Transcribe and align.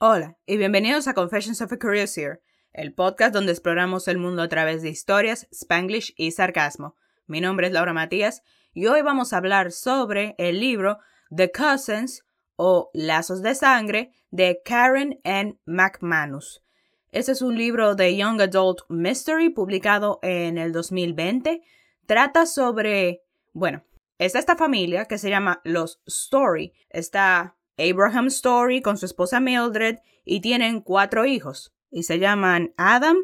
Hola 0.00 0.38
y 0.46 0.58
bienvenidos 0.58 1.08
a 1.08 1.14
Confessions 1.14 1.60
of 1.60 1.72
a 1.72 1.76
Curious 1.76 2.16
el 2.72 2.94
podcast 2.94 3.34
donde 3.34 3.50
exploramos 3.50 4.06
el 4.06 4.16
mundo 4.16 4.42
a 4.42 4.48
través 4.48 4.80
de 4.80 4.90
historias, 4.90 5.48
spanglish 5.50 6.14
y 6.16 6.30
sarcasmo. 6.30 6.94
Mi 7.26 7.40
nombre 7.40 7.66
es 7.66 7.72
Laura 7.72 7.92
Matías 7.92 8.44
y 8.72 8.86
hoy 8.86 9.02
vamos 9.02 9.32
a 9.32 9.38
hablar 9.38 9.72
sobre 9.72 10.36
el 10.38 10.60
libro 10.60 10.98
The 11.34 11.50
Cousins 11.50 12.24
o 12.54 12.90
Lazos 12.94 13.42
de 13.42 13.56
Sangre 13.56 14.12
de 14.30 14.62
Karen 14.64 15.18
N. 15.24 15.58
McManus. 15.66 16.62
Este 17.10 17.32
es 17.32 17.42
un 17.42 17.58
libro 17.58 17.96
de 17.96 18.16
Young 18.16 18.40
Adult 18.40 18.82
Mystery 18.88 19.50
publicado 19.50 20.20
en 20.22 20.58
el 20.58 20.70
2020. 20.70 21.60
Trata 22.06 22.46
sobre, 22.46 23.24
bueno, 23.52 23.82
está 24.18 24.38
esta 24.38 24.54
familia 24.54 25.06
que 25.06 25.18
se 25.18 25.28
llama 25.28 25.60
los 25.64 26.00
Story. 26.06 26.72
Está 26.88 27.57
Abraham 27.78 28.26
Story 28.26 28.82
con 28.82 28.98
su 28.98 29.06
esposa 29.06 29.40
Mildred 29.40 29.98
y 30.24 30.40
tienen 30.40 30.80
cuatro 30.80 31.24
hijos 31.24 31.72
y 31.90 32.02
se 32.02 32.18
llaman 32.18 32.74
Adam, 32.76 33.16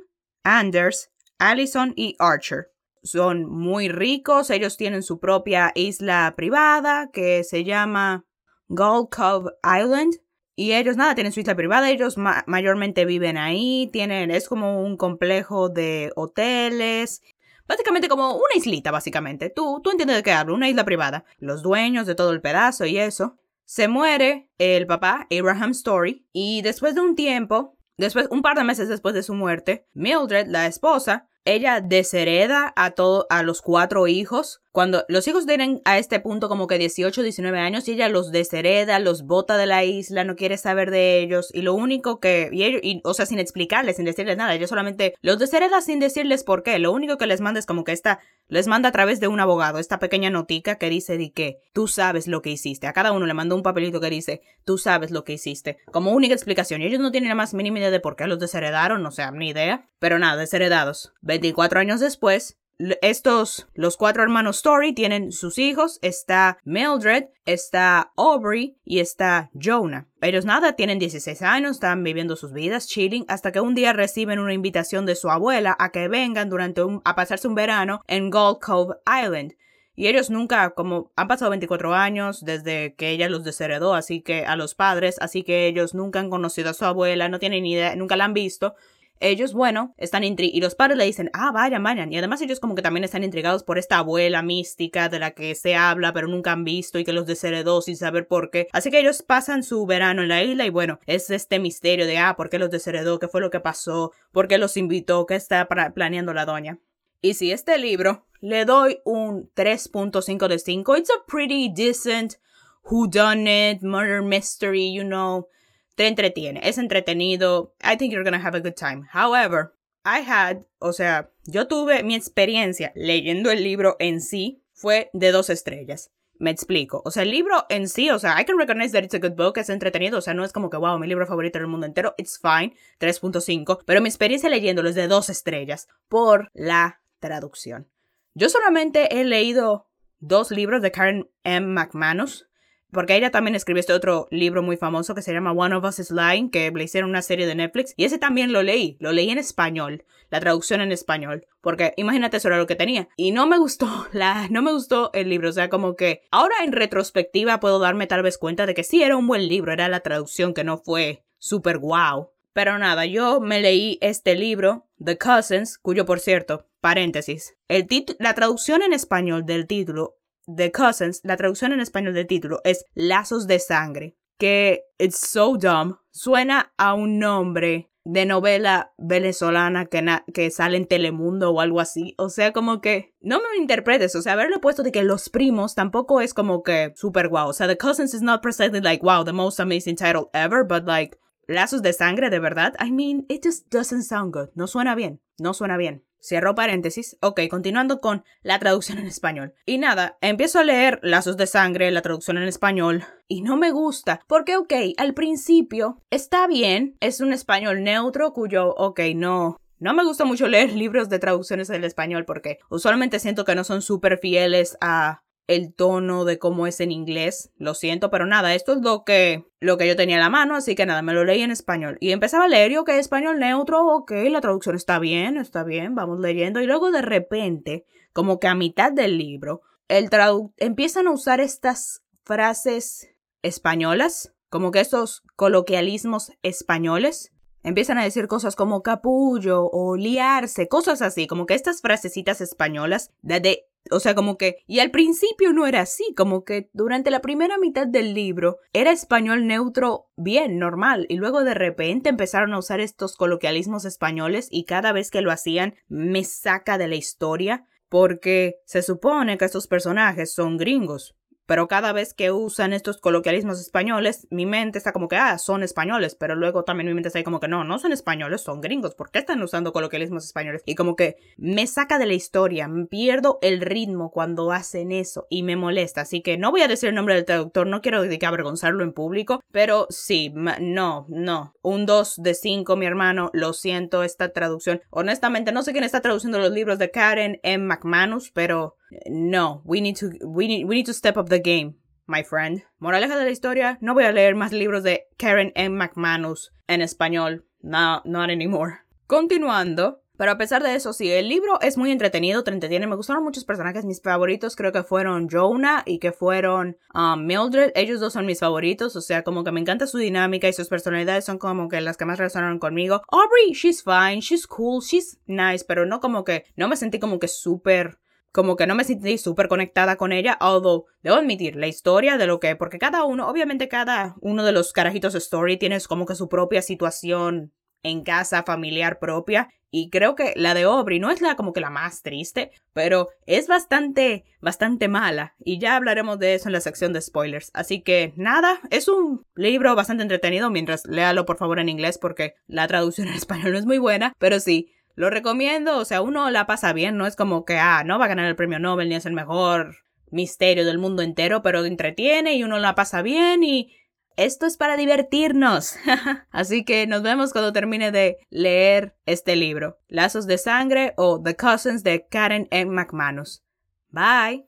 Anders, 0.43 1.11
Allison 1.39 1.93
y 1.97 2.17
Archer. 2.19 2.73
Son 3.03 3.45
muy 3.45 3.89
ricos, 3.89 4.51
ellos 4.51 4.77
tienen 4.77 5.03
su 5.03 5.19
propia 5.21 5.73
isla 5.75 6.35
privada 6.37 7.11
que 7.13 7.45
se 7.45 7.65
llama 7.65 8.25
Gold 8.69 9.09
Cove 9.11 9.51
Island 9.63 10.15
y 10.57 10.73
ellos 10.73 10.97
nada, 10.97 11.15
tienen 11.15 11.33
su 11.33 11.41
isla 11.41 11.57
privada, 11.57 11.91
ellos 11.91 12.17
mayormente 12.17 13.05
viven 13.05 13.37
ahí, 13.37 13.91
tienen, 13.93 14.31
es 14.31 14.49
como 14.49 14.81
un 14.81 14.97
complejo 14.97 15.69
de 15.69 16.13
hoteles 16.15 17.23
Básicamente 17.67 18.09
como 18.09 18.35
una 18.35 18.55
islita, 18.57 18.91
básicamente. 18.91 19.49
Tú, 19.49 19.81
tú 19.83 19.91
entiendes 19.91 20.17
de 20.17 20.23
qué 20.23 20.33
hablo, 20.33 20.55
una 20.55 20.69
isla 20.69 20.85
privada. 20.85 21.25
Los 21.39 21.63
dueños 21.63 22.07
de 22.07 22.15
todo 22.15 22.33
el 22.33 22.43
pedazo 22.43 22.85
y 22.85 22.99
eso. 22.99 23.37
Se 23.65 23.89
muere 23.89 24.51
el 24.59 24.87
papá, 24.87 25.27
Abraham 25.31 25.71
Story, 25.71 26.27
y 26.33 26.63
después 26.63 26.95
de 26.95 27.01
un 27.01 27.15
tiempo, 27.15 27.79
después, 27.97 28.29
un 28.31 28.43
par 28.43 28.57
de 28.57 28.65
meses 28.65 28.89
después 28.89 29.15
de 29.15 29.23
su 29.23 29.35
muerte, 29.35 29.87
Mildred, 29.95 30.47
la 30.49 30.67
esposa, 30.67 31.29
ella 31.45 31.81
deshereda 31.81 32.73
a 32.77 32.93
todo, 32.93 33.27
a 33.31 33.43
los 33.43 33.61
cuatro 33.61 34.07
hijos. 34.07 34.61
Cuando 34.73 35.05
los 35.09 35.29
hijos 35.29 35.47
tienen 35.47 35.83
a 35.85 35.99
este 35.99 36.19
punto 36.19 36.49
como 36.49 36.67
que 36.67 36.79
18, 36.79 37.23
19 37.23 37.59
años 37.59 37.87
y 37.87 37.93
ella 37.93 38.09
los 38.09 38.33
deshereda, 38.33 38.99
los 38.99 39.23
bota 39.23 39.57
de 39.57 39.67
la 39.67 39.85
isla, 39.85 40.25
no 40.25 40.35
quiere 40.35 40.59
saber 40.59 40.91
de 40.91 41.21
ellos. 41.21 41.51
Y 41.55 41.63
lo 41.63 41.75
único 41.75 42.19
que, 42.19 42.49
y, 42.53 43.01
o 43.05 43.15
sea, 43.15 43.27
sin 43.27 43.39
explicarles, 43.39 43.97
sin 43.97 44.05
decirles 44.05 44.37
nada, 44.37 44.55
ella 44.55 44.67
solamente 44.67 45.15
los 45.23 45.39
deshereda 45.39 45.81
sin 45.81 46.01
decirles 46.01 46.43
por 46.43 46.63
qué, 46.63 46.79
lo 46.79 46.93
único 46.93 47.19
que 47.19 47.27
les 47.27 47.41
manda 47.41 47.61
es 47.61 47.67
como 47.67 47.85
que 47.85 47.93
esta, 47.93 48.19
les 48.49 48.67
manda 48.67 48.89
a 48.89 48.93
través 48.93 49.21
de 49.21 49.29
un 49.29 49.39
abogado, 49.39 49.79
esta 49.79 50.01
pequeña 50.01 50.31
notica 50.31 50.77
que 50.77 50.91
dice 50.91 51.19
de 51.19 51.31
que 51.33 51.59
tú 51.73 51.87
sabes 51.87 52.27
lo 52.27 52.43
que 52.43 52.51
hiciste, 52.51 52.89
a 52.89 52.93
cada 52.93 53.13
uno 53.13 53.27
le 53.27 53.35
manda 53.35 53.55
un 53.55 53.63
papelito 53.63 54.01
que 54.01 54.11
dice 54.11 54.43
tú 54.65 54.79
sabes 54.79 55.11
lo 55.11 55.25
que 55.25 55.35
hiciste, 55.35 55.79
como 55.93 56.13
única 56.13 56.35
explicación. 56.35 56.83
Y 56.83 56.87
ellos 56.87 57.01
no 57.01 57.13
tienen 57.13 57.29
la 57.29 57.35
más 57.35 57.55
mínima 57.55 57.79
idea 57.79 57.91
de 57.91 58.01
por 58.01 58.17
qué 58.17 58.27
los 58.27 58.39
desheredaron, 58.39 59.05
o 59.07 59.11
sea, 59.11 59.31
ni 59.31 59.51
idea, 59.51 59.89
pero 59.99 60.19
nada, 60.19 60.37
desheredados. 60.37 61.13
24 61.35 61.81
años 61.81 61.99
después, 61.99 62.57
estos, 63.03 63.67
los 63.75 63.97
cuatro 63.97 64.23
hermanos 64.23 64.57
Story 64.57 64.93
tienen 64.93 65.33
sus 65.33 65.59
hijos, 65.59 65.99
está 66.03 66.59
Mildred, 66.65 67.25
está 67.45 68.13
Aubrey 68.17 68.77
y 68.85 69.01
está 69.01 69.51
Jonah. 69.61 70.07
Ellos 70.21 70.45
nada, 70.45 70.75
tienen 70.75 70.99
16 70.99 71.43
años, 71.43 71.73
están 71.73 72.05
viviendo 72.05 72.37
sus 72.37 72.53
vidas, 72.53 72.87
chilling, 72.87 73.25
hasta 73.29 73.51
que 73.51 73.61
un 73.61 73.75
día 73.75 73.93
reciben 73.93 74.39
una 74.39 74.55
invitación 74.55 75.07
de 75.07 75.17
su 75.17 75.29
abuela 75.31 75.77
a 75.79 75.91
que 75.91 76.09
vengan 76.09 76.51
durante 76.51 76.83
un, 76.83 77.03
a 77.05 77.17
pasarse 77.17 77.49
un 77.49 77.55
verano 77.57 78.01
en 78.07 78.31
Gold 78.31 78.59
Cove 78.61 78.95
Island. 79.07 79.55
Y 79.97 80.09
ellos 80.09 80.31
nunca, 80.31 80.71
como 80.71 81.13
han 81.15 81.29
pasado 81.29 81.51
24 81.51 81.95
años 81.95 82.45
desde 82.45 82.95
que 82.95 83.11
ella 83.11 83.29
los 83.29 83.45
desheredó, 83.45 83.95
así 83.95 84.21
que 84.23 84.45
a 84.45 84.57
los 84.57 84.75
padres, 84.75 85.17
así 85.21 85.45
que 85.45 85.67
ellos 85.69 85.95
nunca 85.95 86.19
han 86.19 86.31
conocido 86.31 86.71
a 86.71 86.75
su 86.75 86.85
abuela, 86.85 87.29
no 87.29 87.39
tienen 87.39 87.63
ni 87.63 87.73
idea, 87.73 87.95
nunca 87.95 88.17
la 88.17 88.25
han 88.25 88.35
visto 88.35 88.75
ellos, 89.21 89.53
bueno, 89.55 89.95
están 89.97 90.25
intrigados. 90.25 90.57
Y 90.57 90.61
los 90.61 90.75
padres 90.75 90.99
le 90.99 91.05
dicen, 91.05 91.31
ah, 91.33 91.51
vayan, 91.53 91.83
vayan. 91.83 92.13
Y 92.13 92.19
además 92.19 92.41
ellos 92.43 92.61
como 92.61 92.75
que 92.75 92.83
también 92.83 93.05
están 93.05 93.25
intrigados 93.25 93.63
por 93.63 93.79
esta 93.79 93.99
abuela 93.99 94.43
mística 94.43 95.09
de 95.09 95.19
la 95.19 95.33
que 95.33 95.55
se 95.55 95.77
habla, 95.77 96.13
pero 96.13 96.29
nunca 96.29 96.53
han 96.53 96.65
visto 96.65 96.99
y 96.99 97.05
que 97.05 97.13
los 97.13 97.27
desheredó 97.27 97.81
sin 97.81 97.97
saber 97.97 98.27
por 98.27 98.51
qué. 98.51 98.69
Así 98.73 98.91
que 98.91 99.01
ellos 99.01 99.23
pasan 99.23 99.63
su 99.63 99.87
verano 99.87 100.23
en 100.23 100.29
la 100.29 100.43
isla 100.43 100.67
y 100.67 100.71
bueno, 100.71 101.01
es 101.07 101.31
este 101.31 101.59
misterio 101.59 102.07
de, 102.07 102.19
ah, 102.19 102.37
¿por 102.37 102.51
qué 102.51 102.59
los 102.59 102.71
desheredó? 102.71 103.19
¿Qué 103.19 103.29
fue 103.29 103.41
lo 103.41 103.51
que 103.51 103.61
pasó? 103.61 104.13
¿Por 104.33 104.49
qué 104.49 104.59
los 104.59 104.77
invitó? 104.77 105.27
¿Qué 105.27 105.37
está 105.37 105.67
planeando 105.67 106.35
la 106.35 106.45
doña? 106.45 106.79
Y 107.21 107.35
si 107.35 107.53
este 107.53 107.79
libro 107.79 108.27
le 108.41 108.67
doy 108.67 109.01
un 109.05 109.51
3.5 109.55 110.49
de 110.49 110.59
5, 110.59 110.97
it's 110.97 111.11
a 111.11 111.25
pretty 111.27 111.73
decent 111.75 112.35
whodunit, 112.83 113.81
murder 113.83 114.23
mystery, 114.23 114.93
you 114.93 115.03
know 115.03 115.49
te 115.95 116.07
entretiene, 116.07 116.61
es 116.65 116.79
entretenido. 116.79 117.75
I 117.83 117.97
think 117.97 118.13
you're 118.13 118.25
gonna 118.25 118.45
have 118.45 118.57
a 118.57 118.61
good 118.61 118.75
time. 118.75 119.07
However, 119.13 119.73
I 120.05 120.21
had, 120.27 120.67
o 120.79 120.93
sea, 120.93 121.31
yo 121.45 121.67
tuve 121.67 122.03
mi 122.03 122.15
experiencia 122.15 122.93
leyendo 122.95 123.51
el 123.51 123.63
libro 123.63 123.97
en 123.99 124.21
sí 124.21 124.63
fue 124.73 125.11
de 125.13 125.33
dos 125.33 125.51
estrellas. 125.51 126.11
Me 126.39 126.51
explico. 126.51 127.01
O 127.05 127.11
sea, 127.11 127.23
el 127.23 127.31
libro 127.31 127.65
en 127.69 127.89
sí, 127.89 128.11
o 128.11 128.19
sea, 128.19 128.41
I 128.41 128.45
can 128.45 128.59
recognize 128.59 128.93
that 128.93 129.05
it's 129.05 129.15
a 129.15 129.19
good 129.19 129.37
book, 129.37 129.57
es 129.57 129.71
entretenido, 129.71 130.19
o 130.19 130.21
sea, 130.21 130.35
no 130.35 130.45
es 130.45 130.53
como 130.53 130.69
que, 130.69 130.77
wow, 130.77 130.99
mi 130.99 131.07
libro 131.07 131.27
favorito 131.27 131.59
del 131.59 131.69
mundo 131.69 131.87
entero, 131.87 132.15
it's 132.19 132.41
fine, 132.41 132.77
3.5, 132.99 133.85
pero 133.87 134.01
mi 134.01 134.09
experiencia 134.09 134.51
leyéndolo 134.51 134.89
es 134.89 134.95
de 134.95 135.07
dos 135.07 135.31
estrellas 135.31 135.89
por 136.09 136.51
la 136.53 137.01
traducción. 137.21 137.89
Yo 138.35 138.49
solamente 138.49 139.21
he 139.21 139.25
leído 139.25 139.87
dos 140.19 140.51
libros 140.51 140.83
de 140.83 140.91
Karen 140.91 141.31
M. 141.45 141.69
McManus, 141.69 142.49
porque 142.95 143.17
ella 143.17 143.31
también 143.31 143.55
escribió 143.55 143.81
este 143.81 143.93
otro 143.93 144.27
libro 144.31 144.63
muy 144.63 144.79
famoso 144.79 145.15
que 145.15 145.21
se 145.21 145.33
llama 145.33 145.53
One 145.53 145.75
of 145.75 145.85
Us 145.85 145.99
is 145.99 146.11
Lying, 146.11 146.51
que 146.51 146.71
le 146.71 146.85
hicieron 146.85 147.11
una 147.11 147.21
serie 147.21 147.47
de 147.47 147.55
Netflix, 147.55 147.93
y 147.97 148.05
ese 148.05 148.19
también 148.19 148.53
lo 148.53 148.63
leí, 148.63 148.97
lo 149.01 149.13
leí 149.13 149.29
en 149.29 149.39
español, 149.39 150.05
la 150.31 150.41
traducción 150.41 150.81
en 150.81 150.93
español, 150.93 151.47
porque 151.61 151.93
imagínate 151.97 152.39
eso 152.39 152.49
era 152.49 152.57
lo 152.57 152.67
que 152.67 152.77
tenía. 152.77 153.09
Y 153.17 153.33
no 153.33 153.47
me 153.47 153.59
gustó, 153.59 154.07
la, 154.13 154.49
no 154.49 154.63
me 154.63 154.73
gustó 154.73 155.11
el 155.13 155.29
libro, 155.29 155.51
o 155.51 155.53
sea, 155.53 155.69
como 155.69 155.97
que 155.97 156.23
ahora 156.31 156.55
en 156.65 156.73
retrospectiva 156.73 157.61
puedo 157.61 157.79
darme 157.79 158.07
tal 158.07 158.23
vez 158.23 158.39
cuenta 158.39 158.65
de 158.65 158.75
que 158.75 158.85
sí 158.85 159.03
era 159.03 159.17
un 159.17 159.27
buen 159.27 159.47
libro, 159.49 159.73
era 159.73 159.89
la 159.89 160.01
traducción 160.01 160.55
que 160.55 160.65
no 160.65 160.79
fue 160.79 161.25
súper 161.39 161.79
wow. 161.79 162.31
Pero 162.55 162.79
nada, 162.79 163.05
yo 163.05 163.41
me 163.41 163.61
leí 163.61 163.99
este 164.01 164.37
libro, 164.37 164.87
The 165.05 165.19
Cousins, 165.19 165.77
cuyo 165.77 166.07
por 166.07 166.21
cierto, 166.21 166.69
paréntesis, 166.81 167.57
el 167.67 167.89
la 168.21 168.35
traducción 168.35 168.83
en 168.83 168.93
español 168.93 169.45
del 169.45 169.67
título 169.67 170.17
The 170.47 170.73
Cousins, 170.73 171.21
la 171.25 171.37
traducción 171.37 171.73
en 171.73 171.81
español 171.81 172.15
del 172.15 172.27
título 172.27 172.61
es 172.65 172.85
Lazos 172.95 173.47
de 173.47 173.59
Sangre, 173.59 174.17
que 174.39 174.85
it's 174.99 175.19
so 175.19 175.57
dumb, 175.57 175.99
suena 176.11 176.73
a 176.77 176.95
un 176.95 177.19
nombre 177.19 177.91
de 178.05 178.27
novela 178.27 178.93
venezolana 178.99 179.87
que, 179.87 180.05
que 180.33 180.51
sale 180.51 180.77
en 180.77 180.87
Telemundo 180.87 181.51
o 181.51 181.61
algo 181.61 181.81
así. 181.81 182.15
O 182.19 182.29
sea, 182.29 182.53
como 182.53 182.81
que 182.81 183.15
no 183.21 183.39
me 183.39 183.57
interpretes. 183.59 184.15
O 184.15 184.23
sea, 184.23 184.35
haberlo 184.35 184.61
puesto 184.61 184.83
de 184.83 184.93
que 184.93 185.03
los 185.03 185.31
primos 185.31 185.75
tampoco 185.75 186.21
es 186.21 186.35
como 186.35 186.63
que 186.63 186.93
super 186.97 187.29
guau. 187.29 187.49
O 187.49 187.53
sea, 187.53 187.67
The 187.67 187.79
Cousins 187.79 188.15
is 188.15 188.23
not 188.23 188.43
precisely 188.43 188.81
like, 188.81 189.03
wow, 189.03 189.25
the 189.25 189.33
most 189.33 189.59
amazing 189.59 189.97
title 189.97 190.29
ever, 190.35 190.65
but 190.65 190.87
like, 190.87 191.19
lazos 191.49 191.83
de 191.83 191.93
sangre 191.93 192.31
de 192.31 192.39
verdad. 192.39 192.75
I 192.79 192.91
mean, 192.91 193.25
it 193.29 193.43
just 193.43 193.71
doesn't 193.71 194.03
sound 194.03 194.35
good. 194.35 194.49
No 194.55 194.67
suena 194.67 194.95
bien. 194.95 195.21
No 195.39 195.55
suena 195.55 195.77
bien. 195.79 196.05
Cierro 196.25 196.55
paréntesis. 196.55 197.19
Ok, 197.21 197.41
continuando 197.51 198.01
con 198.01 198.25
la 198.43 198.59
traducción 198.59 198.97
en 198.99 199.07
español. 199.07 199.53
Y 199.67 199.77
nada, 199.77 200.17
empiezo 200.23 200.59
a 200.59 200.65
leer 200.65 200.99
Lazos 201.03 201.37
de 201.37 201.47
Sangre, 201.47 201.91
la 201.91 202.01
traducción 202.01 202.39
en 202.39 202.45
español, 202.45 203.05
y 203.29 203.43
no 203.43 203.59
me 203.59 203.73
gusta. 203.73 204.23
Porque, 204.27 204.57
ok, 204.57 204.73
al 204.97 205.13
principio 205.13 206.01
está 206.09 206.47
bien, 206.47 206.97
es 207.01 207.21
un 207.21 207.35
español 207.35 207.83
neutro 207.83 208.33
cuyo, 208.33 208.75
ok, 208.75 209.01
no, 209.15 209.59
no 209.79 209.93
me 209.93 210.03
gusta 210.03 210.25
mucho 210.25 210.49
leer 210.49 210.73
libros 210.73 211.11
de 211.11 211.19
traducciones 211.19 211.69
en 211.69 211.85
español 211.85 212.25
porque 212.25 212.59
usualmente 212.71 213.19
siento 213.19 213.45
que 213.45 213.55
no 213.55 213.65
son 213.65 213.83
súper 213.83 214.17
fieles 214.17 214.79
a 214.81 215.25
el 215.47 215.75
tono 215.75 216.25
de 216.25 216.39
cómo 216.39 216.67
es 216.67 216.81
en 216.81 216.93
inglés. 216.93 217.51
Lo 217.57 217.75
siento, 217.75 218.11
pero 218.11 218.27
nada, 218.27 218.55
esto 218.55 218.73
es 218.73 218.81
lo 218.81 219.05
que, 219.05 219.45
lo 219.61 219.77
que 219.77 219.87
yo 219.87 219.97
tenía 219.97 220.17
en 220.17 220.23
la 220.23 220.31
mano, 220.31 220.57
así 220.57 220.75
que 220.75 220.87
nada, 220.87 221.03
me 221.03 221.13
lo 221.13 221.25
leí 221.25 221.43
en 221.43 221.51
español. 221.51 221.99
Y 222.01 222.13
empezaba 222.13 222.45
a 222.45 222.49
leer 222.49 222.73
y 222.73 222.77
ok, 222.77 222.89
español 222.91 223.39
neutro, 223.39 223.87
ok, 223.87 224.13
la 224.31 224.41
traducción 224.41 224.77
está 224.77 224.99
bien, 224.99 225.37
está 225.37 225.65
bien, 225.65 225.95
vamos 225.95 226.21
leyendo. 226.21 226.61
Y 226.61 226.67
luego 226.67 226.91
de 226.91 227.03
repente, 227.03 227.85
como 228.13 228.41
que 228.41 228.49
a 228.49 228.55
mitad 228.55 228.93
del 228.93 229.19
libro, 229.19 229.63
el 229.89 230.09
empiezan 230.57 231.07
a 231.07 231.13
usar 231.13 231.41
estas 231.41 232.03
frases 232.25 233.09
españolas, 233.43 234.33
como 234.49 234.71
que 234.71 234.81
estos 234.81 235.23
coloquialismos 235.37 236.33
españoles. 236.43 237.33
Empiezan 237.63 237.97
a 237.97 238.05
decir 238.05 238.29
cosas 238.29 238.57
como 238.57 238.83
capullo 238.83 239.67
o 239.73 239.97
liarse, 239.97 240.69
cosas 240.69 241.01
así, 241.01 241.27
como 241.27 241.47
que 241.47 241.55
estas 241.55 241.81
frasecitas 241.81 242.43
españolas 242.43 243.11
de, 243.23 243.41
de 243.41 243.67
o 243.91 244.01
sea, 244.01 244.15
como 244.15 244.39
que, 244.39 244.59
y 244.67 244.81
al 244.81 244.91
principio 244.91 245.53
no 245.53 245.67
era 245.67 245.81
así, 245.81 246.15
como 246.17 246.45
que 246.45 246.71
durante 246.73 247.11
la 247.11 247.21
primera 247.21 247.59
mitad 247.59 247.87
del 247.87 248.15
libro 248.15 248.59
era 248.73 248.91
español 248.91 249.47
neutro 249.47 250.07
bien, 250.17 250.59
normal, 250.59 251.07
y 251.09 251.17
luego 251.17 251.45
de 251.45 251.55
repente 251.55 252.09
empezaron 252.09 252.55
a 252.55 252.59
usar 252.59 252.81
estos 252.81 253.17
coloquialismos 253.17 253.85
españoles 253.85 254.49
y 254.51 254.65
cada 254.65 254.93
vez 254.93 255.11
que 255.11 255.21
lo 255.21 255.31
hacían 255.31 255.75
me 255.89 256.25
saca 256.25 256.79
de 256.79 256.89
la 256.89 256.97
historia 256.97 257.67
porque 257.89 258.57
se 258.65 258.83
supone 258.83 259.39
que 259.39 259.45
estos 259.45 259.69
personajes 259.69 260.35
son 260.35 260.57
gringos. 260.57 261.15
Pero 261.47 261.69
cada 261.69 261.93
vez 261.93 262.15
que 262.15 262.33
usan 262.33 262.73
estos 262.73 262.99
coloquialismos 262.99 263.61
españoles, 263.61 264.27
mi 264.31 264.47
mente 264.47 264.79
está 264.79 264.93
como 264.93 265.09
que, 265.09 265.17
ah, 265.17 265.39
son 265.39 265.63
españoles, 265.63 266.15
pero 266.15 266.35
luego 266.35 266.65
también 266.65 266.89
mi 266.89 266.95
mente 266.95 267.09
está 267.09 267.19
ahí 267.19 267.25
como 267.25 267.41
que, 267.41 267.49
no, 267.49 267.65
no 267.65 267.79
son 267.79 267.93
españoles, 267.93 268.41
son 268.41 268.61
gringos, 268.61 268.95
¿por 268.95 269.11
qué 269.11 269.21
están 269.21 269.43
usando 269.43 269.73
coloquialismos 269.73 270.25
españoles? 270.25 270.63
Y 270.67 270.75
como 270.75 270.97
que 270.97 271.17
me 271.37 271.67
saca 271.67 271.99
de 271.99 272.07
la 272.07 272.15
historia, 272.15 272.69
pierdo 272.91 273.39
el 273.43 273.61
ritmo 273.61 274.11
cuando 274.11 274.53
hacen 274.53 274.93
eso 274.93 275.27
y 275.31 275.43
me 275.43 275.57
molesta, 275.57 276.03
así 276.03 276.23
que 276.23 276.39
no 276.39 276.51
voy 276.51 276.63
a 276.63 276.69
decir 276.69 276.89
el 276.89 276.95
nombre 276.95 277.15
del 277.15 277.25
traductor, 277.25 277.67
no 277.67 277.81
quiero 277.81 278.03
que 278.03 278.27
avergonzarlo 278.27 278.85
en 278.85 278.93
público, 278.93 279.43
pero 279.53 279.87
sí, 279.91 280.33
no, 280.35 281.07
no, 281.09 281.55
un 281.63 281.87
2 281.87 282.17
de 282.23 282.35
5, 282.35 282.77
mi 282.77 282.87
hermano, 282.87 283.31
lo 283.33 283.53
siento, 283.53 284.03
esta 284.03 284.33
traducción, 284.33 284.81
honestamente 284.91 285.53
no 285.53 285.63
sé 285.63 285.73
quién 285.73 285.85
está 285.85 286.01
traduciendo 286.01 286.39
los 286.39 286.53
libros 286.53 286.79
de 286.79 286.91
Karen 286.91 287.41
M. 287.43 287.65
McManus, 287.65 288.31
pero 288.31 288.77
no, 289.07 289.63
we 289.65 289.81
need 289.81 289.97
to, 289.97 290.11
we 290.25 290.47
need, 290.47 290.67
we 290.67 290.77
need 290.77 290.87
to 290.87 290.95
step 290.95 291.17
up 291.17 291.29
the 291.29 291.41
game, 291.41 291.75
my 292.07 292.23
friend. 292.23 292.63
Moraleja 292.79 293.17
de 293.17 293.25
la 293.25 293.31
historia, 293.31 293.79
no 293.81 293.95
voy 293.95 294.05
a 294.05 294.13
leer 294.13 294.35
más 294.35 294.53
libros 294.53 294.83
de 294.83 295.07
Karen 295.17 295.53
M. 295.55 295.77
McManus 295.77 296.53
en 296.69 296.81
español. 296.81 297.45
No, 297.63 298.03
not 298.05 298.31
anymore. 298.31 298.81
Continuando, 299.07 300.05
pero 300.17 300.31
a 300.31 300.39
pesar 300.39 300.63
de 300.63 300.75
eso, 300.77 300.93
sí, 300.93 301.11
el 301.11 301.29
libro 301.29 301.61
es 301.61 301.77
muy 301.77 301.91
entretenido, 301.91 302.45
te 302.45 302.53
entretiene. 302.53 302.87
Me 302.87 302.95
gustaron 302.95 303.25
muchos 303.25 303.45
personajes. 303.45 303.85
Mis 303.85 304.01
favoritos 304.01 304.55
creo 304.55 304.71
que 304.71 304.85
fueron 304.85 305.29
Jonah 305.29 305.83
y 305.87 305.99
que 305.99 306.13
fueron 306.13 306.77
um, 306.95 307.27
Mildred. 307.27 307.73
Ellos 307.75 307.99
dos 307.99 308.13
son 308.13 308.25
mis 308.25 308.39
favoritos. 308.39 308.95
O 308.95 309.01
sea, 309.01 309.25
como 309.25 309.43
que 309.43 309.51
me 309.51 309.61
encanta 309.61 309.89
su 309.89 309.99
dinámica 309.99 310.49
y 310.49 310.53
sus 310.53 310.69
personalidades 310.69 311.25
son 311.25 311.39
como 311.39 311.69
que 311.69 311.81
las 311.81 311.97
que 311.97 312.05
más 312.05 312.19
resonaron 312.21 312.61
conmigo. 312.61 313.03
Aubrey, 313.09 313.55
she's 313.55 313.83
fine, 313.83 314.21
she's 314.21 314.47
cool, 314.47 314.81
she's 314.81 315.19
nice, 315.27 315.65
pero 315.67 315.85
no 315.85 315.99
como 315.99 316.23
que, 316.23 316.45
no 316.55 316.69
me 316.69 316.77
sentí 316.77 317.01
como 317.01 317.19
que 317.19 317.29
súper 317.29 317.99
como 318.35 318.57
que 318.57 318.67
no 318.67 318.75
me 318.75 318.83
sentí 318.83 319.17
súper 319.17 319.47
conectada 319.47 319.95
con 319.95 320.11
ella, 320.11 320.37
although 320.41 320.87
debo 321.05 321.15
admitir 321.15 321.55
la 321.55 321.69
historia 321.69 322.17
de 322.17 322.27
lo 322.27 322.41
que, 322.41 322.57
porque 322.57 322.81
cada 322.81 323.05
uno, 323.05 323.29
obviamente 323.29 323.69
cada 323.69 324.17
uno 324.21 324.43
de 324.43 324.51
los 324.51 324.73
carajitos 324.73 325.15
story 325.15 325.57
tiene 325.57 325.79
como 325.83 326.05
que 326.05 326.17
su 326.17 326.29
propia 326.29 326.61
situación 326.61 327.53
en 327.85 328.03
casa 328.03 328.43
familiar 328.43 328.99
propia 328.99 329.51
y 329.71 329.89
creo 329.89 330.17
que 330.17 330.33
la 330.35 330.55
de 330.55 330.63
Aubrey 330.63 330.99
no 330.99 331.13
es 331.13 331.21
la 331.21 331.37
como 331.37 331.53
que 331.53 331.61
la 331.61 331.71
más 331.71 332.03
triste, 332.03 332.51
pero 332.73 333.11
es 333.27 333.47
bastante 333.47 334.25
bastante 334.41 334.89
mala 334.89 335.37
y 335.39 335.61
ya 335.61 335.77
hablaremos 335.77 336.19
de 336.19 336.35
eso 336.35 336.49
en 336.49 336.55
la 336.55 336.61
sección 336.61 336.93
de 336.93 337.03
spoilers. 337.03 337.53
Así 337.55 337.83
que 337.83 338.15
nada, 338.17 338.61
es 338.71 338.89
un 338.89 339.25
libro 339.37 339.77
bastante 339.77 340.03
entretenido 340.03 340.51
mientras 340.51 340.87
léalo 340.87 341.25
por 341.25 341.37
favor 341.37 341.61
en 341.61 341.69
inglés 341.69 341.99
porque 341.99 342.35
la 342.49 342.67
traducción 342.67 343.07
en 343.07 343.15
español 343.15 343.53
no 343.53 343.59
es 343.59 343.67
muy 343.67 343.79
buena, 343.79 344.13
pero 344.19 344.41
sí, 344.41 344.73
lo 344.95 345.11
recomiendo, 345.11 345.79
o 345.79 345.85
sea, 345.85 346.03
uno 346.03 346.31
la 346.31 346.47
pasa 346.47 346.73
bien, 346.73 346.97
no 346.97 347.07
es 347.07 347.17
como 347.17 347.45
que, 347.45 347.59
ah, 347.59 347.83
no 347.85 347.99
va 347.99 348.07
a 348.07 348.09
ganar 348.09 348.27
el 348.27 348.37
premio 348.37 348.59
Nobel 348.59 348.89
ni 348.89 348.95
es 348.95 349.07
el 349.07 349.13
mejor 349.13 349.77
misterio 350.11 350.65
del 350.65 350.79
mundo 350.79 351.03
entero, 351.03 351.43
pero 351.43 351.65
entretiene 351.65 352.35
y 352.35 352.45
uno 352.45 352.59
la 352.59 352.75
pasa 352.75 353.03
bien 353.03 353.43
y 353.43 353.75
esto 354.17 354.47
es 354.47 354.57
para 354.57 354.77
divertirnos. 354.77 355.77
Así 356.31 356.65
que 356.65 356.87
nos 356.87 357.03
vemos 357.03 357.33
cuando 357.33 357.53
termine 357.53 357.91
de 357.91 358.19
leer 358.31 358.97
este 359.07 359.37
libro, 359.37 359.81
Lazos 359.89 360.27
de 360.27 360.39
Sangre 360.39 360.95
o 360.97 361.21
The 361.21 361.37
Cousins 361.37 361.83
de 361.83 362.07
Karen 362.07 362.47
M. 362.51 362.71
McManus. 362.71 363.43
Bye. 363.91 364.47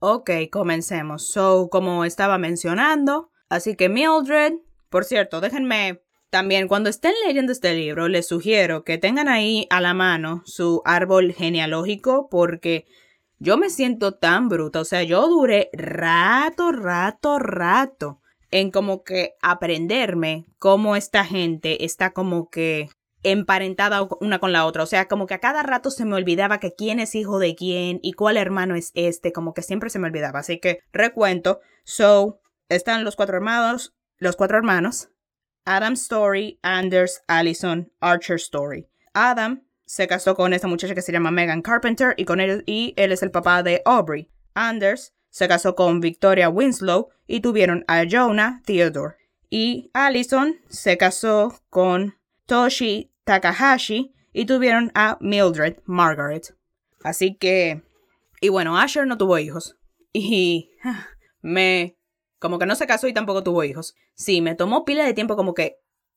Ok, 0.00 0.30
comencemos. 0.50 1.28
So, 1.28 1.68
como 1.70 2.04
estaba 2.04 2.38
mencionando, 2.38 3.30
así 3.48 3.74
que 3.74 3.88
Mildred, 3.88 4.54
por 4.90 5.04
cierto, 5.04 5.40
déjenme 5.40 6.02
también 6.30 6.68
cuando 6.68 6.88
estén 6.88 7.14
leyendo 7.26 7.52
este 7.52 7.74
libro, 7.74 8.06
les 8.06 8.28
sugiero 8.28 8.84
que 8.84 8.98
tengan 8.98 9.28
ahí 9.28 9.66
a 9.70 9.80
la 9.80 9.94
mano 9.94 10.42
su 10.44 10.82
árbol 10.84 11.32
genealógico 11.32 12.28
porque 12.30 12.86
yo 13.38 13.56
me 13.56 13.70
siento 13.70 14.14
tan 14.14 14.48
bruta, 14.48 14.80
o 14.80 14.84
sea, 14.84 15.02
yo 15.02 15.26
duré 15.28 15.70
rato, 15.72 16.70
rato, 16.70 17.38
rato 17.38 18.20
en 18.50 18.70
como 18.70 19.04
que 19.04 19.34
aprenderme 19.42 20.46
cómo 20.58 20.96
esta 20.96 21.24
gente 21.24 21.84
está 21.84 22.12
como 22.12 22.50
que 22.50 22.88
emparentada 23.30 24.08
una 24.20 24.38
con 24.38 24.52
la 24.52 24.66
otra. 24.66 24.82
O 24.82 24.86
sea, 24.86 25.08
como 25.08 25.26
que 25.26 25.34
a 25.34 25.40
cada 25.40 25.62
rato 25.62 25.90
se 25.90 26.04
me 26.04 26.14
olvidaba 26.14 26.60
que 26.60 26.74
quién 26.74 27.00
es 27.00 27.14
hijo 27.14 27.38
de 27.38 27.54
quién 27.54 28.00
y 28.02 28.12
cuál 28.12 28.36
hermano 28.36 28.74
es 28.74 28.92
este, 28.94 29.32
como 29.32 29.54
que 29.54 29.62
siempre 29.62 29.90
se 29.90 29.98
me 29.98 30.08
olvidaba. 30.08 30.40
Así 30.40 30.58
que 30.58 30.80
recuento. 30.92 31.60
So, 31.84 32.40
están 32.68 33.04
los 33.04 33.16
cuatro 33.16 33.36
hermanos, 33.36 33.94
los 34.18 34.36
cuatro 34.36 34.58
hermanos. 34.58 35.08
Adam 35.64 35.94
Story, 35.94 36.58
Anders, 36.62 37.22
Allison, 37.26 37.92
Archer 38.00 38.36
Story. 38.36 38.88
Adam 39.12 39.64
se 39.84 40.06
casó 40.06 40.34
con 40.34 40.52
esta 40.52 40.68
muchacha 40.68 40.94
que 40.94 41.02
se 41.02 41.12
llama 41.12 41.30
Megan 41.30 41.62
Carpenter 41.62 42.14
y 42.16 42.24
con 42.24 42.40
él, 42.40 42.62
y 42.66 42.94
él 42.96 43.12
es 43.12 43.22
el 43.22 43.30
papá 43.30 43.62
de 43.62 43.82
Aubrey. 43.84 44.30
Anders 44.54 45.14
se 45.30 45.48
casó 45.48 45.74
con 45.74 46.00
Victoria 46.00 46.48
Winslow 46.48 47.08
y 47.26 47.40
tuvieron 47.40 47.84
a 47.86 48.04
Jonah 48.10 48.62
Theodore. 48.64 49.16
Y 49.50 49.90
Allison 49.94 50.56
se 50.68 50.98
casó 50.98 51.58
con 51.70 52.18
Toshi 52.46 53.12
Takahashi 53.28 54.14
y 54.32 54.46
tuvieron 54.46 54.90
a 54.94 55.18
Mildred 55.20 55.76
Margaret. 55.84 56.56
Así 57.04 57.36
que... 57.36 57.82
Y 58.40 58.48
bueno, 58.48 58.78
Asher 58.78 59.06
no 59.06 59.18
tuvo 59.18 59.38
hijos. 59.38 59.76
Y 60.14 60.70
me... 61.42 61.98
Como 62.38 62.58
que 62.58 62.64
no 62.64 62.74
se 62.74 62.86
casó 62.86 63.06
y 63.06 63.12
tampoco 63.12 63.42
tuvo 63.42 63.64
hijos. 63.64 63.94
Sí, 64.14 64.40
me 64.40 64.54
tomó 64.54 64.86
pila 64.86 65.04
de 65.04 65.12
tiempo 65.12 65.36
como 65.36 65.52
que 65.52 65.76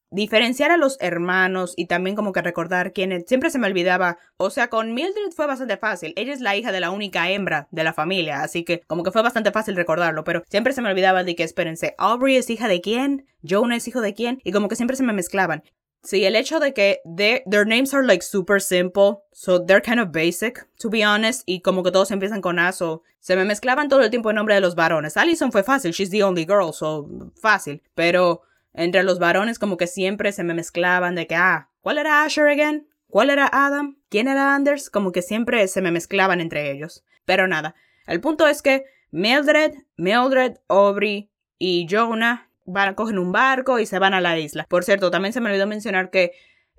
diferenciar 0.09 0.71
a 0.71 0.77
los 0.77 0.97
hermanos 1.01 1.73
y 1.75 1.87
también 1.87 2.15
como 2.15 2.31
que 2.31 2.41
recordar 2.41 2.93
quiénes. 2.93 3.25
Siempre 3.27 3.49
se 3.49 3.59
me 3.59 3.67
olvidaba. 3.67 4.17
O 4.37 4.49
sea, 4.49 4.69
con 4.69 4.93
Mildred 4.93 5.31
fue 5.35 5.47
bastante 5.47 5.75
fácil. 5.75 6.13
Ella 6.15 6.31
es 6.31 6.39
la 6.39 6.55
hija 6.55 6.71
de 6.71 6.79
la 6.79 6.91
única 6.91 7.29
hembra 7.29 7.67
de 7.71 7.83
la 7.83 7.91
familia, 7.91 8.41
así 8.41 8.63
que 8.63 8.81
como 8.87 9.03
que 9.03 9.11
fue 9.11 9.21
bastante 9.21 9.51
fácil 9.51 9.75
recordarlo. 9.75 10.23
Pero 10.23 10.43
siempre 10.49 10.71
se 10.71 10.81
me 10.81 10.89
olvidaba 10.89 11.25
de 11.25 11.35
que, 11.35 11.43
espérense, 11.43 11.93
Aubrey 11.97 12.37
es 12.37 12.49
hija 12.49 12.69
de 12.69 12.79
quién, 12.79 13.25
Jonah 13.41 13.75
es 13.75 13.87
hijo 13.89 13.99
de 13.99 14.13
quién, 14.13 14.39
y 14.45 14.53
como 14.53 14.69
que 14.69 14.77
siempre 14.77 14.95
se 14.95 15.03
me 15.03 15.11
mezclaban. 15.11 15.63
Sí, 16.03 16.25
el 16.25 16.35
hecho 16.35 16.59
de 16.59 16.73
que 16.73 16.99
their 17.05 17.67
names 17.67 17.93
are 17.93 18.03
like 18.03 18.23
super 18.23 18.59
simple, 18.59 19.23
so 19.31 19.63
they're 19.63 19.81
kind 19.81 19.99
of 19.99 20.11
basic, 20.11 20.67
to 20.79 20.89
be 20.89 21.05
honest, 21.05 21.43
y 21.45 21.61
como 21.61 21.83
que 21.83 21.91
todos 21.91 22.09
empiezan 22.09 22.41
con 22.41 22.57
A, 22.57 22.71
so 22.71 23.03
se 23.19 23.35
me 23.35 23.45
mezclaban 23.45 23.87
todo 23.87 24.01
el 24.01 24.09
tiempo 24.09 24.31
el 24.31 24.35
nombre 24.35 24.55
de 24.55 24.61
los 24.61 24.73
varones. 24.73 25.15
Allison 25.15 25.51
fue 25.51 25.61
fácil, 25.61 25.91
she's 25.91 26.09
the 26.09 26.23
only 26.23 26.43
girl, 26.43 26.73
so 26.73 27.07
fácil, 27.39 27.83
pero 27.93 28.41
entre 28.73 29.03
los 29.03 29.19
varones 29.19 29.59
como 29.59 29.77
que 29.77 29.85
siempre 29.85 30.31
se 30.31 30.43
me 30.43 30.55
mezclaban 30.55 31.13
de 31.13 31.27
que, 31.27 31.35
ah, 31.35 31.69
¿cuál 31.81 31.99
era 31.99 32.23
Asher 32.23 32.47
again? 32.47 32.87
¿Cuál 33.07 33.29
era 33.29 33.47
Adam? 33.51 33.97
¿Quién 34.09 34.27
era 34.27 34.55
Anders? 34.55 34.89
Como 34.89 35.11
que 35.11 35.21
siempre 35.21 35.67
se 35.67 35.81
me 35.81 35.91
mezclaban 35.91 36.41
entre 36.41 36.71
ellos. 36.71 37.03
Pero 37.25 37.47
nada, 37.47 37.75
el 38.07 38.21
punto 38.21 38.47
es 38.47 38.61
que 38.61 38.85
Mildred, 39.11 39.73
Mildred, 39.97 40.57
Aubrey 40.67 41.29
y 41.59 41.85
Jonah 41.87 42.49
van, 42.71 42.89
a 42.89 42.95
coger 42.95 43.19
un 43.19 43.31
barco 43.31 43.79
y 43.79 43.85
se 43.85 43.99
van 43.99 44.13
a 44.13 44.21
la 44.21 44.37
isla. 44.37 44.65
Por 44.69 44.83
cierto, 44.83 45.11
también 45.11 45.33
se 45.33 45.41
me 45.41 45.49
olvidó 45.49 45.67
mencionar 45.67 46.09
que 46.09 46.31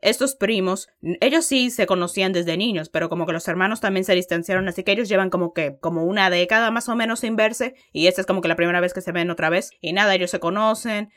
estos 0.02 0.34
primos, 0.34 0.88
ellos 1.20 1.44
sí 1.44 1.70
se 1.70 1.86
conocían 1.86 2.32
desde 2.32 2.56
niños, 2.56 2.88
pero 2.88 3.08
como 3.08 3.24
que 3.24 3.32
los 3.32 3.46
hermanos 3.46 3.80
también 3.80 4.04
se 4.04 4.16
distanciaron, 4.16 4.68
así 4.68 4.82
que 4.82 4.90
ellos 4.90 5.08
llevan 5.08 5.30
como 5.30 5.54
que, 5.54 5.78
como 5.78 6.04
una 6.04 6.28
década 6.28 6.72
más 6.72 6.88
o 6.88 6.96
menos 6.96 7.20
sin 7.20 7.36
verse, 7.36 7.76
y 7.92 8.08
esta 8.08 8.20
es 8.20 8.26
como 8.26 8.40
que 8.40 8.48
la 8.48 8.56
primera 8.56 8.80
vez 8.80 8.92
que 8.92 9.00
se 9.00 9.12
ven 9.12 9.30
otra 9.30 9.48
vez, 9.48 9.70
y 9.80 9.92
nada, 9.92 10.14
ellos 10.16 10.32
se 10.32 10.40
conocen. 10.40 11.12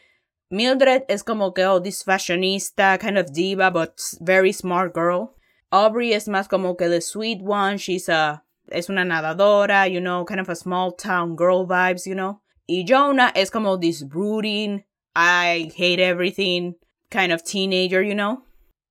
Mildred 0.50 1.03
es 1.08 1.24
como 1.24 1.55
que, 1.55 1.65
oh, 1.65 1.82
this 1.82 2.03
fashionista, 2.03 3.00
kind 3.00 3.17
of 3.17 3.32
diva, 3.32 3.72
but 3.72 3.94
very 4.22 4.53
smart 4.53 4.94
girl. 4.94 5.32
Aubrey 5.72 6.13
es 6.13 6.27
más 6.27 6.48
como 6.48 6.77
que 6.77 6.88
the 6.88 7.01
sweet 7.01 7.41
one, 7.44 7.77
she's 7.77 8.08
a, 8.08 8.46
es 8.67 8.89
una 8.89 9.03
nadadora, 9.03 9.88
you 9.88 10.00
know, 10.00 10.25
kind 10.25 10.39
of 10.39 10.50
a 10.50 10.55
small 10.55 10.96
town 10.96 11.36
girl 11.36 11.65
vibes, 11.65 12.05
you 12.05 12.13
know. 12.13 12.39
Y 12.67 12.86
Jonah 12.88 13.31
es 13.36 13.51
como 13.51 13.79
this 13.79 14.07
brooding, 14.07 14.86
I 15.15 15.72
hate 15.77 16.00
everything 16.00 16.74
kind 17.10 17.31
of 17.31 17.43
teenager, 17.43 18.03
you 18.03 18.13
know. 18.13 18.43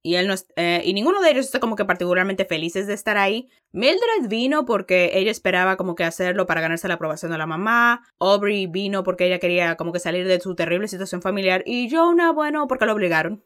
Y 0.07 0.17
él 0.17 0.29
no 0.29 0.35
eh, 0.57 0.83
y 0.85 0.93
ninguno 0.93 1.23
de 1.23 1.31
ellos 1.31 1.47
está 1.47 1.61
como 1.61 1.77
que 1.77 1.87
particularmente 1.87 2.45
felices 2.45 2.87
de 2.87 2.93
estar 2.93 3.17
ahí. 3.17 3.49
Mildred 3.73 4.29
vino 4.29 4.67
porque 4.67 5.13
ella 5.15 5.31
esperaba 5.31 5.77
como 5.77 5.95
que 5.95 6.05
hacerlo 6.05 6.47
para 6.47 6.61
ganarse 6.61 6.89
la 6.89 6.95
aprobación 6.95 7.33
de 7.33 7.39
la 7.39 7.47
mamá. 7.47 8.03
Aubrey 8.19 8.67
vino 8.67 9.03
porque 9.03 9.27
ella 9.27 9.39
quería 9.39 9.77
como 9.77 9.93
que 9.93 10.01
salir 10.01 10.29
de 10.29 10.41
su 10.41 10.55
terrible 10.55 10.89
situación 10.89 11.23
familiar. 11.23 11.63
Y 11.65 11.89
Jonah, 11.91 12.33
bueno, 12.33 12.69
porque 12.69 12.85
lo 12.85 12.93
obligaron. 12.93 13.43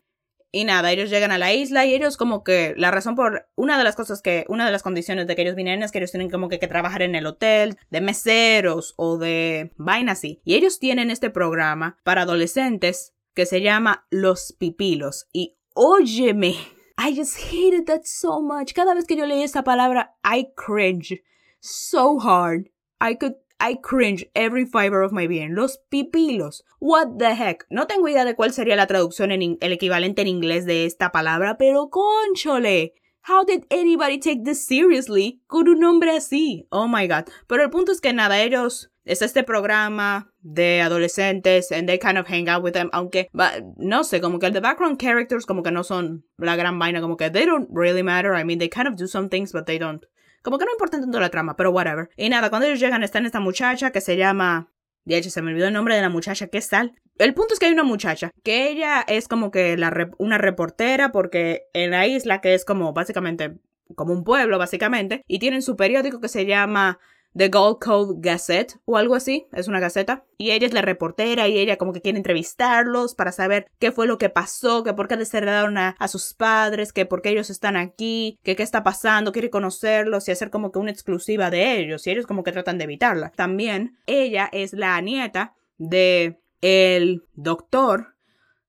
Y 0.50 0.64
nada, 0.64 0.90
ellos 0.90 1.10
llegan 1.10 1.30
a 1.30 1.38
la 1.38 1.52
isla 1.52 1.84
y 1.84 1.94
ellos 1.94 2.16
como 2.16 2.42
que 2.42 2.74
la 2.78 2.90
razón 2.90 3.14
por 3.14 3.48
una 3.54 3.76
de 3.76 3.84
las 3.84 3.96
cosas 3.96 4.22
que, 4.22 4.46
una 4.48 4.64
de 4.64 4.72
las 4.72 4.82
condiciones 4.82 5.26
de 5.26 5.36
que 5.36 5.42
ellos 5.42 5.54
vienen 5.54 5.82
es 5.82 5.92
que 5.92 5.98
ellos 5.98 6.10
tienen 6.10 6.30
como 6.30 6.48
que, 6.48 6.58
que 6.58 6.68
trabajar 6.68 7.02
en 7.02 7.14
el 7.14 7.26
hotel, 7.26 7.76
de 7.90 8.00
meseros 8.00 8.94
o 8.96 9.18
de 9.18 9.72
vainas 9.76 10.18
así. 10.18 10.40
Y 10.44 10.54
ellos 10.54 10.78
tienen 10.78 11.10
este 11.10 11.28
programa 11.28 11.98
para 12.02 12.22
adolescentes 12.22 13.12
que 13.34 13.44
se 13.44 13.60
llama 13.60 14.06
Los 14.10 14.54
Pipilos. 14.58 15.28
Y 15.32 15.58
óyeme, 15.74 16.56
I 16.98 17.14
just 17.14 17.36
hated 17.36 17.84
that 17.86 18.02
so 18.04 18.40
much. 18.40 18.72
Cada 18.72 18.94
vez 18.94 19.04
que 19.04 19.16
yo 19.16 19.26
leí 19.26 19.42
esa 19.42 19.62
palabra, 19.62 20.16
I 20.24 20.48
cringe 20.56 21.22
so 21.60 22.18
hard. 22.18 22.70
I 23.00 23.16
could 23.16 23.34
I 23.60 23.74
cringe 23.74 24.24
every 24.34 24.64
fiber 24.64 25.02
of 25.02 25.12
my 25.12 25.26
being. 25.26 25.54
Los 25.54 25.78
pipilos. 25.90 26.62
What 26.78 27.18
the 27.18 27.34
heck. 27.34 27.66
No 27.70 27.86
tengo 27.86 28.08
idea 28.08 28.24
de 28.24 28.34
cuál 28.34 28.52
sería 28.52 28.76
la 28.76 28.86
traducción 28.86 29.32
en 29.32 29.58
el 29.60 29.72
equivalente 29.72 30.22
en 30.22 30.28
inglés 30.28 30.64
de 30.64 30.84
esta 30.86 31.10
palabra, 31.10 31.56
pero 31.58 31.90
conchole. 31.90 32.94
How 33.22 33.44
did 33.44 33.64
anybody 33.70 34.18
take 34.18 34.44
this 34.44 34.64
seriously 34.64 35.42
con 35.48 35.68
un 35.68 35.80
nombre 35.80 36.16
así? 36.16 36.66
Oh 36.70 36.88
my 36.88 37.06
god. 37.06 37.24
Pero 37.46 37.62
el 37.62 37.70
punto 37.70 37.92
es 37.92 38.00
que 38.00 38.12
nada, 38.12 38.40
ellos 38.40 38.90
es 39.04 39.22
este 39.22 39.42
programa 39.42 40.32
de 40.40 40.80
adolescentes 40.80 41.72
and 41.72 41.88
they 41.88 41.98
kind 41.98 42.16
of 42.16 42.26
hang 42.26 42.48
out 42.48 42.62
with 42.62 42.72
them, 42.72 42.88
aunque 42.92 43.28
no 43.76 44.04
sé, 44.04 44.20
como 44.20 44.38
que 44.38 44.50
the 44.50 44.60
background 44.60 44.98
characters 44.98 45.46
como 45.46 45.62
que 45.62 45.70
no 45.70 45.82
son 45.82 46.24
la 46.38 46.56
gran 46.56 46.78
vaina, 46.78 47.00
como 47.00 47.16
que 47.16 47.28
they 47.30 47.44
don't 47.44 47.68
really 47.70 48.02
matter. 48.02 48.34
I 48.34 48.44
mean, 48.44 48.58
they 48.58 48.68
kind 48.68 48.86
of 48.86 48.96
do 48.96 49.06
some 49.06 49.28
things, 49.28 49.52
but 49.52 49.66
they 49.66 49.78
don't. 49.78 50.06
Como 50.42 50.59
que 50.59 50.64
no 50.64 50.73
importa 50.73 51.00
tanto 51.00 51.21
la 51.21 51.30
trama, 51.30 51.57
pero 51.57 51.71
whatever. 51.71 52.11
Y 52.16 52.28
nada, 52.28 52.50
cuando 52.50 52.66
ellos 52.66 52.80
llegan 52.80 53.02
están 53.02 53.26
esta 53.26 53.40
muchacha 53.40 53.90
que 53.90 54.00
se 54.00 54.16
llama 54.16 54.71
de 55.09 55.16
hecho, 55.16 55.30
se 55.30 55.40
me 55.40 55.52
olvidó 55.52 55.68
el 55.68 55.73
nombre 55.73 55.95
de 55.95 56.02
la 56.02 56.11
muchacha 56.11 56.49
que 56.49 56.59
es 56.59 56.68
tal. 56.68 56.92
El 57.16 57.33
punto 57.33 57.54
es 57.54 57.59
que 57.59 57.64
hay 57.64 57.73
una 57.73 57.83
muchacha 57.83 58.30
que 58.45 58.68
ella 58.68 59.00
es 59.09 59.26
como 59.26 59.50
que 59.50 59.75
la 59.78 60.11
una 60.18 60.37
reportera 60.37 61.12
porque 61.12 61.62
en 61.73 61.92
la 61.92 62.07
isla 62.07 62.42
que 62.42 62.52
es 62.52 62.66
como 62.66 62.92
básicamente 62.92 63.59
como 63.95 64.12
un 64.12 64.23
pueblo 64.23 64.59
básicamente 64.59 65.23
y 65.26 65.38
tienen 65.38 65.62
su 65.62 65.76
periódico 65.76 66.21
que 66.21 66.28
se 66.28 66.45
llama 66.45 66.99
The 67.38 67.50
Gold 67.50 67.78
Cove 67.78 68.16
Gazette 68.18 68.80
o 68.85 68.97
algo 68.97 69.14
así, 69.14 69.47
es 69.52 69.68
una 69.68 69.78
gaceta. 69.78 70.25
Y 70.37 70.50
ella 70.50 70.66
es 70.66 70.73
la 70.73 70.83
reportera 70.83 71.47
y 71.47 71.57
ella 71.57 71.78
como 71.78 71.92
que 71.92 72.00
quiere 72.00 72.18
entrevistarlos 72.18 73.14
para 73.14 73.30
saber 73.30 73.66
qué 73.78 73.92
fue 73.92 74.09
lo 74.09 74.18
que 74.18 74.28
pasó, 74.28 74.83
que 74.83 74.92
por 74.92 75.07
qué 75.07 75.16
desheredaron 75.16 75.78
a, 75.78 75.95
a 76.00 76.09
sus 76.09 76.35
padres, 76.35 76.92
que 76.92 77.07
por 77.07 77.23
qué 77.23 77.30
ellos 77.30 77.49
están 77.49 77.76
aquí, 77.76 78.40
qué 78.42 78.57
está 78.59 78.83
pasando, 78.83 79.30
quiere 79.30 79.50
conocerlos 79.50 80.28
y 80.28 80.33
hacer 80.33 80.50
como 80.50 80.73
que 80.73 80.80
una 80.80 80.90
exclusiva 80.90 81.49
de 81.49 81.78
ellos 81.78 82.07
y 82.07 82.11
ellos 82.11 82.26
como 82.26 82.42
que 82.42 82.50
tratan 82.50 82.76
de 82.76 82.85
evitarla. 82.85 83.30
También 83.30 83.97
ella 84.07 84.49
es 84.52 84.73
la 84.73 85.00
nieta 85.00 85.54
de 85.76 86.40
el 86.61 87.23
doctor 87.35 88.16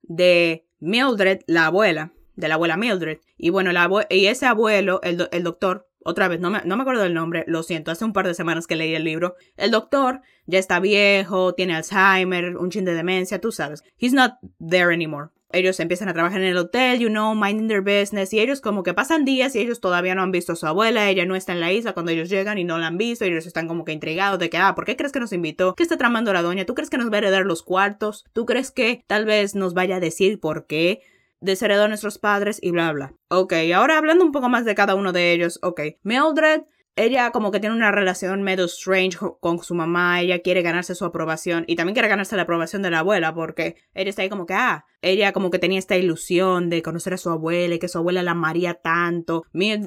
de 0.04 0.68
Mildred, 0.80 1.40
la 1.48 1.66
abuela, 1.66 2.14
de 2.36 2.48
la 2.48 2.56
abuela 2.56 2.78
Mildred. 2.78 3.18
Y 3.36 3.50
bueno, 3.50 3.72
la 3.72 3.90
y 4.10 4.28
ese 4.28 4.46
abuelo, 4.46 5.02
el, 5.02 5.28
el 5.32 5.44
doctor, 5.44 5.88
otra 6.10 6.28
vez, 6.28 6.39
no 6.39 6.50
me, 6.50 6.62
no 6.66 6.75
me 6.75 6.82
acuerdo 6.82 7.04
del 7.04 7.13
nombre, 7.13 7.44
lo 7.48 7.63
siento, 7.63 7.92
hace 7.92 8.04
un 8.04 8.13
par 8.13 8.28
de 8.28 8.34
semanas 8.34 8.68
que 8.68 8.75
leí 8.75 8.96
el 8.96 9.04
libro. 9.04 9.36
El 9.58 9.72
doctor 9.72 10.22
ya 10.46 10.60
está 10.60 10.80
viejo, 10.80 11.54
tiene 11.54 11.75
Alzheimer, 11.75 12.58
un 12.58 12.70
chin 12.70 12.86
de 12.86 12.94
demencia, 12.94 13.39
tú 13.39 13.51
sabes. 13.51 13.84
He's 13.98 14.13
not 14.13 14.34
there 14.60 14.94
anymore. 14.94 15.30
Ellos 15.51 15.80
empiezan 15.80 16.10
a 16.10 16.13
trabajar 16.13 16.42
en 16.42 16.48
el 16.48 16.58
hotel, 16.58 17.00
you 17.00 17.10
know, 17.10 17.34
minding 17.34 17.68
their 17.68 17.82
business, 17.82 18.34
y 18.34 18.39
ellos 18.39 18.62
como 18.62 18.84
que 18.84 18.94
pasan 18.94 19.25
días 19.25 19.56
y 19.56 19.60
ellos 19.60 19.80
todavía 19.80 20.13
no 20.13 20.22
han 20.22 20.32
visto 20.32 20.54
a 20.54 20.56
su 20.56 20.68
abuela, 20.68 21.10
ella 21.10 21.25
no 21.25 21.36
está 21.36 21.54
en 21.54 21.60
la 21.60 21.72
isla 21.72 21.94
cuando 21.94 22.12
ellos 22.12 22.30
llegan 22.30 22.60
y 22.60 22.63
no 22.63 22.78
la 22.78 22.88
han 22.88 22.98
visto, 22.98 23.25
y 23.25 23.30
ellos 23.30 23.48
están 23.48 23.68
como 23.68 23.84
que 23.84 23.92
intrigados 23.92 24.38
de 24.38 24.51
que, 24.51 24.58
ah, 24.58 24.75
¿por 24.75 24.86
qué 24.86 24.96
crees 24.96 25.12
que 25.12 25.20
nos 25.20 25.34
invitó? 25.34 25.74
¿Qué 25.74 25.82
está 25.82 25.98
tramando 25.98 26.34
la 26.34 26.44
doña? 26.44 26.66
¿Tú 26.66 26.75
crees 26.75 26.92
que 26.92 27.00
nos 27.00 27.12
va 27.12 27.16
a 27.16 27.18
heredar 27.20 27.46
los 27.48 27.63
cuartos? 27.63 28.25
¿Tú 28.32 28.46
crees 28.46 28.70
que 28.70 29.04
tal 29.08 29.25
vez 29.25 29.56
nos 29.56 29.74
vaya 29.74 29.96
a 29.96 30.00
decir 30.00 30.39
por 30.39 30.68
qué? 30.68 31.01
Desheredó 31.41 31.84
a 31.86 31.88
nuestros 31.88 32.17
padres 32.17 32.60
y 32.62 32.72
bla 32.72 32.91
bla. 32.91 33.13
Ok, 33.29 33.53
ahora 33.75 33.98
hablando 33.98 34.25
un 34.25 34.31
poco 34.31 34.50
más 34.50 34.65
de 34.65 34.75
cada 34.75 34.96
uno 34.96 35.12
de 35.12 35.34
ellos, 35.34 35.60
ok. 35.62 35.81
Mildred 36.03 36.63
ella 37.00 37.32
como 37.32 37.51
que 37.51 37.60
tiene 37.62 37.75
una 37.75 37.91
relación 37.91 38.44
medio 38.44 38.65
strange 38.65 39.18
con 39.39 39.63
su 39.63 39.74
mamá, 39.74 40.20
ella 40.20 40.39
quiere 40.39 40.62
ganarse 40.62 40.96
su 40.96 41.06
aprobación 41.06 41.63
y 41.65 41.77
también 41.77 41.94
quiere 41.94 42.10
ganarse 42.10 42.36
la 42.36 42.41
aprobación 42.41 42.82
de 42.82 42.91
la 42.91 43.00
abuela 43.00 43.34
porque 43.34 43.77
ella 43.94 44.10
está 44.10 44.22
ahí 44.22 44.29
como 44.29 44.46
que, 44.46 44.53
ah, 44.53 44.86
ella 45.01 45.32
como 45.32 45.50
que 45.50 45.60
tenía 45.60 45.79
esta 45.79 45.96
ilusión 45.96 46.70
de 46.70 46.82
conocer 46.82 47.13
a 47.13 47.18
su 47.18 47.29
abuela 47.29 47.75
y 47.75 47.79
que 47.79 47.88
su 47.88 48.00
abuela 48.00 48.22
la 48.22 48.32
amaría 48.32 48.74
tanto, 48.74 49.46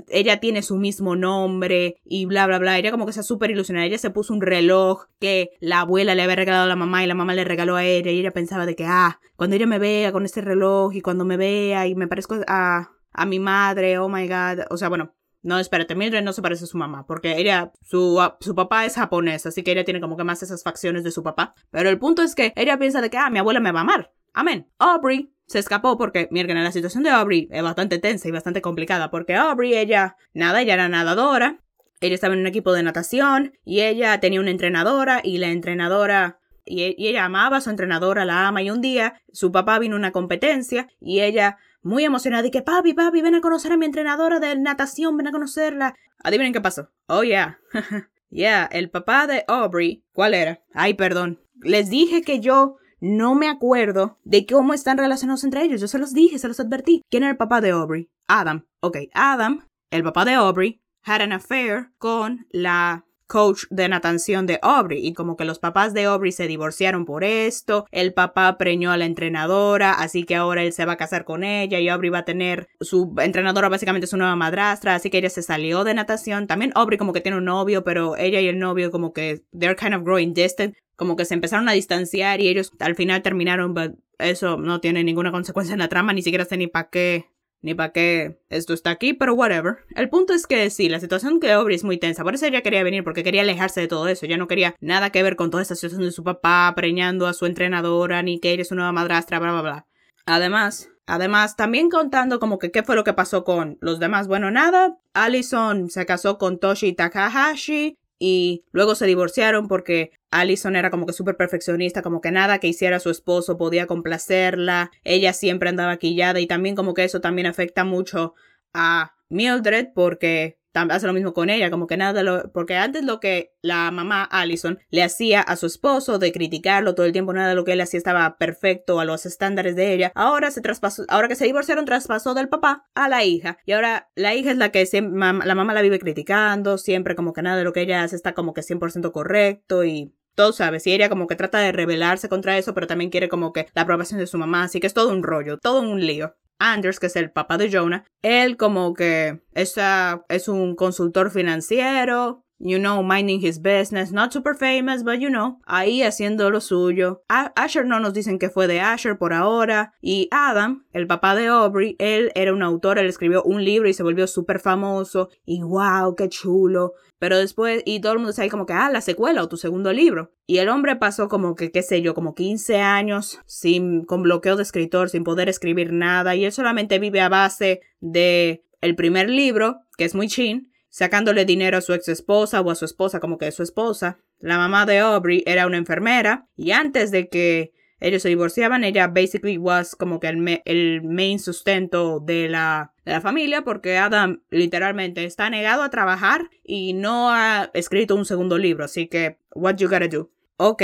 ella 0.08 0.40
tiene 0.40 0.62
su 0.62 0.76
mismo 0.76 1.14
nombre 1.14 1.96
y 2.02 2.24
bla, 2.24 2.46
bla, 2.46 2.58
bla, 2.58 2.78
ella 2.78 2.90
como 2.90 3.04
que 3.04 3.10
está 3.10 3.22
súper 3.22 3.50
ilusionada, 3.50 3.84
ella 3.84 3.98
se 3.98 4.08
puso 4.08 4.32
un 4.32 4.40
reloj 4.40 5.04
que 5.20 5.50
la 5.60 5.80
abuela 5.80 6.14
le 6.14 6.22
había 6.22 6.36
regalado 6.36 6.64
a 6.64 6.68
la 6.68 6.76
mamá 6.76 7.04
y 7.04 7.06
la 7.06 7.14
mamá 7.14 7.34
le 7.34 7.44
regaló 7.44 7.76
a 7.76 7.84
ella 7.84 8.10
y 8.10 8.20
ella 8.20 8.30
pensaba 8.30 8.64
de 8.64 8.74
que, 8.74 8.86
ah, 8.86 9.20
cuando 9.36 9.56
ella 9.56 9.66
me 9.66 9.78
vea 9.78 10.12
con 10.12 10.24
este 10.24 10.40
reloj 10.40 10.94
y 10.94 11.02
cuando 11.02 11.26
me 11.26 11.36
vea 11.36 11.86
y 11.86 11.94
me 11.94 12.08
parezco 12.08 12.36
a, 12.46 12.90
a 13.12 13.26
mi 13.26 13.38
madre, 13.38 13.98
oh 13.98 14.08
my 14.08 14.26
god, 14.26 14.64
o 14.70 14.78
sea, 14.78 14.88
bueno, 14.88 15.12
no, 15.42 15.58
espérate, 15.58 15.96
Mildred 15.96 16.22
no 16.22 16.32
se 16.32 16.40
parece 16.40 16.64
a 16.64 16.68
su 16.68 16.78
mamá, 16.78 17.04
porque 17.06 17.36
ella, 17.36 17.72
su, 17.82 18.20
su 18.40 18.54
papá 18.54 18.84
es 18.86 18.94
japonés, 18.94 19.44
así 19.44 19.62
que 19.62 19.72
ella 19.72 19.84
tiene 19.84 20.00
como 20.00 20.16
que 20.16 20.24
más 20.24 20.42
esas 20.42 20.62
facciones 20.62 21.02
de 21.02 21.10
su 21.10 21.22
papá. 21.22 21.54
Pero 21.70 21.88
el 21.88 21.98
punto 21.98 22.22
es 22.22 22.34
que 22.34 22.52
ella 22.54 22.78
piensa 22.78 23.00
de 23.00 23.10
que, 23.10 23.18
ah, 23.18 23.28
mi 23.28 23.40
abuela 23.40 23.58
me 23.58 23.72
va 23.72 23.80
a 23.80 23.82
amar. 23.82 24.12
Amén. 24.32 24.70
Aubrey 24.78 25.32
se 25.46 25.58
escapó 25.58 25.98
porque, 25.98 26.28
miren, 26.30 26.62
la 26.62 26.72
situación 26.72 27.02
de 27.02 27.10
Aubrey 27.10 27.48
es 27.50 27.62
bastante 27.62 27.98
tensa 27.98 28.28
y 28.28 28.30
bastante 28.30 28.62
complicada, 28.62 29.10
porque 29.10 29.34
Aubrey, 29.34 29.74
ella, 29.74 30.16
nada, 30.32 30.62
ella 30.62 30.74
era 30.74 30.88
nadadora, 30.88 31.58
ella 32.00 32.14
estaba 32.14 32.34
en 32.34 32.40
un 32.40 32.46
equipo 32.46 32.72
de 32.72 32.84
natación 32.84 33.52
y 33.64 33.80
ella 33.80 34.18
tenía 34.20 34.40
una 34.40 34.50
entrenadora 34.50 35.20
y 35.22 35.38
la 35.38 35.48
entrenadora 35.48 36.38
y, 36.64 36.94
y, 36.96 37.08
ella 37.08 37.24
amaba 37.24 37.56
a 37.56 37.60
su 37.60 37.70
entrenadora, 37.70 38.24
la 38.24 38.46
ama 38.46 38.62
y 38.62 38.70
un 38.70 38.80
día 38.80 39.20
su 39.32 39.50
papá 39.50 39.80
vino 39.80 39.96
a 39.96 39.98
una 39.98 40.12
competencia 40.12 40.88
y 41.00 41.20
ella 41.20 41.58
muy 41.82 42.04
emocionada 42.04 42.46
y 42.46 42.50
que 42.50 42.62
papi, 42.62 42.94
papi, 42.94 43.22
ven 43.22 43.34
a 43.34 43.40
conocer 43.40 43.72
a 43.72 43.76
mi 43.76 43.86
entrenadora 43.86 44.40
de 44.40 44.56
natación, 44.56 45.16
ven 45.16 45.28
a 45.28 45.32
conocerla. 45.32 45.94
Adivinen 46.22 46.52
qué 46.52 46.60
pasó. 46.60 46.90
Oh, 47.06 47.22
yeah. 47.22 47.58
yeah, 48.30 48.68
el 48.72 48.90
papá 48.90 49.26
de 49.26 49.44
Aubrey. 49.48 50.04
¿Cuál 50.12 50.34
era? 50.34 50.62
Ay, 50.72 50.94
perdón. 50.94 51.40
Les 51.60 51.90
dije 51.90 52.22
que 52.22 52.40
yo 52.40 52.76
no 53.00 53.34
me 53.34 53.48
acuerdo 53.48 54.18
de 54.24 54.46
cómo 54.46 54.74
están 54.74 54.98
relacionados 54.98 55.44
entre 55.44 55.62
ellos. 55.62 55.80
Yo 55.80 55.88
se 55.88 55.98
los 55.98 56.12
dije, 56.12 56.38
se 56.38 56.48
los 56.48 56.60
advertí. 56.60 57.02
¿Quién 57.10 57.24
era 57.24 57.32
el 57.32 57.36
papá 57.36 57.60
de 57.60 57.70
Aubrey? 57.70 58.08
Adam. 58.28 58.66
Ok, 58.80 58.98
Adam, 59.12 59.66
el 59.90 60.04
papá 60.04 60.24
de 60.24 60.34
Aubrey, 60.34 60.80
had 61.04 61.20
an 61.20 61.32
affair 61.32 61.90
con 61.98 62.46
la 62.50 63.04
coach 63.32 63.62
de 63.70 63.88
natación 63.88 64.44
de 64.44 64.58
Aubrey 64.60 65.06
y 65.06 65.14
como 65.14 65.38
que 65.38 65.46
los 65.46 65.58
papás 65.58 65.94
de 65.94 66.04
Aubrey 66.04 66.32
se 66.32 66.46
divorciaron 66.46 67.06
por 67.06 67.24
esto, 67.24 67.86
el 67.90 68.12
papá 68.12 68.58
preñó 68.58 68.92
a 68.92 68.98
la 68.98 69.06
entrenadora, 69.06 69.94
así 69.94 70.24
que 70.24 70.36
ahora 70.36 70.62
él 70.62 70.74
se 70.74 70.84
va 70.84 70.92
a 70.92 70.96
casar 70.98 71.24
con 71.24 71.42
ella 71.42 71.80
y 71.80 71.88
Aubrey 71.88 72.10
va 72.10 72.18
a 72.18 72.24
tener 72.26 72.68
su 72.82 73.14
entrenadora 73.16 73.70
básicamente 73.70 74.06
su 74.06 74.18
nueva 74.18 74.36
madrastra, 74.36 74.94
así 74.94 75.08
que 75.08 75.16
ella 75.16 75.30
se 75.30 75.42
salió 75.42 75.82
de 75.82 75.94
natación. 75.94 76.46
También 76.46 76.72
Aubrey 76.74 76.98
como 76.98 77.14
que 77.14 77.22
tiene 77.22 77.38
un 77.38 77.46
novio, 77.46 77.84
pero 77.84 78.18
ella 78.18 78.38
y 78.38 78.48
el 78.48 78.58
novio 78.58 78.90
como 78.90 79.14
que 79.14 79.40
they're 79.58 79.76
kind 79.76 79.94
of 79.94 80.02
growing 80.02 80.34
distant, 80.34 80.76
como 80.96 81.16
que 81.16 81.24
se 81.24 81.32
empezaron 81.32 81.70
a 81.70 81.72
distanciar 81.72 82.42
y 82.42 82.48
ellos 82.48 82.70
al 82.80 82.96
final 82.96 83.22
terminaron, 83.22 83.72
but 83.72 83.92
eso 84.18 84.58
no 84.58 84.82
tiene 84.82 85.04
ninguna 85.04 85.32
consecuencia 85.32 85.72
en 85.72 85.78
la 85.78 85.88
trama, 85.88 86.12
ni 86.12 86.20
siquiera 86.20 86.44
sé 86.44 86.58
ni 86.58 86.66
para 86.66 86.90
qué 86.90 87.32
ni 87.62 87.74
para 87.74 87.92
qué 87.92 88.40
esto 88.50 88.74
está 88.74 88.90
aquí, 88.90 89.14
pero 89.14 89.34
whatever. 89.34 89.78
El 89.94 90.08
punto 90.08 90.34
es 90.34 90.46
que 90.46 90.68
sí, 90.70 90.88
la 90.88 91.00
situación 91.00 91.40
de 91.40 91.52
Aubrey 91.52 91.76
es 91.76 91.84
muy 91.84 91.98
tensa, 91.98 92.22
por 92.22 92.34
eso 92.34 92.46
ella 92.46 92.62
quería 92.62 92.82
venir, 92.82 93.04
porque 93.04 93.24
quería 93.24 93.42
alejarse 93.42 93.80
de 93.80 93.88
todo 93.88 94.08
eso, 94.08 94.26
ya 94.26 94.36
no 94.36 94.48
quería 94.48 94.76
nada 94.80 95.10
que 95.10 95.22
ver 95.22 95.36
con 95.36 95.50
toda 95.50 95.62
esta 95.62 95.74
situación 95.74 96.02
de 96.02 96.12
su 96.12 96.22
papá 96.24 96.72
preñando 96.76 97.26
a 97.26 97.32
su 97.32 97.46
entrenadora, 97.46 98.22
ni 98.22 98.40
que 98.40 98.52
ella 98.52 98.62
es 98.62 98.68
su 98.68 98.74
nueva 98.74 98.92
madrastra, 98.92 99.38
bla, 99.38 99.52
bla, 99.52 99.62
bla. 99.62 99.86
Además, 100.26 100.88
Además, 101.06 101.56
también 101.56 101.90
contando 101.90 102.38
como 102.38 102.58
que 102.58 102.70
qué 102.70 102.82
fue 102.84 102.94
lo 102.94 103.02
que 103.02 103.12
pasó 103.12 103.42
con 103.42 103.76
los 103.80 103.98
demás. 103.98 104.28
Bueno, 104.28 104.50
nada, 104.50 104.98
Allison 105.14 105.90
se 105.90 106.06
casó 106.06 106.38
con 106.38 106.58
Toshi 106.58 106.92
Takahashi 106.92 107.98
y 108.24 108.64
luego 108.70 108.94
se 108.94 109.06
divorciaron 109.06 109.66
porque 109.66 110.12
Allison 110.30 110.76
era 110.76 110.90
como 110.90 111.06
que 111.06 111.12
súper 111.12 111.36
perfeccionista, 111.36 112.02
como 112.02 112.20
que 112.20 112.30
nada 112.30 112.60
que 112.60 112.68
hiciera 112.68 113.00
su 113.00 113.10
esposo 113.10 113.58
podía 113.58 113.88
complacerla, 113.88 114.92
ella 115.02 115.32
siempre 115.32 115.70
andaba 115.70 115.96
quillada 115.96 116.38
y 116.38 116.46
también 116.46 116.76
como 116.76 116.94
que 116.94 117.02
eso 117.02 117.20
también 117.20 117.48
afecta 117.48 117.82
mucho 117.82 118.34
a 118.72 119.16
Mildred 119.28 119.88
porque 119.92 120.60
hace 120.74 121.06
lo 121.06 121.12
mismo 121.12 121.32
con 121.32 121.50
ella, 121.50 121.70
como 121.70 121.86
que 121.86 121.96
nada, 121.96 122.22
lo, 122.22 122.50
porque 122.52 122.76
antes 122.76 123.04
lo 123.04 123.20
que 123.20 123.54
la 123.62 123.90
mamá 123.90 124.24
Allison 124.24 124.78
le 124.90 125.02
hacía 125.02 125.40
a 125.40 125.56
su 125.56 125.66
esposo 125.66 126.18
de 126.18 126.32
criticarlo 126.32 126.94
todo 126.94 127.06
el 127.06 127.12
tiempo, 127.12 127.32
nada 127.32 127.50
de 127.50 127.54
lo 127.54 127.64
que 127.64 127.72
él 127.72 127.80
hacía 127.80 127.98
estaba 127.98 128.36
perfecto 128.38 129.00
a 129.00 129.04
los 129.04 129.26
estándares 129.26 129.76
de 129.76 129.92
ella, 129.92 130.12
ahora 130.14 130.50
se 130.50 130.60
traspasó, 130.60 131.04
ahora 131.08 131.28
que 131.28 131.34
se 131.34 131.44
divorciaron, 131.44 131.84
traspasó 131.84 132.34
del 132.34 132.48
papá 132.48 132.86
a 132.94 133.08
la 133.08 133.24
hija, 133.24 133.58
y 133.66 133.72
ahora 133.72 134.10
la 134.14 134.34
hija 134.34 134.50
es 134.50 134.56
la 134.56 134.70
que 134.70 134.86
siempre, 134.86 135.18
la 135.18 135.54
mamá 135.54 135.74
la 135.74 135.82
vive 135.82 135.98
criticando, 135.98 136.78
siempre 136.78 137.14
como 137.14 137.32
que 137.32 137.42
nada 137.42 137.56
de 137.56 137.64
lo 137.64 137.72
que 137.72 137.82
ella 137.82 138.02
hace 138.02 138.16
está 138.16 138.32
como 138.32 138.54
que 138.54 138.62
100% 138.62 139.12
correcto 139.12 139.84
y 139.84 140.14
todo 140.34 140.52
sabes, 140.52 140.86
y 140.86 140.92
ella 140.92 141.08
como 141.08 141.26
que 141.26 141.36
trata 141.36 141.58
de 141.58 141.72
rebelarse 141.72 142.28
contra 142.28 142.56
eso, 142.56 142.74
pero 142.74 142.86
también 142.86 143.10
quiere 143.10 143.28
como 143.28 143.52
que 143.52 143.68
la 143.74 143.82
aprobación 143.82 144.18
de 144.18 144.26
su 144.26 144.38
mamá, 144.38 144.64
así 144.64 144.80
que 144.80 144.86
es 144.86 144.94
todo 144.94 145.10
un 145.10 145.22
rollo, 145.22 145.58
todo 145.58 145.80
un 145.80 146.04
lío. 146.06 146.36
Anders, 146.70 147.00
que 147.00 147.06
es 147.06 147.16
el 147.16 147.30
papá 147.30 147.58
de 147.58 147.70
Jonah, 147.70 148.04
él 148.22 148.56
como 148.56 148.94
que 148.94 149.42
es 149.54 150.48
un 150.48 150.76
consultor 150.76 151.30
financiero, 151.30 152.44
you 152.62 152.78
know, 152.78 153.02
minding 153.02 153.40
his 153.40 153.58
business, 153.58 154.12
not 154.12 154.32
super 154.32 154.54
famous, 154.54 155.02
but 155.02 155.18
you 155.18 155.28
know, 155.28 155.60
ahí 155.66 156.02
haciendo 156.02 156.50
lo 156.50 156.60
suyo. 156.60 157.22
Asher 157.28 157.84
no 157.84 157.98
nos 157.98 158.14
dicen 158.14 158.38
que 158.38 158.50
fue 158.50 158.66
de 158.68 158.80
Asher 158.80 159.18
por 159.18 159.32
ahora. 159.32 159.92
Y 160.00 160.28
Adam, 160.30 160.86
el 160.92 161.06
papá 161.06 161.34
de 161.34 161.48
Aubrey, 161.48 161.96
él 161.98 162.30
era 162.34 162.52
un 162.52 162.62
autor, 162.62 162.98
él 162.98 163.06
escribió 163.06 163.42
un 163.42 163.64
libro 163.64 163.88
y 163.88 163.94
se 163.94 164.04
volvió 164.04 164.26
súper 164.26 164.60
famoso. 164.60 165.28
Y 165.44 165.62
wow, 165.62 166.14
qué 166.14 166.28
chulo. 166.28 166.92
Pero 167.18 167.36
después, 167.38 167.82
y 167.84 168.00
todo 168.00 168.12
el 168.12 168.18
mundo 168.18 168.30
está 168.30 168.42
ahí 168.42 168.48
como 168.48 168.66
que, 168.66 168.72
ah, 168.72 168.90
la 168.90 169.00
secuela 169.00 169.42
o 169.42 169.48
tu 169.48 169.56
segundo 169.56 169.92
libro. 169.92 170.32
Y 170.46 170.58
el 170.58 170.68
hombre 170.68 170.96
pasó 170.96 171.28
como 171.28 171.54
que, 171.54 171.70
qué 171.70 171.82
sé 171.82 172.00
yo, 172.02 172.14
como 172.14 172.34
15 172.34 172.78
años 172.78 173.40
sin, 173.46 174.04
con 174.04 174.22
bloqueo 174.22 174.56
de 174.56 174.62
escritor, 174.62 175.08
sin 175.08 175.24
poder 175.24 175.48
escribir 175.48 175.92
nada. 175.92 176.34
Y 176.36 176.44
él 176.44 176.52
solamente 176.52 176.98
vive 176.98 177.20
a 177.20 177.28
base 177.28 177.80
de 178.00 178.64
el 178.80 178.96
primer 178.96 179.30
libro, 179.30 179.78
que 179.96 180.04
es 180.04 180.14
muy 180.14 180.26
chin, 180.28 180.71
sacándole 180.92 181.46
dinero 181.46 181.78
a 181.78 181.80
su 181.80 181.94
ex 181.94 182.06
esposa 182.08 182.60
o 182.60 182.70
a 182.70 182.74
su 182.74 182.84
esposa 182.84 183.18
como 183.18 183.38
que 183.38 183.48
es 183.48 183.54
su 183.54 183.62
esposa. 183.62 184.18
La 184.38 184.58
mamá 184.58 184.84
de 184.84 184.98
Aubrey 184.98 185.42
era 185.46 185.66
una 185.66 185.78
enfermera 185.78 186.46
y 186.54 186.72
antes 186.72 187.10
de 187.10 187.28
que 187.28 187.72
ellos 187.98 188.20
se 188.20 188.28
divorciaban, 188.28 188.84
ella 188.84 189.08
basically 189.08 189.56
was 189.56 189.96
como 189.96 190.20
que 190.20 190.28
el, 190.28 190.60
el 190.66 191.02
main 191.02 191.38
sustento 191.38 192.20
de 192.20 192.48
la, 192.48 192.92
de 193.06 193.12
la 193.12 193.20
familia 193.22 193.62
porque 193.62 193.96
Adam 193.96 194.42
literalmente 194.50 195.24
está 195.24 195.48
negado 195.48 195.82
a 195.82 195.90
trabajar 195.90 196.50
y 196.62 196.92
no 196.92 197.30
ha 197.30 197.70
escrito 197.72 198.14
un 198.14 198.26
segundo 198.26 198.58
libro, 198.58 198.84
así 198.84 199.06
que 199.06 199.38
what 199.54 199.76
you 199.76 199.88
gotta 199.88 200.08
do. 200.08 200.30
Ok, 200.58 200.82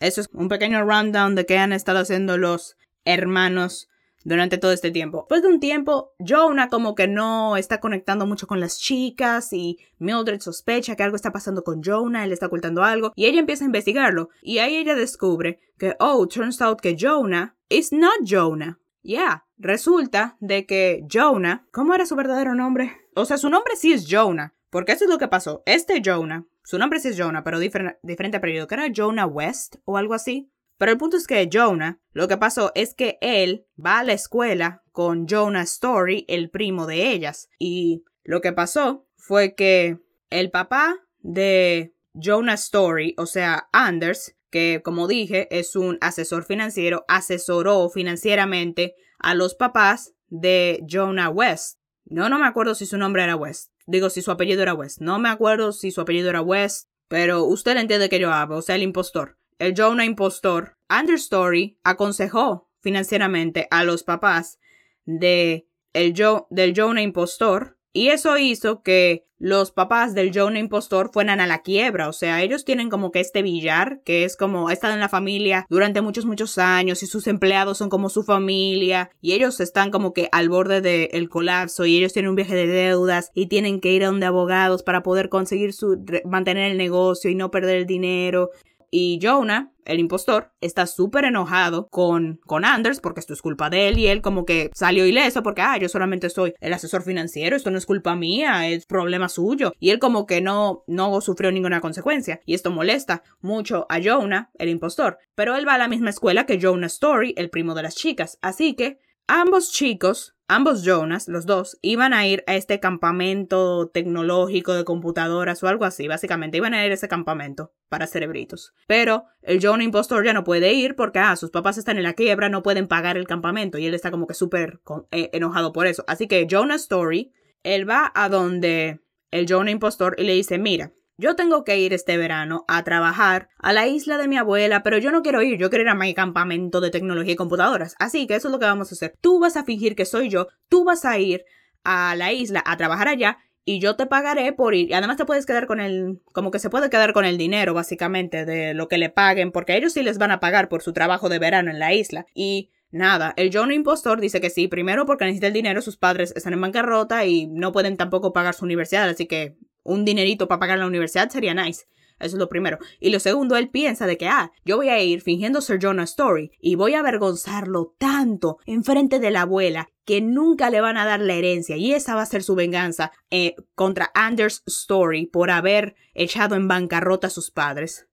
eso 0.00 0.22
es 0.22 0.30
un 0.32 0.48
pequeño 0.48 0.82
rundown 0.84 1.34
de 1.34 1.44
qué 1.44 1.58
han 1.58 1.74
estado 1.74 1.98
haciendo 1.98 2.38
los 2.38 2.78
hermanos 3.04 3.90
durante 4.24 4.58
todo 4.58 4.72
este 4.72 4.90
tiempo. 4.90 5.18
Después 5.20 5.42
de 5.42 5.48
un 5.48 5.60
tiempo, 5.60 6.12
Jonah 6.18 6.68
como 6.68 6.94
que 6.94 7.06
no 7.06 7.56
está 7.56 7.78
conectando 7.80 8.26
mucho 8.26 8.46
con 8.46 8.60
las 8.60 8.78
chicas 8.78 9.52
y 9.52 9.78
Mildred 9.98 10.40
sospecha 10.40 10.96
que 10.96 11.02
algo 11.02 11.16
está 11.16 11.32
pasando 11.32 11.62
con 11.62 11.82
Jonah, 11.82 12.24
él 12.24 12.32
está 12.32 12.46
ocultando 12.46 12.82
algo 12.82 13.12
y 13.14 13.26
ella 13.26 13.40
empieza 13.40 13.64
a 13.64 13.66
investigarlo 13.66 14.30
y 14.42 14.58
ahí 14.58 14.76
ella 14.76 14.94
descubre 14.94 15.60
que, 15.78 15.94
oh, 16.00 16.26
turns 16.26 16.60
out 16.60 16.80
que 16.80 16.96
Jonah 16.98 17.56
is 17.68 17.92
not 17.92 18.20
Jonah. 18.24 18.78
Yeah, 19.02 19.44
resulta 19.58 20.36
de 20.40 20.64
que 20.64 21.04
Jonah, 21.12 21.66
¿cómo 21.70 21.94
era 21.94 22.06
su 22.06 22.16
verdadero 22.16 22.54
nombre? 22.54 22.92
O 23.14 23.26
sea, 23.26 23.36
su 23.36 23.50
nombre 23.50 23.76
sí 23.76 23.92
es 23.92 24.06
Jonah, 24.08 24.54
porque 24.70 24.92
eso 24.92 25.04
es 25.04 25.10
lo 25.10 25.18
que 25.18 25.28
pasó. 25.28 25.62
Este 25.66 26.00
Jonah, 26.02 26.46
su 26.62 26.78
nombre 26.78 27.00
sí 27.00 27.08
es 27.08 27.18
Jonah, 27.18 27.44
pero 27.44 27.58
diferente 27.58 28.38
apellido, 28.38 28.66
que 28.66 28.74
era 28.74 28.92
Jonah 28.94 29.26
West 29.26 29.76
o 29.84 29.98
algo 29.98 30.14
así. 30.14 30.50
Pero 30.78 30.92
el 30.92 30.98
punto 30.98 31.16
es 31.16 31.26
que 31.26 31.48
Jonah, 31.52 32.00
lo 32.12 32.28
que 32.28 32.36
pasó 32.36 32.72
es 32.74 32.94
que 32.94 33.18
él 33.20 33.66
va 33.82 34.00
a 34.00 34.04
la 34.04 34.12
escuela 34.12 34.82
con 34.92 35.26
Jonah 35.28 35.62
Story, 35.62 36.24
el 36.28 36.50
primo 36.50 36.86
de 36.86 37.10
ellas. 37.10 37.48
Y 37.58 38.04
lo 38.22 38.40
que 38.40 38.52
pasó 38.52 39.06
fue 39.16 39.54
que 39.54 39.98
el 40.30 40.50
papá 40.50 40.96
de 41.20 41.94
Jonah 42.14 42.54
Story, 42.54 43.14
o 43.18 43.26
sea, 43.26 43.68
Anders, 43.72 44.36
que 44.50 44.82
como 44.84 45.08
dije 45.08 45.48
es 45.50 45.74
un 45.74 45.98
asesor 46.00 46.44
financiero, 46.44 47.04
asesoró 47.08 47.88
financieramente 47.88 48.94
a 49.18 49.34
los 49.34 49.54
papás 49.54 50.14
de 50.28 50.84
Jonah 50.88 51.28
West. 51.28 51.78
No, 52.04 52.28
no 52.28 52.38
me 52.38 52.46
acuerdo 52.46 52.74
si 52.74 52.86
su 52.86 52.98
nombre 52.98 53.24
era 53.24 53.36
West. 53.36 53.72
Digo, 53.86 54.10
si 54.10 54.22
su 54.22 54.30
apellido 54.30 54.62
era 54.62 54.74
West. 54.74 55.00
No 55.00 55.18
me 55.18 55.28
acuerdo 55.28 55.72
si 55.72 55.90
su 55.90 56.00
apellido 56.00 56.30
era 56.30 56.42
West, 56.42 56.88
pero 57.08 57.44
usted 57.44 57.76
entiende 57.76 58.08
que 58.08 58.18
yo 58.18 58.32
hablo, 58.32 58.58
o 58.58 58.62
sea, 58.62 58.76
el 58.76 58.82
impostor 58.82 59.38
el 59.64 59.74
Jonah 59.76 60.04
impostor, 60.04 60.76
Understory 60.90 61.78
aconsejó 61.82 62.70
financieramente 62.80 63.66
a 63.70 63.84
los 63.84 64.02
papás 64.02 64.58
de 65.04 65.66
el 65.92 66.14
del 66.50 66.74
Jonah 66.76 67.02
impostor 67.02 67.78
y 67.92 68.08
eso 68.08 68.36
hizo 68.36 68.82
que 68.82 69.24
los 69.38 69.72
papás 69.72 70.14
del 70.14 70.32
Jonah 70.34 70.58
impostor 70.58 71.10
fueran 71.12 71.38
a 71.38 71.46
la 71.46 71.62
quiebra. 71.62 72.08
O 72.08 72.12
sea, 72.12 72.42
ellos 72.42 72.64
tienen 72.64 72.88
como 72.88 73.12
que 73.12 73.20
este 73.20 73.42
billar, 73.42 74.00
que 74.04 74.24
es 74.24 74.36
como, 74.36 74.68
ha 74.68 74.72
estado 74.72 74.94
en 74.94 75.00
la 75.00 75.08
familia 75.08 75.66
durante 75.68 76.00
muchos, 76.00 76.24
muchos 76.24 76.56
años 76.58 77.02
y 77.02 77.06
sus 77.06 77.26
empleados 77.26 77.78
son 77.78 77.90
como 77.90 78.08
su 78.08 78.22
familia 78.22 79.10
y 79.20 79.32
ellos 79.32 79.60
están 79.60 79.90
como 79.90 80.12
que 80.12 80.28
al 80.32 80.48
borde 80.48 80.80
del 80.80 81.28
colapso 81.28 81.84
y 81.84 81.96
ellos 81.98 82.12
tienen 82.12 82.30
un 82.30 82.36
viaje 82.36 82.54
de 82.54 82.66
deudas 82.66 83.30
y 83.34 83.46
tienen 83.46 83.80
que 83.80 83.92
ir 83.92 84.04
a 84.04 84.06
donde 84.06 84.26
abogados 84.26 84.82
para 84.82 85.02
poder 85.02 85.28
conseguir 85.28 85.72
su, 85.72 86.02
mantener 86.24 86.72
el 86.72 86.78
negocio 86.78 87.30
y 87.30 87.34
no 87.34 87.50
perder 87.50 87.76
el 87.76 87.86
dinero. 87.86 88.50
Y 88.96 89.18
Jonah, 89.20 89.72
el 89.86 89.98
impostor, 89.98 90.52
está 90.60 90.86
súper 90.86 91.24
enojado 91.24 91.88
con, 91.88 92.38
con 92.46 92.64
Anders 92.64 93.00
porque 93.00 93.18
esto 93.18 93.32
es 93.32 93.42
culpa 93.42 93.68
de 93.68 93.88
él 93.88 93.98
y 93.98 94.06
él 94.06 94.22
como 94.22 94.44
que 94.44 94.70
salió 94.72 95.04
ileso 95.04 95.42
porque, 95.42 95.62
ah, 95.62 95.76
yo 95.78 95.88
solamente 95.88 96.30
soy 96.30 96.54
el 96.60 96.72
asesor 96.72 97.02
financiero, 97.02 97.56
esto 97.56 97.72
no 97.72 97.78
es 97.78 97.86
culpa 97.86 98.14
mía, 98.14 98.68
es 98.68 98.86
problema 98.86 99.28
suyo. 99.28 99.72
Y 99.80 99.90
él 99.90 99.98
como 99.98 100.26
que 100.26 100.40
no, 100.40 100.84
no 100.86 101.20
sufrió 101.20 101.50
ninguna 101.50 101.80
consecuencia. 101.80 102.38
Y 102.46 102.54
esto 102.54 102.70
molesta 102.70 103.24
mucho 103.40 103.84
a 103.88 103.98
Jonah, 104.00 104.52
el 104.60 104.68
impostor. 104.68 105.18
Pero 105.34 105.56
él 105.56 105.66
va 105.66 105.74
a 105.74 105.78
la 105.78 105.88
misma 105.88 106.10
escuela 106.10 106.46
que 106.46 106.60
Jonah 106.62 106.86
Story, 106.86 107.34
el 107.36 107.50
primo 107.50 107.74
de 107.74 107.82
las 107.82 107.96
chicas. 107.96 108.38
Así 108.42 108.74
que 108.74 109.00
ambos 109.26 109.72
chicos 109.72 110.33
Ambos 110.46 110.82
Jonas, 110.82 111.26
los 111.26 111.46
dos, 111.46 111.78
iban 111.80 112.12
a 112.12 112.26
ir 112.26 112.44
a 112.46 112.54
este 112.54 112.78
campamento 112.78 113.88
tecnológico 113.88 114.74
de 114.74 114.84
computadoras 114.84 115.62
o 115.62 115.68
algo 115.68 115.86
así, 115.86 116.06
básicamente 116.06 116.58
iban 116.58 116.74
a 116.74 116.84
ir 116.84 116.90
a 116.90 116.94
ese 116.94 117.08
campamento 117.08 117.72
para 117.88 118.06
cerebritos. 118.06 118.74
Pero 118.86 119.24
el 119.40 119.58
Jonah 119.62 119.84
impostor 119.84 120.22
ya 120.22 120.34
no 120.34 120.44
puede 120.44 120.74
ir 120.74 120.96
porque, 120.96 121.18
ah, 121.18 121.34
sus 121.36 121.50
papás 121.50 121.78
están 121.78 121.96
en 121.96 122.02
la 122.02 122.12
quiebra, 122.12 122.50
no 122.50 122.62
pueden 122.62 122.88
pagar 122.88 123.16
el 123.16 123.26
campamento 123.26 123.78
y 123.78 123.86
él 123.86 123.94
está 123.94 124.10
como 124.10 124.26
que 124.26 124.34
súper 124.34 124.80
eh, 125.12 125.30
enojado 125.32 125.72
por 125.72 125.86
eso. 125.86 126.04
Así 126.08 126.28
que 126.28 126.46
Jonah 126.50 126.74
Story, 126.74 127.32
él 127.62 127.88
va 127.88 128.12
a 128.14 128.28
donde 128.28 129.00
el 129.30 129.46
Jonah 129.48 129.70
impostor 129.70 130.14
y 130.18 130.24
le 130.24 130.34
dice, 130.34 130.58
mira, 130.58 130.92
yo 131.16 131.36
tengo 131.36 131.64
que 131.64 131.78
ir 131.78 131.92
este 131.92 132.16
verano 132.16 132.64
a 132.68 132.82
trabajar 132.84 133.48
a 133.58 133.72
la 133.72 133.86
isla 133.86 134.18
de 134.18 134.28
mi 134.28 134.36
abuela, 134.36 134.82
pero 134.82 134.98
yo 134.98 135.12
no 135.12 135.22
quiero 135.22 135.42
ir, 135.42 135.58
yo 135.58 135.70
quiero 135.70 135.84
ir 135.84 135.88
a 135.88 135.94
mi 135.94 136.14
campamento 136.14 136.80
de 136.80 136.90
tecnología 136.90 137.34
y 137.34 137.36
computadoras. 137.36 137.94
Así 137.98 138.26
que 138.26 138.34
eso 138.34 138.48
es 138.48 138.52
lo 138.52 138.58
que 138.58 138.66
vamos 138.66 138.90
a 138.90 138.94
hacer. 138.94 139.14
Tú 139.20 139.38
vas 139.38 139.56
a 139.56 139.64
fingir 139.64 139.94
que 139.94 140.04
soy 140.04 140.28
yo, 140.28 140.48
tú 140.68 140.84
vas 140.84 141.04
a 141.04 141.18
ir 141.18 141.44
a 141.84 142.16
la 142.16 142.32
isla 142.32 142.62
a 142.66 142.76
trabajar 142.76 143.08
allá 143.08 143.38
y 143.64 143.78
yo 143.78 143.96
te 143.96 144.06
pagaré 144.06 144.52
por 144.52 144.74
ir. 144.74 144.90
Y 144.90 144.94
además 144.94 145.16
te 145.16 145.24
puedes 145.24 145.46
quedar 145.46 145.66
con 145.66 145.80
el, 145.80 146.20
como 146.32 146.50
que 146.50 146.58
se 146.58 146.70
puede 146.70 146.90
quedar 146.90 147.12
con 147.12 147.24
el 147.24 147.38
dinero 147.38 147.74
básicamente 147.74 148.44
de 148.44 148.74
lo 148.74 148.88
que 148.88 148.98
le 148.98 149.10
paguen, 149.10 149.52
porque 149.52 149.76
ellos 149.76 149.92
sí 149.92 150.02
les 150.02 150.18
van 150.18 150.30
a 150.30 150.40
pagar 150.40 150.68
por 150.68 150.82
su 150.82 150.92
trabajo 150.92 151.28
de 151.28 151.38
verano 151.38 151.70
en 151.70 151.78
la 151.78 151.94
isla. 151.94 152.26
Y 152.34 152.70
Nada, 152.94 153.34
el 153.36 153.50
John 153.52 153.72
Impostor 153.72 154.20
dice 154.20 154.40
que 154.40 154.50
sí, 154.50 154.68
primero 154.68 155.04
porque 155.04 155.24
necesita 155.24 155.48
el 155.48 155.52
dinero, 155.52 155.82
sus 155.82 155.96
padres 155.96 156.32
están 156.36 156.52
en 156.52 156.60
bancarrota 156.60 157.26
y 157.26 157.48
no 157.48 157.72
pueden 157.72 157.96
tampoco 157.96 158.32
pagar 158.32 158.54
su 158.54 158.64
universidad, 158.64 159.08
así 159.08 159.26
que 159.26 159.56
un 159.84 160.04
dinerito 160.04 160.48
para 160.48 160.58
pagar 160.58 160.78
la 160.78 160.86
universidad 160.86 161.30
sería 161.30 161.54
nice. 161.54 161.84
Eso 162.18 162.36
es 162.36 162.40
lo 162.40 162.48
primero. 162.48 162.78
Y 163.00 163.10
lo 163.10 163.18
segundo, 163.18 163.56
él 163.56 163.70
piensa 163.70 164.06
de 164.06 164.16
que, 164.16 164.28
ah, 164.28 164.52
yo 164.64 164.76
voy 164.76 164.88
a 164.88 165.02
ir 165.02 165.20
fingiendo 165.20 165.60
ser 165.60 165.80
Jonah 165.82 166.04
Story 166.04 166.52
y 166.60 166.76
voy 166.76 166.94
a 166.94 167.00
avergonzarlo 167.00 167.94
tanto 167.98 168.58
en 168.66 168.84
frente 168.84 169.18
de 169.18 169.30
la 169.30 169.42
abuela 169.42 169.88
que 170.04 170.20
nunca 170.20 170.70
le 170.70 170.80
van 170.80 170.96
a 170.96 171.04
dar 171.04 171.20
la 171.20 171.34
herencia 171.34 171.76
y 171.76 171.92
esa 171.92 172.14
va 172.14 172.22
a 172.22 172.26
ser 172.26 172.42
su 172.42 172.54
venganza 172.54 173.10
eh, 173.30 173.54
contra 173.74 174.10
Anders 174.14 174.62
Story 174.66 175.26
por 175.26 175.50
haber 175.50 175.96
echado 176.14 176.54
en 176.54 176.68
bancarrota 176.68 177.26
a 177.26 177.30
sus 177.30 177.50
padres. 177.50 178.06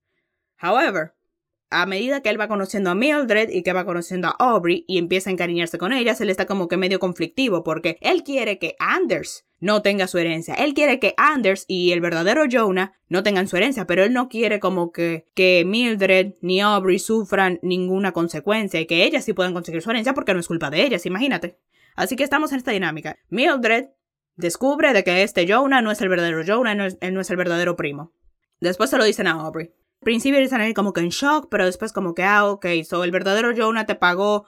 However, 0.61 1.13
a 1.71 1.85
medida 1.85 2.21
que 2.21 2.29
él 2.29 2.39
va 2.39 2.49
conociendo 2.49 2.89
a 2.89 2.95
Mildred 2.95 3.49
y 3.49 3.63
que 3.63 3.73
va 3.73 3.85
conociendo 3.85 4.27
a 4.27 4.35
Aubrey 4.37 4.83
y 4.87 4.97
empieza 4.97 5.29
a 5.29 5.33
encariñarse 5.33 5.77
con 5.77 5.93
ella, 5.93 6.13
se 6.15 6.25
le 6.25 6.31
está 6.31 6.45
como 6.45 6.67
que 6.67 6.77
medio 6.77 6.99
conflictivo 6.99 7.63
porque 7.63 7.97
él 8.01 8.23
quiere 8.23 8.59
que 8.59 8.75
Anders 8.77 9.45
no 9.59 9.81
tenga 9.81 10.07
su 10.07 10.17
herencia. 10.17 10.53
Él 10.55 10.73
quiere 10.73 10.99
que 10.99 11.13
Anders 11.17 11.65
y 11.67 11.93
el 11.93 12.01
verdadero 12.01 12.43
Jonah 12.51 12.99
no 13.07 13.23
tengan 13.23 13.47
su 13.47 13.55
herencia, 13.55 13.87
pero 13.87 14.03
él 14.03 14.11
no 14.11 14.27
quiere 14.27 14.59
como 14.59 14.91
que, 14.91 15.27
que 15.33 15.63
Mildred 15.65 16.33
ni 16.41 16.59
Aubrey 16.59 16.99
sufran 16.99 17.59
ninguna 17.61 18.11
consecuencia 18.11 18.81
y 18.81 18.85
que 18.85 19.05
ellas 19.05 19.23
sí 19.23 19.33
puedan 19.33 19.53
conseguir 19.53 19.81
su 19.81 19.91
herencia 19.91 20.13
porque 20.13 20.33
no 20.33 20.41
es 20.41 20.47
culpa 20.47 20.69
de 20.69 20.83
ellas, 20.83 21.05
imagínate. 21.05 21.57
Así 21.95 22.17
que 22.17 22.23
estamos 22.23 22.51
en 22.51 22.57
esta 22.57 22.71
dinámica. 22.71 23.17
Mildred 23.29 23.85
descubre 24.35 24.91
de 24.91 25.03
que 25.05 25.23
este 25.23 25.47
Jonah 25.47 25.81
no 25.81 25.91
es 25.91 26.01
el 26.01 26.09
verdadero 26.09 26.43
Jonah, 26.45 26.75
no 26.75 26.85
él 26.85 27.13
no 27.13 27.21
es 27.21 27.29
el 27.29 27.37
verdadero 27.37 27.77
primo. 27.77 28.13
Después 28.59 28.89
se 28.89 28.97
lo 28.97 29.05
dicen 29.05 29.27
a 29.27 29.31
Aubrey 29.31 29.71
principio 30.01 30.39
están 30.39 30.61
ahí 30.61 30.73
como 30.73 30.93
que 30.93 31.01
en 31.01 31.09
shock, 31.09 31.47
pero 31.49 31.65
después 31.65 31.93
como 31.93 32.13
que, 32.13 32.23
ah, 32.23 32.45
ok, 32.45 32.65
so 32.83 33.03
el 33.03 33.11
verdadero 33.11 33.53
Jonah 33.55 33.85
te 33.85 33.95
pagó. 33.95 34.45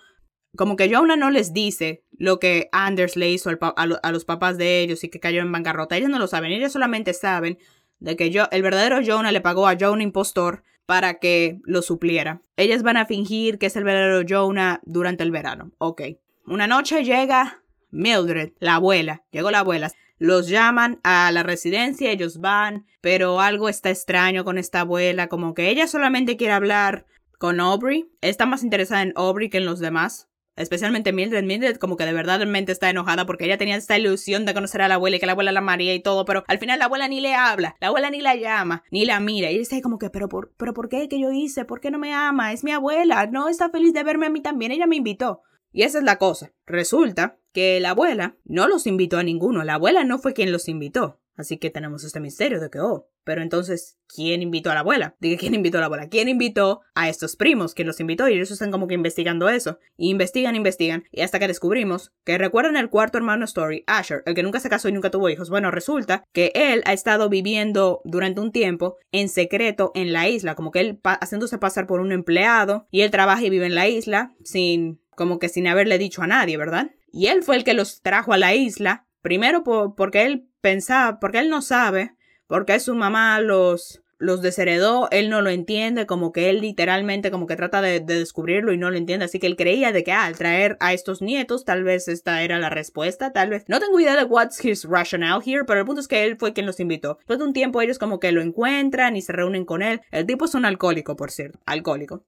Como 0.56 0.76
que 0.76 0.94
Jonah 0.94 1.16
no 1.16 1.32
les 1.32 1.54
dice 1.54 2.04
lo 2.12 2.40
que 2.40 2.70
Anders 2.72 3.16
le 3.16 3.32
hizo 3.32 3.50
a, 3.50 4.12
los 4.12 4.26
papás 4.26 4.58
de 4.58 4.82
ellos 4.82 5.04
y 5.04 5.10
que 5.10 5.20
cayó 5.20 5.42
en 5.42 5.52
bancarrota. 5.52 5.98
Ellos 5.98 6.10
no 6.10 6.20
lo 6.20 6.28
saben, 6.28 6.52
ellos 6.52 6.72
solamente 6.72 7.14
saben 7.14 7.58
de 8.00 8.16
que 8.16 8.32
el 8.52 8.62
verdadero 8.62 9.00
Jonah 9.04 9.32
le 9.32 9.42
pagó 9.42 9.68
a 9.68 9.78
Jonah 9.80 10.04
impostor 10.04 10.64
para 10.86 11.16
que 11.16 11.60
lo 11.64 11.82
supliera. 11.82 12.42
Ellas 12.58 12.84
van 12.84 12.98
a 12.98 13.06
fingir 13.06 13.58
que 13.58 13.68
es 13.68 13.76
el 13.76 13.84
verdadero 13.84 14.26
Jonah 14.28 14.82
durante 14.84 15.24
el 15.24 15.32
verano. 15.32 15.72
Ok. 15.78 16.02
Una 16.46 16.68
noche 16.68 17.04
llega 17.04 17.64
Mildred, 17.90 18.52
la 18.60 18.76
abuela. 18.76 19.24
Llegó 19.32 19.50
la 19.50 19.60
abuela. 19.60 19.92
Los 20.24 20.48
llaman 20.48 21.02
a 21.04 21.30
la 21.34 21.44
residencia, 21.44 22.10
ellos 22.10 22.40
van, 22.40 22.86
pero 23.02 23.42
algo 23.42 23.68
está 23.68 23.90
extraño 23.90 24.46
con 24.46 24.58
esta 24.58 24.80
abuela, 24.80 25.28
como 25.28 25.54
que 25.54 25.68
ella 25.68 25.86
solamente 25.86 26.38
quiere 26.38 26.54
hablar 26.54 27.06
con 27.40 27.60
Aubrey. 27.60 28.10
Está 28.22 28.46
más 28.46 28.64
interesada 28.64 29.02
en 29.02 29.12
Aubrey 29.18 29.50
que 29.50 29.58
en 29.58 29.66
los 29.66 29.80
demás. 29.80 30.30
Especialmente 30.56 31.12
Mildred. 31.12 31.44
Mildred 31.44 31.76
como 31.76 31.98
que 31.98 32.06
de 32.06 32.14
verdad 32.14 32.38
realmente 32.38 32.72
está 32.72 32.90
enojada 32.90 33.26
porque 33.26 33.44
ella 33.44 33.58
tenía 33.58 33.76
esta 33.76 33.98
ilusión 33.98 34.46
de 34.46 34.54
conocer 34.54 34.82
a 34.82 34.88
la 34.88 34.96
abuela 34.96 35.18
y 35.18 35.20
que 35.20 35.26
la 35.26 35.34
abuela 35.34 35.52
la 35.52 35.60
maría 35.60 35.94
y 35.94 36.02
todo, 36.02 36.24
pero 36.24 36.46
al 36.48 36.58
final 36.58 36.80
la 36.80 36.86
abuela 36.86 37.10
ni 37.10 37.20
le 37.20 37.36
habla, 37.36 37.76
la 37.82 37.88
abuela 37.88 38.10
ni 38.10 38.22
la 38.22 38.38
llama, 38.38 38.84
ni 38.92 39.04
la 39.04 39.20
mira. 39.20 39.52
Y 39.52 39.58
dice 39.58 39.82
como 39.82 40.00
que, 40.00 40.10
pero 40.10 40.30
por, 40.30 40.54
pero 40.56 40.74
¿por 40.74 40.88
qué? 40.88 41.10
¿Qué 41.10 41.20
yo 41.20 41.34
hice? 41.34 41.66
¿Por 41.66 41.82
qué 41.82 41.92
no 41.92 42.00
me 42.00 42.14
ama? 42.14 42.54
Es 42.54 42.64
mi 42.64 42.72
abuela, 42.72 43.28
no 43.28 43.50
está 43.50 43.70
feliz 43.70 43.92
de 43.92 44.04
verme 44.04 44.28
a 44.28 44.30
mí 44.30 44.40
también, 44.42 44.72
ella 44.72 44.88
me 44.88 44.96
invitó. 44.96 45.42
Y 45.74 45.82
esa 45.82 45.98
es 45.98 46.04
la 46.04 46.18
cosa. 46.18 46.54
Resulta 46.66 47.40
que 47.52 47.80
la 47.80 47.90
abuela 47.90 48.38
no 48.46 48.68
los 48.68 48.88
invitó 48.88 49.18
a 49.18 49.24
ninguno. 49.24 49.64
La 49.64 49.74
abuela 49.74 50.04
no 50.06 50.20
fue 50.20 50.34
quien 50.34 50.52
los 50.52 50.70
invitó. 50.70 51.20
Así 51.36 51.58
que 51.58 51.70
tenemos 51.70 52.04
este 52.04 52.20
misterio 52.20 52.60
de 52.60 52.70
que, 52.70 52.80
oh, 52.80 53.08
pero 53.24 53.42
entonces, 53.42 53.98
¿quién 54.08 54.42
invitó 54.42 54.70
a 54.70 54.74
la 54.74 54.82
abuela? 54.82 55.16
Dije, 55.20 55.38
¿quién 55.38 55.56
invitó 55.56 55.78
a 55.78 55.82
la 55.82 55.86
abuela? 55.88 56.10
¿Quién 56.10 56.28
invitó 56.30 56.82
a 56.94 57.10
estos 57.10 57.36
primos? 57.36 57.74
¿Quién 57.74 57.88
los 57.88 58.00
invitó? 58.00 58.28
Y 58.28 58.34
ellos 58.34 58.52
están 58.52 58.72
como 58.72 58.88
que 58.88 58.94
investigando 58.94 59.50
eso. 59.50 59.80
Y 59.98 60.10
investigan, 60.10 60.56
investigan. 60.56 61.06
Y 61.12 61.22
hasta 61.22 61.40
que 61.40 61.48
descubrimos 61.48 62.12
que 62.24 62.38
recuerdan 62.38 62.78
el 62.78 62.90
cuarto 62.90 63.18
hermano 63.18 63.46
Story, 63.46 63.84
Asher, 63.88 64.24
el 64.26 64.36
que 64.36 64.44
nunca 64.44 64.60
se 64.60 64.70
casó 64.70 64.90
y 64.90 64.92
nunca 64.92 65.10
tuvo 65.10 65.30
hijos. 65.30 65.50
Bueno, 65.50 65.72
resulta 65.72 66.24
que 66.34 66.52
él 66.54 66.84
ha 66.86 66.94
estado 66.94 67.30
viviendo 67.30 68.02
durante 68.04 68.42
un 68.42 68.52
tiempo 68.52 68.98
en 69.12 69.30
secreto 69.30 69.92
en 69.96 70.14
la 70.14 70.28
isla, 70.28 70.56
como 70.56 70.72
que 70.72 70.82
él 70.82 71.00
haciéndose 71.04 71.58
pasar 71.58 71.88
por 71.88 72.02
un 72.02 72.12
empleado. 72.12 72.88
Y 72.92 73.02
él 73.02 73.12
trabaja 73.12 73.44
y 73.44 73.50
vive 73.50 73.66
en 73.66 73.76
la 73.76 73.88
isla 73.88 74.36
sin, 74.44 75.02
como 75.16 75.40
que 75.40 75.50
sin 75.50 75.68
haberle 75.68 75.98
dicho 75.98 76.22
a 76.22 76.28
nadie, 76.28 76.58
¿verdad? 76.58 76.92
Y 77.12 77.28
él 77.28 77.44
fue 77.44 77.56
el 77.56 77.64
que 77.64 77.74
los 77.74 78.02
trajo 78.02 78.34
a 78.34 78.38
la 78.38 78.54
isla. 78.54 79.08
Primero 79.22 79.64
porque 79.64 80.26
él 80.26 80.50
pensaba, 80.64 81.20
porque 81.20 81.40
él 81.40 81.50
no 81.50 81.62
sabe 81.62 82.16
porque 82.48 82.80
su 82.80 82.96
mamá 82.96 83.40
los 83.42 84.00
los 84.20 84.42
desheredó, 84.42 85.10
él 85.12 85.30
no 85.30 85.42
lo 85.42 85.50
entiende, 85.50 86.06
como 86.06 86.32
que 86.32 86.50
él 86.50 86.62
literalmente 86.62 87.30
como 87.30 87.46
que 87.46 87.58
trata 87.58 87.82
de, 87.82 88.00
descubrirlo 88.00 88.72
y 88.72 88.78
no 88.78 88.90
lo 88.90 88.96
entiende, 88.96 89.26
así 89.26 89.38
que 89.38 89.48
él 89.48 89.58
creía 89.58 89.92
de 89.92 90.06
que 90.06 90.14
ah, 90.14 90.24
al 90.24 90.38
traer 90.38 90.78
a 90.80 90.94
estos 90.94 91.22
nietos, 91.22 91.66
tal 91.66 91.84
vez 91.84 92.08
esta 92.08 92.42
era 92.42 92.58
la 92.58 92.70
respuesta, 92.70 93.34
tal 93.34 93.50
vez. 93.50 93.66
No 93.68 93.82
tengo 93.82 94.00
idea 94.00 94.16
de 94.16 94.24
what's 94.24 94.64
his 94.64 94.86
rationale 94.86 95.44
here, 95.46 95.66
pero 95.66 95.82
el 95.82 95.86
punto 95.86 96.00
es 96.00 96.08
que 96.08 96.24
él 96.24 96.38
fue 96.38 96.54
quien 96.54 96.66
los 96.66 96.80
invitó. 96.80 97.16
Después 97.18 97.40
de 97.40 97.46
un 97.46 97.54
tiempo 97.54 97.82
ellos 97.82 98.00
como 98.00 98.22
que 98.22 98.32
lo 98.32 98.42
encuentran 98.42 99.18
y 99.18 99.22
se 99.22 99.34
reúnen 99.34 99.66
con 99.66 99.82
él. 99.82 100.00
El 100.12 100.26
tipo 100.26 100.46
es 100.46 100.56
un 100.56 100.64
alcohólico, 100.64 101.18
por 101.18 101.30
cierto, 101.30 101.60
alcohólico. 101.66 102.24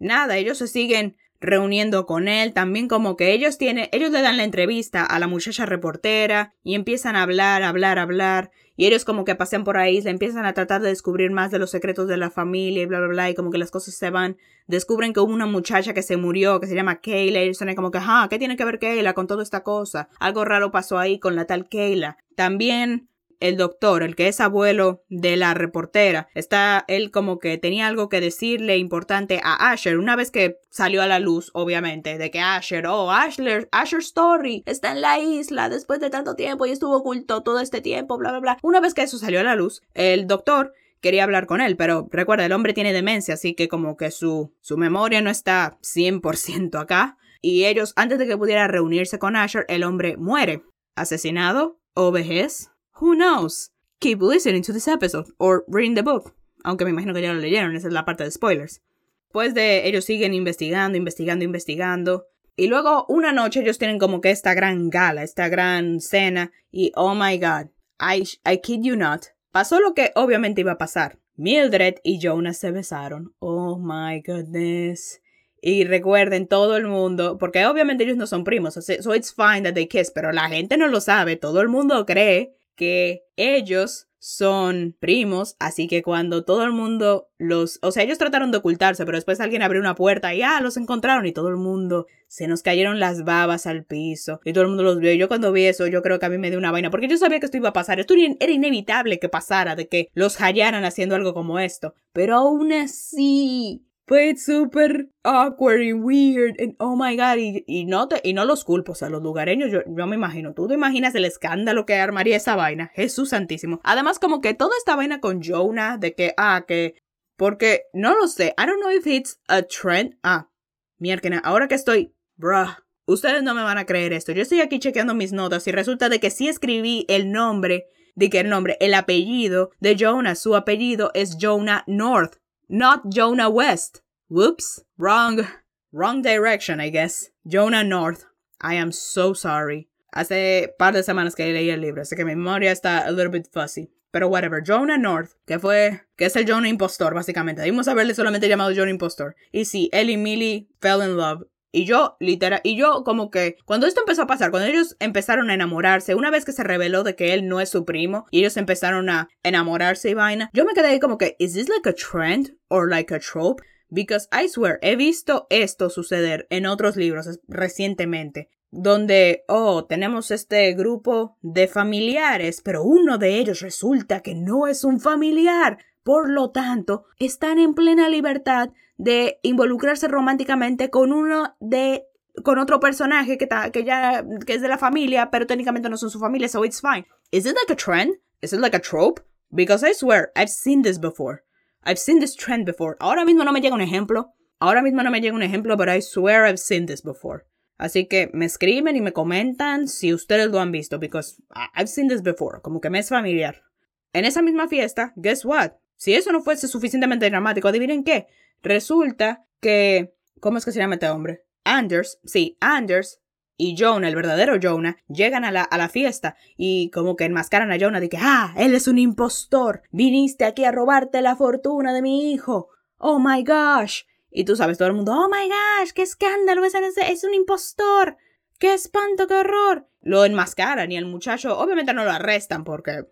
Nada, 0.00 0.36
ellos 0.38 0.58
se 0.58 0.66
siguen 0.66 1.16
reuniendo 1.40 2.06
con 2.06 2.28
él, 2.28 2.52
también 2.52 2.88
como 2.88 3.16
que 3.16 3.32
ellos 3.32 3.58
tienen, 3.58 3.88
ellos 3.92 4.10
le 4.10 4.22
dan 4.22 4.36
la 4.36 4.44
entrevista 4.44 5.04
a 5.04 5.18
la 5.18 5.26
muchacha 5.26 5.66
reportera 5.66 6.54
y 6.62 6.74
empiezan 6.74 7.16
a 7.16 7.22
hablar, 7.22 7.62
hablar, 7.62 7.98
hablar, 7.98 8.50
y 8.76 8.86
ellos 8.86 9.04
como 9.04 9.24
que 9.24 9.34
pasean 9.34 9.64
por 9.64 9.78
ahí, 9.78 10.00
le 10.02 10.10
empiezan 10.10 10.44
a 10.44 10.52
tratar 10.52 10.82
de 10.82 10.88
descubrir 10.88 11.30
más 11.30 11.50
de 11.50 11.58
los 11.58 11.70
secretos 11.70 12.08
de 12.08 12.16
la 12.16 12.30
familia 12.30 12.82
y 12.82 12.86
bla, 12.86 12.98
bla, 12.98 13.08
bla, 13.08 13.30
y 13.30 13.34
como 13.34 13.50
que 13.50 13.58
las 13.58 13.70
cosas 13.70 13.94
se 13.94 14.10
van, 14.10 14.36
descubren 14.66 15.12
que 15.12 15.20
hubo 15.20 15.32
una 15.32 15.46
muchacha 15.46 15.94
que 15.94 16.02
se 16.02 16.16
murió, 16.16 16.60
que 16.60 16.66
se 16.66 16.74
llama 16.74 17.00
Kayla, 17.00 17.40
y 17.40 17.44
ellos 17.44 17.60
están 17.60 17.74
como 17.74 17.90
que, 17.90 17.98
ah, 18.00 18.26
¿qué 18.28 18.38
tiene 18.38 18.56
que 18.56 18.64
ver 18.64 18.78
Kayla 18.78 19.14
con 19.14 19.26
toda 19.26 19.42
esta 19.42 19.62
cosa? 19.62 20.08
Algo 20.20 20.44
raro 20.44 20.70
pasó 20.70 20.98
ahí 20.98 21.18
con 21.18 21.36
la 21.36 21.46
tal 21.46 21.68
Kayla. 21.68 22.18
También 22.34 23.08
el 23.40 23.56
doctor, 23.56 24.02
el 24.02 24.16
que 24.16 24.28
es 24.28 24.40
abuelo 24.40 25.04
de 25.08 25.36
la 25.36 25.54
reportera, 25.54 26.28
está 26.34 26.84
él 26.88 27.10
como 27.10 27.38
que 27.38 27.58
tenía 27.58 27.86
algo 27.86 28.08
que 28.08 28.20
decirle 28.20 28.78
importante 28.78 29.40
a 29.42 29.70
Asher 29.70 29.98
una 29.98 30.16
vez 30.16 30.30
que 30.30 30.58
salió 30.70 31.02
a 31.02 31.06
la 31.06 31.18
luz, 31.18 31.50
obviamente, 31.54 32.18
de 32.18 32.30
que 32.30 32.40
Asher, 32.40 32.86
oh, 32.86 33.10
Asher, 33.10 33.68
Asher 33.72 34.00
Story 34.00 34.62
está 34.66 34.92
en 34.92 35.00
la 35.00 35.18
isla 35.18 35.68
después 35.68 36.00
de 36.00 36.10
tanto 36.10 36.36
tiempo 36.36 36.66
y 36.66 36.70
estuvo 36.70 36.96
oculto 36.96 37.42
todo 37.42 37.60
este 37.60 37.80
tiempo, 37.80 38.18
bla, 38.18 38.30
bla, 38.30 38.40
bla. 38.40 38.58
Una 38.62 38.80
vez 38.80 38.94
que 38.94 39.02
eso 39.02 39.18
salió 39.18 39.40
a 39.40 39.44
la 39.44 39.56
luz, 39.56 39.82
el 39.94 40.26
doctor 40.26 40.72
quería 41.00 41.24
hablar 41.24 41.46
con 41.46 41.60
él, 41.60 41.76
pero 41.76 42.08
recuerda, 42.10 42.46
el 42.46 42.52
hombre 42.52 42.72
tiene 42.72 42.92
demencia, 42.92 43.34
así 43.34 43.54
que 43.54 43.68
como 43.68 43.96
que 43.96 44.10
su, 44.10 44.52
su 44.60 44.76
memoria 44.76 45.20
no 45.20 45.30
está 45.30 45.78
100% 45.82 46.80
acá. 46.80 47.18
Y 47.40 47.66
ellos, 47.66 47.92
antes 47.96 48.18
de 48.18 48.26
que 48.26 48.36
pudiera 48.36 48.66
reunirse 48.66 49.18
con 49.18 49.36
Asher, 49.36 49.66
el 49.68 49.84
hombre 49.84 50.16
muere. 50.16 50.62
¿Asesinado? 50.96 51.78
¿O 51.94 52.10
vejez? 52.10 52.70
Who 52.98 53.14
knows? 53.14 53.72
Keep 54.00 54.22
listening 54.22 54.62
to 54.62 54.72
this 54.72 54.88
episode 54.88 55.26
or 55.38 55.64
reading 55.68 55.96
the 55.96 56.02
book. 56.02 56.34
Aunque 56.64 56.86
me 56.86 56.92
imagino 56.92 57.12
que 57.12 57.20
ya 57.20 57.34
lo 57.34 57.40
leyeron, 57.40 57.76
esa 57.76 57.88
es 57.88 57.92
la 57.92 58.06
parte 58.06 58.24
de 58.24 58.30
spoilers. 58.30 58.80
Después 59.28 59.52
de 59.52 59.86
ellos 59.86 60.06
siguen 60.06 60.32
investigando, 60.32 60.96
investigando, 60.96 61.44
investigando. 61.44 62.24
Y 62.56 62.68
luego 62.68 63.04
una 63.10 63.32
noche 63.32 63.60
ellos 63.60 63.76
tienen 63.76 63.98
como 63.98 64.22
que 64.22 64.30
esta 64.30 64.54
gran 64.54 64.88
gala, 64.88 65.22
esta 65.22 65.50
gran 65.50 66.00
cena. 66.00 66.52
Y 66.70 66.90
oh 66.96 67.14
my 67.14 67.36
god, 67.36 67.66
I, 68.00 68.26
I 68.50 68.60
kid 68.62 68.80
you 68.82 68.96
not. 68.96 69.26
Pasó 69.52 69.78
lo 69.78 69.92
que 69.92 70.12
obviamente 70.14 70.62
iba 70.62 70.72
a 70.72 70.78
pasar. 70.78 71.18
Mildred 71.36 71.96
y 72.02 72.18
Jonas 72.18 72.56
se 72.56 72.70
besaron. 72.70 73.34
Oh 73.40 73.78
my 73.78 74.22
goodness. 74.26 75.20
Y 75.60 75.84
recuerden 75.84 76.48
todo 76.48 76.78
el 76.78 76.86
mundo, 76.86 77.36
porque 77.36 77.66
obviamente 77.66 78.04
ellos 78.04 78.16
no 78.16 78.26
son 78.26 78.44
primos, 78.44 78.74
so 78.74 79.14
it's 79.14 79.34
fine 79.34 79.62
that 79.64 79.74
they 79.74 79.86
kiss, 79.86 80.10
pero 80.10 80.30
la 80.30 80.48
gente 80.48 80.76
no 80.76 80.86
lo 80.86 81.00
sabe, 81.00 81.36
todo 81.36 81.60
el 81.60 81.68
mundo 81.68 82.06
cree 82.06 82.55
que 82.76 83.24
ellos 83.36 84.08
son 84.28 84.96
primos, 84.98 85.54
así 85.60 85.86
que 85.86 86.02
cuando 86.02 86.44
todo 86.44 86.64
el 86.64 86.72
mundo 86.72 87.28
los, 87.38 87.78
o 87.82 87.92
sea, 87.92 88.02
ellos 88.02 88.18
trataron 88.18 88.50
de 88.50 88.58
ocultarse, 88.58 89.04
pero 89.04 89.16
después 89.16 89.38
alguien 89.38 89.62
abrió 89.62 89.80
una 89.80 89.94
puerta 89.94 90.34
y 90.34 90.42
ah, 90.42 90.60
los 90.60 90.76
encontraron 90.76 91.26
y 91.26 91.32
todo 91.32 91.48
el 91.48 91.56
mundo 91.56 92.06
se 92.26 92.48
nos 92.48 92.62
cayeron 92.62 92.98
las 92.98 93.24
babas 93.24 93.68
al 93.68 93.84
piso 93.84 94.40
y 94.44 94.52
todo 94.52 94.62
el 94.62 94.68
mundo 94.68 94.82
los 94.82 94.98
vio. 94.98 95.12
Y 95.12 95.18
yo 95.18 95.28
cuando 95.28 95.52
vi 95.52 95.66
eso, 95.66 95.86
yo 95.86 96.02
creo 96.02 96.18
que 96.18 96.26
a 96.26 96.28
mí 96.28 96.38
me 96.38 96.50
dio 96.50 96.58
una 96.58 96.72
vaina, 96.72 96.90
porque 96.90 97.06
yo 97.06 97.16
sabía 97.16 97.38
que 97.38 97.46
esto 97.46 97.56
iba 97.56 97.68
a 97.68 97.72
pasar, 97.72 98.00
esto 98.00 98.14
era 98.40 98.52
inevitable 98.52 99.20
que 99.20 99.28
pasara, 99.28 99.76
de 99.76 99.86
que 99.86 100.08
los 100.12 100.38
hallaran 100.38 100.84
haciendo 100.84 101.14
algo 101.14 101.32
como 101.32 101.60
esto, 101.60 101.94
pero 102.12 102.34
aún 102.34 102.72
así 102.72 103.86
fue 104.06 104.36
súper 104.36 105.10
awkward 105.24 105.80
y 105.80 105.92
weird. 105.92 106.60
And, 106.60 106.76
oh 106.78 106.96
my 106.96 107.16
god. 107.16 107.38
Y, 107.38 107.84
no 107.86 108.06
te, 108.08 108.20
y 108.22 108.34
no 108.34 108.44
los 108.44 108.64
culpo. 108.64 108.92
O 108.92 108.94
sea, 108.94 109.08
los 109.08 109.22
lugareños, 109.22 109.70
yo, 109.70 109.80
yo 109.86 110.06
me 110.06 110.14
imagino. 110.14 110.54
Tú 110.54 110.68
te 110.68 110.74
imaginas 110.74 111.14
el 111.16 111.24
escándalo 111.24 111.86
que 111.86 111.94
armaría 111.96 112.36
esa 112.36 112.54
vaina. 112.54 112.92
Jesús 112.94 113.30
Santísimo. 113.30 113.80
Además, 113.82 114.18
como 114.18 114.40
que 114.40 114.54
toda 114.54 114.76
esta 114.78 114.94
vaina 114.94 115.20
con 115.20 115.42
Jonah. 115.42 115.98
De 115.98 116.14
que, 116.14 116.34
ah, 116.36 116.64
que. 116.66 116.94
Porque 117.36 117.82
no 117.92 118.16
lo 118.16 118.28
sé. 118.28 118.54
I 118.56 118.66
don't 118.66 118.80
know 118.80 118.92
if 118.92 119.06
it's 119.06 119.40
a 119.48 119.62
trend. 119.62 120.16
Ah, 120.22 120.50
mierda. 120.98 121.38
Ahora 121.42 121.66
que 121.66 121.74
estoy. 121.74 122.14
Bruh. 122.36 122.76
Ustedes 123.08 123.42
no 123.42 123.54
me 123.54 123.62
van 123.62 123.78
a 123.78 123.86
creer 123.86 124.12
esto. 124.12 124.32
Yo 124.32 124.42
estoy 124.42 124.60
aquí 124.60 124.78
chequeando 124.78 125.14
mis 125.14 125.32
notas 125.32 125.66
y 125.66 125.72
resulta 125.72 126.08
de 126.08 126.20
que 126.20 126.30
sí 126.30 126.48
escribí 126.48 127.06
el 127.08 127.32
nombre. 127.32 127.86
De 128.14 128.30
que 128.30 128.40
el 128.40 128.48
nombre, 128.48 128.76
el 128.80 128.94
apellido 128.94 129.70
de 129.80 129.96
Jonah. 129.98 130.36
Su 130.36 130.54
apellido 130.54 131.10
es 131.14 131.36
Jonah 131.40 131.84
North 131.86 132.36
not 132.68 133.08
Jonah 133.10 133.50
West. 133.50 134.02
Whoops, 134.28 134.82
wrong, 134.98 135.46
wrong 135.92 136.22
direction, 136.22 136.80
I 136.80 136.90
guess. 136.90 137.30
Jonah 137.46 137.84
North. 137.84 138.24
I 138.60 138.74
am 138.74 138.90
so 138.90 139.34
sorry. 139.34 139.88
Hace 140.12 140.74
par 140.78 140.92
de 140.92 141.02
semanas 141.02 141.34
que 141.34 141.44
leí 141.52 141.70
el 141.70 141.80
libro, 141.80 142.02
así 142.02 142.16
que 142.16 142.24
mi 142.24 142.34
memoria 142.34 142.72
está 142.72 143.06
a 143.06 143.10
little 143.10 143.30
bit 143.30 143.48
fuzzy. 143.52 143.90
Pero 144.10 144.28
whatever, 144.28 144.62
Jonah 144.62 144.96
North, 144.96 145.32
que 145.46 145.58
fue, 145.58 146.00
que 146.16 146.26
es 146.26 146.36
el 146.36 146.46
Jonah 146.46 146.68
impostor, 146.68 147.12
básicamente. 147.14 147.60
Debimos 147.60 147.86
haberle 147.86 148.14
solamente 148.14 148.48
llamado 148.48 148.72
Jonah 148.74 148.90
impostor. 148.90 149.36
Y 149.52 149.66
sí, 149.66 149.90
él 149.92 150.08
y 150.08 150.16
Millie 150.16 150.68
fell 150.80 151.02
in 151.02 151.16
love. 151.16 151.42
Y 151.76 151.84
yo, 151.84 152.16
literal, 152.20 152.62
y 152.64 152.74
yo 152.74 153.04
como 153.04 153.30
que, 153.30 153.56
cuando 153.66 153.86
esto 153.86 154.00
empezó 154.00 154.22
a 154.22 154.26
pasar, 154.26 154.50
cuando 154.50 154.66
ellos 154.66 154.96
empezaron 154.98 155.50
a 155.50 155.54
enamorarse, 155.54 156.14
una 156.14 156.30
vez 156.30 156.46
que 156.46 156.52
se 156.52 156.64
reveló 156.64 157.02
de 157.02 157.16
que 157.16 157.34
él 157.34 157.48
no 157.48 157.60
es 157.60 157.68
su 157.68 157.84
primo, 157.84 158.24
y 158.30 158.38
ellos 158.38 158.56
empezaron 158.56 159.10
a 159.10 159.28
enamorarse 159.42 160.08
y 160.08 160.14
vaina, 160.14 160.48
yo 160.54 160.64
me 160.64 160.72
quedé 160.72 160.86
ahí 160.86 161.00
como 161.00 161.18
que, 161.18 161.36
¿is 161.38 161.52
this 161.52 161.68
like 161.68 161.86
a 161.86 161.92
trend 161.92 162.56
or 162.68 162.88
like 162.88 163.14
a 163.14 163.18
trope? 163.18 163.62
Because 163.90 164.26
I 164.32 164.48
swear, 164.48 164.78
he 164.80 164.96
visto 164.96 165.46
esto 165.50 165.90
suceder 165.90 166.46
en 166.48 166.64
otros 166.64 166.96
libros 166.96 167.28
recientemente, 167.46 168.48
donde, 168.70 169.44
oh, 169.46 169.84
tenemos 169.84 170.30
este 170.30 170.72
grupo 170.72 171.36
de 171.42 171.68
familiares, 171.68 172.62
pero 172.64 172.84
uno 172.84 173.18
de 173.18 173.36
ellos 173.36 173.60
resulta 173.60 174.20
que 174.20 174.34
no 174.34 174.66
es 174.66 174.82
un 174.82 174.98
familiar. 174.98 175.76
Por 176.06 176.30
lo 176.30 176.52
tanto, 176.52 177.06
están 177.18 177.58
en 177.58 177.74
plena 177.74 178.08
libertad 178.08 178.70
de 178.96 179.40
involucrarse 179.42 180.06
románticamente 180.06 180.88
con 180.88 181.12
uno 181.12 181.56
de 181.58 182.04
con 182.44 182.60
otro 182.60 182.78
personaje 182.78 183.36
que, 183.36 183.48
que 183.72 183.82
ya 183.82 184.24
que 184.46 184.54
es 184.54 184.62
de 184.62 184.68
la 184.68 184.78
familia, 184.78 185.32
pero 185.32 185.48
técnicamente 185.48 185.88
no 185.90 185.96
son 185.96 186.10
su 186.10 186.20
familia, 186.20 186.48
so 186.48 186.64
it's 186.64 186.80
fine. 186.80 187.04
Is 187.32 187.44
it 187.44 187.56
like 187.56 187.72
a 187.72 187.74
trend? 187.74 188.14
Is 188.40 188.52
it 188.52 188.60
like 188.60 188.76
a 188.76 188.80
trope? 188.80 189.20
Because 189.50 189.84
I 189.84 189.94
swear, 189.94 190.30
I've 190.36 190.48
seen 190.48 190.82
this 190.82 191.00
before. 191.00 191.42
I've 191.82 191.98
seen 191.98 192.20
this 192.20 192.36
trend 192.36 192.66
before. 192.66 192.96
Ahora 193.00 193.24
mismo 193.24 193.42
no 193.42 193.50
me 193.50 193.60
llega 193.60 193.74
un 193.74 193.80
ejemplo. 193.80 194.32
Ahora 194.60 194.82
mismo 194.82 195.02
no 195.02 195.10
me 195.10 195.20
llega 195.20 195.34
un 195.34 195.42
ejemplo, 195.42 195.76
but 195.76 195.88
I 195.88 196.00
swear 196.00 196.46
I've 196.46 196.60
seen 196.60 196.86
this 196.86 197.02
before. 197.02 197.46
Así 197.78 198.06
que 198.06 198.30
me 198.32 198.44
escriben 198.44 198.94
y 198.94 199.00
me 199.00 199.12
comentan 199.12 199.88
si 199.88 200.14
ustedes 200.14 200.52
lo 200.52 200.60
han 200.60 200.70
visto, 200.70 201.00
because 201.00 201.42
I've 201.74 201.88
seen 201.88 202.06
this 202.06 202.22
before. 202.22 202.60
Como 202.62 202.80
que 202.80 202.90
me 202.90 203.00
es 203.00 203.08
familiar. 203.08 203.64
En 204.12 204.24
esa 204.24 204.40
misma 204.40 204.68
fiesta, 204.68 205.12
guess 205.16 205.44
what? 205.44 205.72
Si 205.96 206.14
eso 206.14 206.32
no 206.32 206.42
fuese 206.42 206.68
suficientemente 206.68 207.28
dramático, 207.28 207.68
adivinen 207.68 208.04
qué. 208.04 208.26
Resulta 208.62 209.46
que. 209.60 210.14
¿Cómo 210.40 210.58
es 210.58 210.64
que 210.64 210.72
se 210.72 210.78
llama 210.78 210.94
este 210.94 211.08
hombre? 211.08 211.44
Anders. 211.64 212.20
Sí, 212.24 212.56
Anders 212.60 213.20
y 213.56 213.74
Jonah, 213.78 214.08
el 214.08 214.14
verdadero 214.14 214.58
Jonah, 214.60 214.98
llegan 215.08 215.44
a 215.44 215.50
la, 215.50 215.88
fiesta 215.88 216.36
y 216.56 216.90
como 216.90 217.16
que 217.16 217.24
enmascaran 217.24 217.72
a 217.72 217.78
Jonah 217.78 218.00
de 218.00 218.08
que, 218.08 218.18
ah, 218.20 218.52
él 218.56 218.74
es 218.74 218.86
un 218.86 218.98
impostor, 218.98 219.82
viniste 219.90 220.44
aquí 220.44 220.64
a 220.64 220.72
robarte 220.72 221.22
la 221.22 221.36
fortuna 221.36 221.94
de 221.94 222.02
mi 222.02 222.32
hijo, 222.32 222.68
oh 222.98 223.18
my 223.18 223.42
gosh. 223.44 224.02
Y 224.30 224.44
tú 224.44 224.56
sabes, 224.56 224.76
todo 224.76 224.88
el 224.88 224.94
mundo, 224.94 225.12
oh 225.12 225.28
my 225.28 225.48
gosh, 225.48 225.92
qué 225.94 226.02
escándalo, 226.02 226.64
es, 226.64 226.74
es 226.74 227.24
un 227.24 227.32
impostor, 227.32 228.18
qué 228.58 228.74
espanto, 228.74 229.26
qué 229.26 229.34
horror. 229.34 229.88
Lo 230.02 230.24
enmascaran 230.24 230.92
y 230.92 230.96
el 230.96 231.06
muchacho, 231.06 231.58
obviamente 231.58 231.94
no 231.94 232.04
lo 232.04 232.10
arrestan 232.10 232.64
porque, 232.64 233.06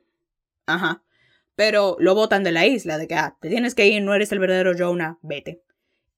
ajá, 0.66 1.02
pero 1.56 1.96
lo 1.98 2.14
botan 2.14 2.44
de 2.44 2.52
la 2.52 2.66
isla, 2.66 2.98
de 2.98 3.06
que, 3.06 3.14
ah, 3.14 3.36
te 3.40 3.48
tienes 3.48 3.74
que 3.74 3.86
ir, 3.86 4.02
no 4.02 4.14
eres 4.14 4.32
el 4.32 4.38
verdadero 4.38 4.72
Jonah, 4.76 5.18
vete. 5.22 5.62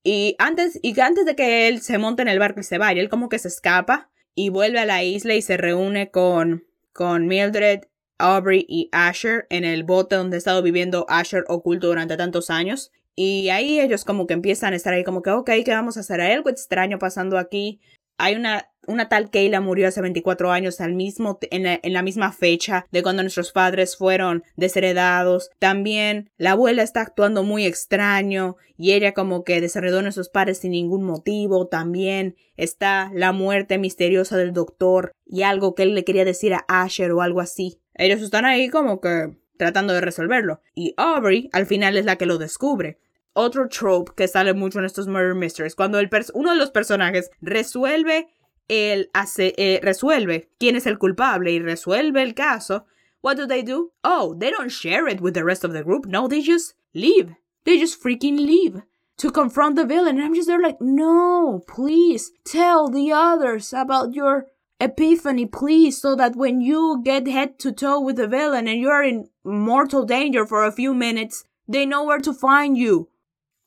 Y 0.03 0.37
antes, 0.39 0.79
y 0.83 0.99
antes 1.01 1.27
de 1.27 1.35
que 1.35 1.69
él 1.69 1.81
se 1.81 1.99
monte 1.99 2.23
en 2.23 2.29
el 2.29 2.39
barco 2.39 2.61
y 2.61 2.65
se 2.65 2.79
vaya, 2.79 3.01
él 3.01 3.09
como 3.09 3.29
que 3.29 3.39
se 3.39 3.49
escapa 3.49 4.11
y 4.35 4.51
vuelve 4.51 4.79
a 4.79 4.87
la 4.87 5.03
isla 5.03 5.35
y 5.35 5.43
se 5.43 5.57
reúne 5.57 6.11
con, 6.11 6.65
con 6.93 7.27
Mildred 7.27 7.81
Aubrey 8.19 8.65
y 8.69 8.89
Asher 8.93 9.47
en 9.51 9.65
el 9.65 9.85
bote 9.85 10.17
donde 10.17 10.37
ha 10.37 10.39
estado 10.39 10.63
viviendo 10.63 11.07
Asher 11.09 11.45
oculto 11.49 11.89
durante 11.89 12.17
tantos 12.17 12.51
años. 12.51 12.93
Y 13.15 13.49
ahí 13.49 13.81
ellos 13.81 14.05
como 14.05 14.27
que 14.27 14.35
empiezan 14.35 14.75
a 14.75 14.77
estar 14.77 14.93
ahí 14.93 15.03
como 15.03 15.23
que, 15.23 15.31
ok, 15.31 15.51
¿qué 15.65 15.71
vamos 15.73 15.97
a 15.97 16.01
hacer? 16.01 16.21
Algo 16.21 16.51
extraño 16.51 16.99
pasando 16.99 17.39
aquí. 17.39 17.81
Hay 18.19 18.35
una, 18.35 18.71
una 18.87 19.09
tal 19.09 19.31
Kayla 19.31 19.61
murió 19.61 19.89
hace 19.89 20.01
24 20.01 20.53
años 20.53 20.81
al 20.81 20.95
mismo, 20.95 21.39
en 21.51 21.65
la, 21.65 21.81
en 21.83 21.93
la 21.93 22.03
misma 22.03 22.33
fecha 22.33 22.87
de 22.91 23.03
cuando 23.03 23.23
nuestros 23.23 23.53
padres 23.53 23.97
fueron 23.97 24.43
desheredados. 24.57 25.51
También 25.59 26.31
la 26.37 26.53
abuela 26.53 26.83
está 26.83 27.03
actuando 27.03 27.43
muy 27.43 27.67
extraño 27.67 28.57
y 28.77 28.93
ella 28.93 29.13
como 29.13 29.45
que 29.45 29.61
desheredó 29.61 29.99
a 29.99 30.03
nuestros 30.03 30.29
padres 30.29 30.59
sin 30.59 30.73
ningún 30.73 31.05
motivo. 31.05 31.67
También 31.67 32.37
está 32.57 33.11
la 33.15 33.33
muerte 33.33 33.79
misteriosa 33.79 34.37
del 34.37 34.53
doctor 34.53 35.13
y 35.27 35.43
algo 35.43 35.75
que 35.75 35.83
él 35.83 35.95
le 35.95 36.05
quería 36.05 36.25
decir 36.25 36.55
a 36.55 36.65
Asher 36.69 37.13
o 37.13 37.23
algo 37.23 37.41
así. 37.41 37.81
Ellos 37.95 38.23
están 38.23 38.45
ahí 38.45 38.69
como 38.69 39.01
que 39.01 39.37
tratando 39.57 39.93
de 39.93 40.01
resolverlo. 40.01 40.61
Y 40.75 40.95
Aubrey 40.97 41.49
al 41.53 41.67
final 41.67 41.97
es 41.97 42.05
la 42.05 42.17
que 42.17 42.27
lo 42.27 42.39
descubre 42.39 42.99
otro 43.37 43.69
trope 43.69 44.13
que 44.17 44.27
sale 44.27 44.55
mucho 44.55 44.79
en 44.79 44.87
estos 44.87 45.07
murder 45.07 45.35
mysteries, 45.35 45.75
cuando 45.75 45.99
el 45.99 46.09
uno 46.35 46.51
de 46.51 46.57
los 46.57 46.71
personajes 46.71 47.31
resuelve 47.41 48.29
el 48.69 49.11
hace, 49.15 49.55
eh, 49.57 49.81
resuelve 49.83 50.51
quién 50.59 50.75
es 50.75 50.87
el 50.87 50.99
culpable 50.99 51.53
y 51.53 51.61
resuelve 51.61 52.23
el 52.23 52.35
caso, 52.35 52.87
what 53.23 53.37
do 53.37 53.47
they 53.47 53.63
do? 53.63 53.93
Oh, 54.03 54.35
they 54.39 54.51
don't 54.51 54.71
share 54.71 55.07
it 55.09 55.21
with 55.21 55.35
the 55.35 55.45
rest 55.45 55.65
of 55.65 55.73
the 55.73 55.83
group. 55.83 56.07
No, 56.07 56.29
they 56.29 56.43
just 56.43 56.75
leave. 56.95 57.35
They 57.65 57.79
just 57.79 58.03
freaking 58.03 58.39
leave 58.39 58.83
to 59.19 59.31
confront 59.31 59.77
the 59.77 59.85
villain. 59.85 60.17
And 60.17 60.25
I'm 60.25 60.35
just 60.35 60.49
there 60.49 60.61
like, 60.61 60.81
no, 60.81 61.63
please 61.67 62.33
tell 62.45 62.89
the 62.89 63.13
others 63.13 63.73
about 63.73 64.15
your 64.15 64.47
epiphany, 64.81 65.47
please, 65.47 66.01
so 66.01 66.15
that 66.17 66.37
when 66.37 66.61
you 66.61 67.03
get 67.05 67.27
head 67.27 67.59
to 67.61 67.73
toe 67.73 68.01
with 68.01 68.17
the 68.17 68.29
villain 68.29 68.69
and 68.69 68.81
you're 68.81 69.03
in 69.03 69.29
mortal 69.45 70.05
danger 70.05 70.47
for 70.47 70.65
a 70.65 70.73
few 70.73 70.95
minutes, 70.95 71.45
they 71.67 71.87
know 71.87 72.05
where 72.05 72.21
to 72.21 72.33
find 72.33 72.77
you. 72.79 73.09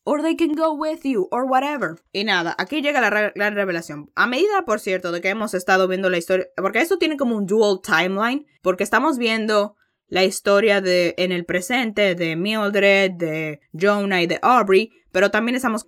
Or 0.03 0.21
they 0.21 0.35
can 0.35 0.53
go 0.53 0.73
with 0.73 1.01
you, 1.03 1.27
or 1.31 1.45
whatever. 1.45 1.99
Y 2.11 2.23
nada, 2.23 2.55
aquí 2.57 2.81
llega 2.81 3.01
la 3.01 3.31
gran 3.35 3.55
revelación. 3.55 4.11
A 4.15 4.27
medida, 4.27 4.63
por 4.65 4.79
cierto, 4.79 5.11
de 5.11 5.21
que 5.21 5.29
hemos 5.29 5.53
estado 5.53 5.87
viendo 5.87 6.09
la 6.09 6.17
historia, 6.17 6.47
porque 6.55 6.79
esto 6.79 6.97
tiene 6.97 7.17
como 7.17 7.35
un 7.35 7.45
dual 7.45 7.81
timeline, 7.83 8.47
porque 8.61 8.83
estamos 8.83 9.17
viendo 9.17 9.75
la 10.07 10.23
historia 10.23 10.81
de 10.81 11.13
en 11.17 11.31
el 11.31 11.45
presente 11.45 12.15
de 12.15 12.35
Mildred, 12.35 13.11
de 13.11 13.59
Jonah 13.73 14.23
y 14.23 14.27
de 14.27 14.39
Aubrey, 14.41 14.91
pero 15.11 15.31
también 15.31 15.55
estamos 15.55 15.87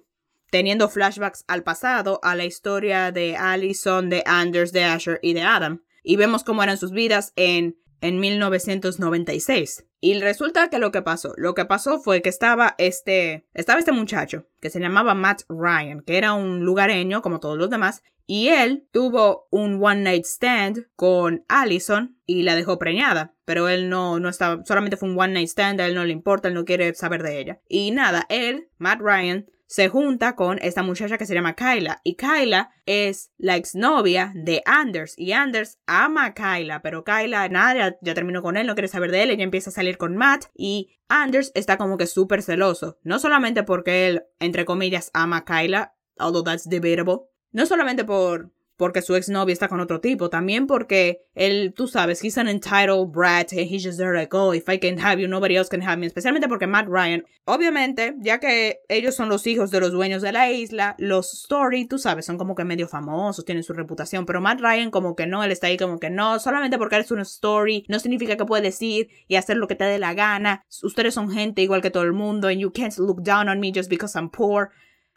teniendo 0.51 0.89
flashbacks 0.89 1.43
al 1.47 1.63
pasado, 1.63 2.19
a 2.21 2.35
la 2.35 2.45
historia 2.45 3.11
de 3.11 3.37
Allison, 3.37 4.09
de 4.09 4.23
Anders, 4.25 4.71
de 4.71 4.83
Asher 4.83 5.19
y 5.23 5.33
de 5.33 5.41
Adam. 5.41 5.81
Y 6.03 6.17
vemos 6.17 6.43
cómo 6.43 6.61
eran 6.61 6.77
sus 6.77 6.91
vidas 6.91 7.33
en 7.35 7.77
en 8.01 8.19
1996. 8.19 9.85
Y 10.01 10.19
resulta 10.19 10.69
que 10.69 10.79
lo 10.79 10.91
que 10.91 11.01
pasó, 11.01 11.33
lo 11.37 11.53
que 11.53 11.65
pasó 11.65 11.99
fue 11.99 12.21
que 12.21 12.29
estaba 12.29 12.75
este, 12.77 13.45
estaba 13.53 13.79
este 13.79 13.91
muchacho 13.91 14.47
que 14.59 14.69
se 14.69 14.79
llamaba 14.79 15.13
Matt 15.13 15.43
Ryan, 15.47 16.01
que 16.01 16.17
era 16.17 16.33
un 16.33 16.65
lugareño 16.65 17.21
como 17.21 17.39
todos 17.39 17.57
los 17.57 17.69
demás, 17.69 18.01
y 18.25 18.47
él 18.47 18.87
tuvo 18.91 19.47
un 19.51 19.83
one 19.83 20.01
night 20.01 20.25
stand 20.25 20.87
con 20.95 21.43
Allison 21.49 22.17
y 22.25 22.43
la 22.43 22.55
dejó 22.55 22.79
preñada, 22.79 23.35
pero 23.45 23.67
él 23.67 23.89
no, 23.89 24.19
no 24.19 24.29
estaba, 24.29 24.63
solamente 24.65 24.97
fue 24.97 25.09
un 25.09 25.19
one 25.19 25.33
night 25.33 25.49
stand, 25.49 25.81
a 25.81 25.87
él 25.87 25.95
no 25.95 26.05
le 26.05 26.13
importa, 26.13 26.47
él 26.47 26.53
no 26.53 26.65
quiere 26.65 26.93
saber 26.93 27.23
de 27.23 27.39
ella. 27.39 27.61
Y 27.67 27.91
nada, 27.91 28.25
él, 28.29 28.69
Matt 28.77 29.01
Ryan, 29.01 29.47
se 29.71 29.87
junta 29.87 30.35
con 30.35 30.59
esta 30.61 30.83
muchacha 30.83 31.17
que 31.17 31.25
se 31.25 31.33
llama 31.33 31.55
Kyla. 31.55 32.01
Y 32.03 32.17
Kyla 32.17 32.71
es 32.85 33.31
la 33.37 33.55
exnovia 33.55 34.33
de 34.35 34.61
Anders. 34.65 35.17
Y 35.17 35.31
Anders 35.31 35.79
ama 35.85 36.25
a 36.25 36.33
Kyla, 36.33 36.81
pero 36.81 37.05
Kyla 37.05 37.47
nada, 37.47 37.97
ya, 38.01 38.13
terminó 38.13 38.41
con 38.41 38.57
él, 38.57 38.67
no 38.67 38.75
quiere 38.75 38.89
saber 38.89 39.11
de 39.11 39.23
él. 39.23 39.31
Ella 39.31 39.45
empieza 39.45 39.69
a 39.69 39.73
salir 39.73 39.97
con 39.97 40.17
Matt. 40.17 40.47
Y 40.53 40.97
Anders 41.07 41.53
está 41.55 41.77
como 41.77 41.97
que 41.97 42.05
súper 42.05 42.43
celoso. 42.43 42.99
No 43.03 43.17
solamente 43.17 43.63
porque 43.63 44.07
él, 44.07 44.23
entre 44.39 44.65
comillas, 44.65 45.09
ama 45.13 45.37
a 45.37 45.45
Kyla, 45.45 45.95
although 46.19 46.43
that's 46.43 46.67
debatable. 46.67 47.29
No 47.53 47.65
solamente 47.65 48.03
por 48.03 48.51
porque 48.81 49.03
su 49.03 49.15
exnovia 49.15 49.53
está 49.53 49.67
con 49.67 49.79
otro 49.79 50.01
tipo, 50.01 50.31
también 50.31 50.65
porque 50.65 51.21
él, 51.35 51.71
tú 51.75 51.87
sabes, 51.87 52.23
he's 52.23 52.39
an 52.39 52.47
entitled 52.47 53.11
brat 53.11 53.51
and 53.51 53.67
he's 53.69 53.83
just 53.83 53.99
there 53.99 54.17
like, 54.17 54.35
oh, 54.35 54.55
if 54.55 54.67
I 54.67 54.79
can 54.79 54.97
have 54.97 55.21
you, 55.21 55.27
nobody 55.27 55.55
else 55.55 55.69
can 55.69 55.83
have 55.83 55.97
me, 55.97 56.07
especialmente 56.07 56.47
porque 56.47 56.65
Matt 56.65 56.87
Ryan, 56.87 57.23
obviamente, 57.45 58.15
ya 58.21 58.39
que 58.39 58.79
ellos 58.89 59.13
son 59.13 59.29
los 59.29 59.45
hijos 59.45 59.69
de 59.69 59.81
los 59.81 59.91
dueños 59.91 60.23
de 60.23 60.31
la 60.31 60.49
isla, 60.49 60.95
los 60.97 61.31
Story, 61.31 61.85
tú 61.85 61.99
sabes, 61.99 62.25
son 62.25 62.39
como 62.39 62.55
que 62.55 62.63
medio 62.63 62.87
famosos, 62.87 63.45
tienen 63.45 63.63
su 63.63 63.73
reputación, 63.73 64.25
pero 64.25 64.41
Matt 64.41 64.61
Ryan 64.61 64.89
como 64.89 65.15
que 65.15 65.27
no, 65.27 65.43
él 65.43 65.51
está 65.51 65.67
ahí 65.67 65.77
como 65.77 65.99
que 65.99 66.09
no, 66.09 66.39
solamente 66.39 66.79
porque 66.79 66.95
eres 66.95 67.11
un 67.11 67.19
Story, 67.19 67.85
no 67.87 67.99
significa 67.99 68.35
que 68.35 68.45
puedes 68.45 68.63
decir 68.63 69.09
y 69.27 69.35
hacer 69.35 69.57
lo 69.57 69.67
que 69.67 69.75
te 69.75 69.83
dé 69.83 69.99
la 69.99 70.15
gana, 70.15 70.65
ustedes 70.81 71.13
son 71.13 71.29
gente 71.29 71.61
igual 71.61 71.83
que 71.83 71.91
todo 71.91 72.01
el 72.01 72.13
mundo 72.13 72.47
and 72.47 72.57
you 72.57 72.71
can't 72.71 72.97
look 72.97 73.21
down 73.21 73.47
on 73.47 73.59
me 73.59 73.71
just 73.71 73.91
because 73.91 74.17
I'm 74.17 74.31
poor. 74.31 74.71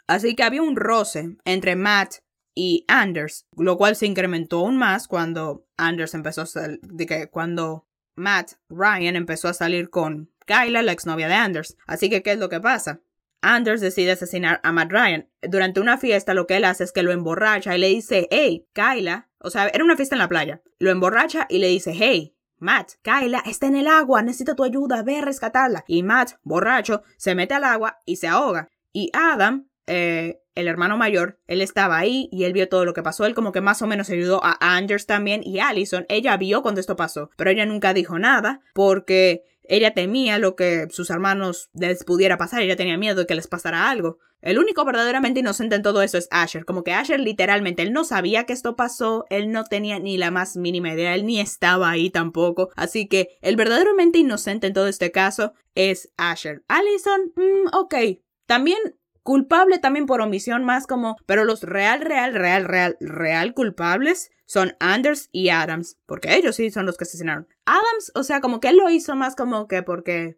Así 0.06 0.34
que 0.34 0.42
había 0.42 0.60
un 0.60 0.76
roce 0.76 1.38
entre 1.46 1.76
Matt 1.76 2.16
y 2.54 2.84
Anders, 2.88 3.46
lo 3.56 3.76
cual 3.76 3.96
se 3.96 4.06
incrementó 4.06 4.60
aún 4.60 4.76
más 4.76 5.08
cuando 5.08 5.66
Anders 5.76 6.14
empezó 6.14 6.42
a 6.42 6.68
de 6.82 7.06
que 7.06 7.28
cuando 7.28 7.86
Matt 8.14 8.52
Ryan 8.68 9.16
empezó 9.16 9.48
a 9.48 9.54
salir 9.54 9.90
con 9.90 10.30
Kyla, 10.46 10.82
la 10.82 10.92
exnovia 10.92 11.28
de 11.28 11.34
Anders. 11.34 11.76
Así 11.86 12.08
que, 12.08 12.22
¿qué 12.22 12.32
es 12.32 12.38
lo 12.38 12.48
que 12.48 12.60
pasa? 12.60 13.00
Anders 13.40 13.80
decide 13.80 14.12
asesinar 14.12 14.60
a 14.62 14.72
Matt 14.72 14.90
Ryan. 14.90 15.28
Durante 15.42 15.80
una 15.80 15.98
fiesta 15.98 16.32
lo 16.32 16.46
que 16.46 16.56
él 16.56 16.64
hace 16.64 16.84
es 16.84 16.92
que 16.92 17.02
lo 17.02 17.12
emborracha 17.12 17.76
y 17.76 17.80
le 17.80 17.88
dice, 17.88 18.28
hey, 18.30 18.66
Kyla, 18.72 19.28
o 19.38 19.50
sea, 19.50 19.68
era 19.68 19.84
una 19.84 19.96
fiesta 19.96 20.14
en 20.14 20.20
la 20.20 20.28
playa, 20.28 20.62
lo 20.78 20.90
emborracha 20.90 21.46
y 21.50 21.58
le 21.58 21.68
dice, 21.68 21.92
hey, 21.94 22.34
Matt, 22.58 22.92
Kyla 23.02 23.42
está 23.44 23.66
en 23.66 23.76
el 23.76 23.88
agua, 23.88 24.22
necesita 24.22 24.54
tu 24.54 24.64
ayuda, 24.64 25.02
ve 25.02 25.18
a 25.18 25.22
rescatarla. 25.22 25.84
Y 25.86 26.02
Matt, 26.02 26.34
borracho, 26.42 27.02
se 27.18 27.34
mete 27.34 27.52
al 27.52 27.64
agua 27.64 27.98
y 28.06 28.16
se 28.16 28.28
ahoga. 28.28 28.70
Y 28.92 29.10
Adam, 29.12 29.68
eh, 29.86 30.40
el 30.54 30.68
hermano 30.68 30.96
mayor, 30.96 31.38
él 31.46 31.60
estaba 31.60 31.98
ahí 31.98 32.28
y 32.30 32.44
él 32.44 32.52
vio 32.52 32.68
todo 32.68 32.84
lo 32.84 32.94
que 32.94 33.02
pasó. 33.02 33.26
Él 33.26 33.34
como 33.34 33.52
que 33.52 33.60
más 33.60 33.82
o 33.82 33.86
menos 33.86 34.10
ayudó 34.10 34.40
a 34.44 34.56
Anders 34.60 35.06
también 35.06 35.42
y 35.44 35.58
Allison. 35.58 36.06
Ella 36.08 36.36
vio 36.36 36.62
cuando 36.62 36.80
esto 36.80 36.96
pasó, 36.96 37.30
pero 37.36 37.50
ella 37.50 37.66
nunca 37.66 37.92
dijo 37.92 38.18
nada 38.18 38.60
porque 38.74 39.44
ella 39.64 39.94
temía 39.94 40.38
lo 40.38 40.56
que 40.56 40.88
sus 40.90 41.10
hermanos 41.10 41.70
les 41.74 42.04
pudiera 42.04 42.38
pasar. 42.38 42.62
Ella 42.62 42.76
tenía 42.76 42.98
miedo 42.98 43.20
de 43.20 43.26
que 43.26 43.34
les 43.34 43.48
pasara 43.48 43.90
algo. 43.90 44.18
El 44.42 44.58
único 44.58 44.84
verdaderamente 44.84 45.40
inocente 45.40 45.74
en 45.74 45.82
todo 45.82 46.02
eso 46.02 46.18
es 46.18 46.28
Asher. 46.30 46.66
Como 46.66 46.84
que 46.84 46.92
Asher 46.92 47.18
literalmente, 47.18 47.82
él 47.82 47.94
no 47.94 48.04
sabía 48.04 48.44
que 48.44 48.52
esto 48.52 48.76
pasó, 48.76 49.24
él 49.30 49.50
no 49.50 49.64
tenía 49.64 49.98
ni 49.98 50.18
la 50.18 50.30
más 50.30 50.56
mínima 50.56 50.92
idea, 50.92 51.14
él 51.14 51.24
ni 51.24 51.40
estaba 51.40 51.88
ahí 51.88 52.10
tampoco. 52.10 52.68
Así 52.76 53.08
que 53.08 53.38
el 53.40 53.56
verdaderamente 53.56 54.18
inocente 54.18 54.66
en 54.66 54.74
todo 54.74 54.86
este 54.86 55.10
caso 55.10 55.54
es 55.74 56.12
Asher. 56.18 56.62
Allison, 56.68 57.32
mm, 57.34 57.74
ok. 57.74 57.94
También 58.44 58.78
Culpable 59.24 59.78
también 59.78 60.04
por 60.04 60.20
omisión 60.20 60.64
más 60.64 60.86
como, 60.86 61.16
pero 61.24 61.44
los 61.44 61.62
real, 61.62 62.02
real, 62.02 62.34
real, 62.34 62.66
real, 62.66 62.96
real 63.00 63.54
culpables 63.54 64.30
son 64.44 64.76
Anders 64.80 65.30
y 65.32 65.48
Adams, 65.48 65.96
porque 66.04 66.36
ellos 66.36 66.56
sí 66.56 66.70
son 66.70 66.84
los 66.84 66.98
que 66.98 67.04
asesinaron. 67.04 67.48
Adams, 67.64 68.12
o 68.14 68.22
sea, 68.22 68.42
como 68.42 68.60
que 68.60 68.68
él 68.68 68.76
lo 68.76 68.90
hizo 68.90 69.16
más 69.16 69.34
como 69.34 69.66
que 69.66 69.82
porque 69.82 70.36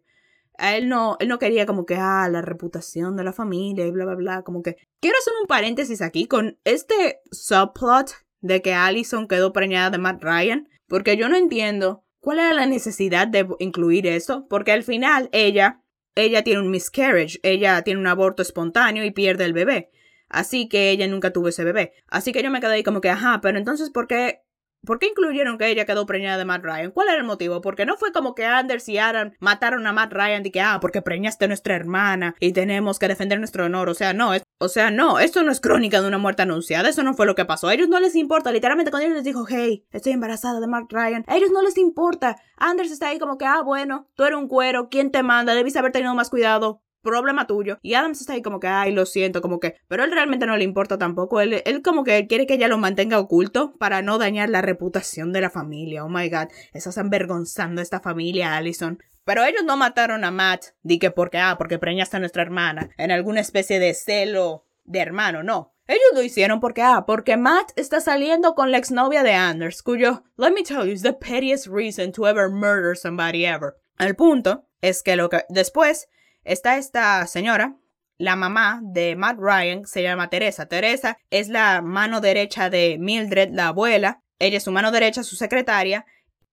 a 0.57 0.77
él 0.77 0.87
no, 0.87 1.17
él 1.19 1.27
no 1.27 1.37
quería 1.37 1.65
como 1.65 1.85
que, 1.85 1.95
ah, 1.95 2.29
la 2.31 2.41
reputación 2.41 3.17
de 3.17 3.25
la 3.25 3.33
familia 3.33 3.85
y 3.85 3.91
bla, 3.91 4.05
bla, 4.05 4.15
bla, 4.15 4.41
como 4.43 4.63
que... 4.63 4.77
Quiero 5.01 5.17
hacer 5.19 5.33
un 5.41 5.47
paréntesis 5.47 6.01
aquí 6.01 6.25
con 6.25 6.57
este 6.63 7.19
subplot 7.31 8.11
de 8.39 8.61
que 8.61 8.73
Allison 8.73 9.27
quedó 9.27 9.51
preñada 9.51 9.89
de 9.89 9.97
Matt 9.97 10.23
Ryan, 10.23 10.69
porque 10.87 11.17
yo 11.17 11.27
no 11.27 11.35
entiendo 11.35 12.05
cuál 12.19 12.39
era 12.39 12.53
la 12.53 12.65
necesidad 12.65 13.27
de 13.27 13.47
incluir 13.59 14.07
eso, 14.07 14.47
porque 14.49 14.71
al 14.71 14.83
final 14.83 15.29
ella 15.33 15.83
ella 16.17 16.43
tiene 16.43 16.61
un 16.61 16.69
miscarriage, 16.69 17.39
ella 17.43 17.81
tiene 17.83 17.99
un 17.99 18.07
aborto 18.07 18.41
espontáneo 18.41 19.03
y 19.05 19.11
pierde 19.11 19.45
el 19.45 19.53
bebé. 19.53 19.91
Así 20.29 20.67
que 20.67 20.89
ella 20.89 21.07
nunca 21.07 21.31
tuvo 21.31 21.47
ese 21.47 21.63
bebé. 21.63 21.93
Así 22.07 22.31
que 22.31 22.43
yo 22.43 22.51
me 22.51 22.59
quedé 22.59 22.73
ahí 22.73 22.83
como 22.83 23.01
que, 23.01 23.09
ajá, 23.09 23.39
pero 23.41 23.57
entonces, 23.57 23.89
¿por 23.89 24.07
qué 24.07 24.41
¿Por 24.87 24.99
qué 24.99 25.07
incluyeron 25.07 25.57
que 25.57 25.67
ella 25.67 25.85
quedó 25.85 26.05
preñada 26.05 26.37
de 26.37 26.45
Matt 26.45 26.63
Ryan? 26.63 26.91
¿Cuál 26.91 27.09
era 27.09 27.17
el 27.17 27.25
motivo? 27.25 27.59
Porque 27.59 27.85
no 27.85 27.97
fue 27.97 28.13
como 28.13 28.33
que 28.33 28.45
Anders 28.45 28.87
y 28.87 28.97
Aaron 28.97 29.35
mataron 29.39 29.85
a 29.85 29.91
Matt 29.91 30.13
Ryan 30.13 30.45
y 30.45 30.51
que, 30.51 30.61
ah, 30.61 30.79
porque 30.81 31.01
preñaste 31.01 31.45
a 31.45 31.47
nuestra 31.49 31.75
hermana 31.75 32.35
y 32.39 32.53
tenemos 32.53 32.97
que 32.97 33.09
defender 33.09 33.37
nuestro 33.37 33.65
honor. 33.65 33.89
O 33.89 33.93
sea, 33.93 34.13
no, 34.13 34.31
o 34.59 34.69
sea, 34.69 34.89
no, 34.89 35.19
esto 35.19 35.43
no 35.43 35.51
es 35.51 35.59
crónica 35.59 36.01
de 36.01 36.07
una 36.07 36.17
muerte 36.17 36.43
anunciada, 36.43 36.87
eso 36.87 37.03
no 37.03 37.13
fue 37.13 37.25
lo 37.25 37.35
que 37.35 37.43
pasó. 37.43 37.67
A 37.67 37.73
ellos 37.73 37.89
no 37.89 37.99
les 37.99 38.15
importa, 38.15 38.51
literalmente 38.53 38.89
cuando 38.89 39.07
ellos 39.07 39.17
les 39.17 39.25
dijo, 39.25 39.45
hey, 39.47 39.85
estoy 39.91 40.13
embarazada 40.13 40.61
de 40.61 40.67
Matt 40.67 40.89
Ryan, 40.89 41.25
a 41.27 41.35
ellos 41.35 41.51
no 41.51 41.61
les 41.61 41.77
importa. 41.77 42.37
Anders 42.55 42.89
está 42.89 43.09
ahí 43.09 43.19
como 43.19 43.37
que, 43.37 43.45
ah, 43.45 43.61
bueno, 43.63 44.07
tú 44.15 44.23
eres 44.23 44.39
un 44.39 44.47
cuero, 44.47 44.87
¿quién 44.89 45.11
te 45.11 45.21
manda? 45.21 45.53
Debiste 45.53 45.79
haber 45.79 45.91
tenido 45.91 46.15
más 46.15 46.29
cuidado 46.29 46.81
problema 47.07 47.47
tuyo. 47.47 47.79
Y 47.81 47.93
Adams 47.93 48.21
está 48.21 48.33
ahí 48.33 48.41
como 48.41 48.59
que, 48.59 48.67
ay, 48.67 48.91
lo 48.91 49.05
siento, 49.05 49.41
como 49.41 49.59
que, 49.59 49.75
pero 49.87 50.03
él 50.03 50.11
realmente 50.11 50.45
no 50.45 50.57
le 50.57 50.63
importa 50.63 50.97
tampoco. 50.97 51.41
Él, 51.41 51.61
él 51.65 51.81
como 51.81 52.03
que 52.03 52.27
quiere 52.27 52.45
que 52.45 52.55
ella 52.55 52.67
lo 52.67 52.77
mantenga 52.77 53.19
oculto 53.19 53.73
para 53.77 54.01
no 54.01 54.17
dañar 54.17 54.49
la 54.49 54.61
reputación 54.61 55.33
de 55.33 55.41
la 55.41 55.49
familia. 55.49 56.03
Oh 56.03 56.09
my 56.09 56.29
god, 56.29 56.47
estás 56.73 56.97
avergonzando 56.97 57.81
a 57.81 57.83
esta 57.83 57.99
familia, 57.99 58.55
Allison. 58.55 58.99
Pero 59.23 59.43
ellos 59.43 59.63
no 59.65 59.75
mataron 59.75 60.23
a 60.23 60.31
Matt, 60.31 60.67
di 60.83 60.99
que 60.99 61.11
porque, 61.11 61.37
ah, 61.37 61.55
porque 61.57 61.79
preñaste 61.79 62.15
a 62.15 62.19
nuestra 62.19 62.43
hermana, 62.43 62.91
en 62.97 63.11
alguna 63.11 63.41
especie 63.41 63.79
de 63.79 63.93
celo 63.93 64.65
de 64.85 64.99
hermano, 64.99 65.43
no. 65.43 65.73
Ellos 65.85 66.11
lo 66.13 66.21
hicieron 66.21 66.59
porque, 66.59 66.81
ah, 66.81 67.05
porque 67.05 67.37
Matt 67.37 67.71
está 67.75 67.99
saliendo 67.99 68.55
con 68.55 68.71
la 68.71 68.77
exnovia 68.77 69.23
de 69.23 69.33
Anders, 69.33 69.83
cuyo, 69.83 70.23
let 70.37 70.51
me 70.51 70.63
tell 70.63 70.85
you, 70.85 70.93
is 70.93 71.01
the 71.01 71.13
pettiest 71.13 71.67
reason 71.67 72.11
to 72.11 72.25
ever 72.25 72.49
murder 72.49 72.95
somebody 72.95 73.45
ever. 73.45 73.75
El 73.99 74.15
punto 74.15 74.65
es 74.81 75.01
que 75.01 75.15
lo 75.15 75.29
que 75.29 75.43
después 75.49 76.07
está 76.47 76.77
esta 76.77 77.27
señora, 77.27 77.75
la 78.17 78.35
mamá 78.35 78.79
de 78.83 79.15
Matt 79.15 79.37
Ryan, 79.39 79.85
se 79.85 80.01
llama 80.01 80.29
Teresa. 80.29 80.67
Teresa 80.67 81.17
es 81.29 81.49
la 81.49 81.81
mano 81.81 82.19
derecha 82.19 82.69
de 82.69 82.97
Mildred, 82.99 83.49
la 83.51 83.67
abuela. 83.67 84.23
Ella 84.39 84.57
es 84.57 84.63
su 84.63 84.71
mano 84.71 84.91
derecha, 84.91 85.23
su 85.23 85.35
secretaria. 85.35 86.05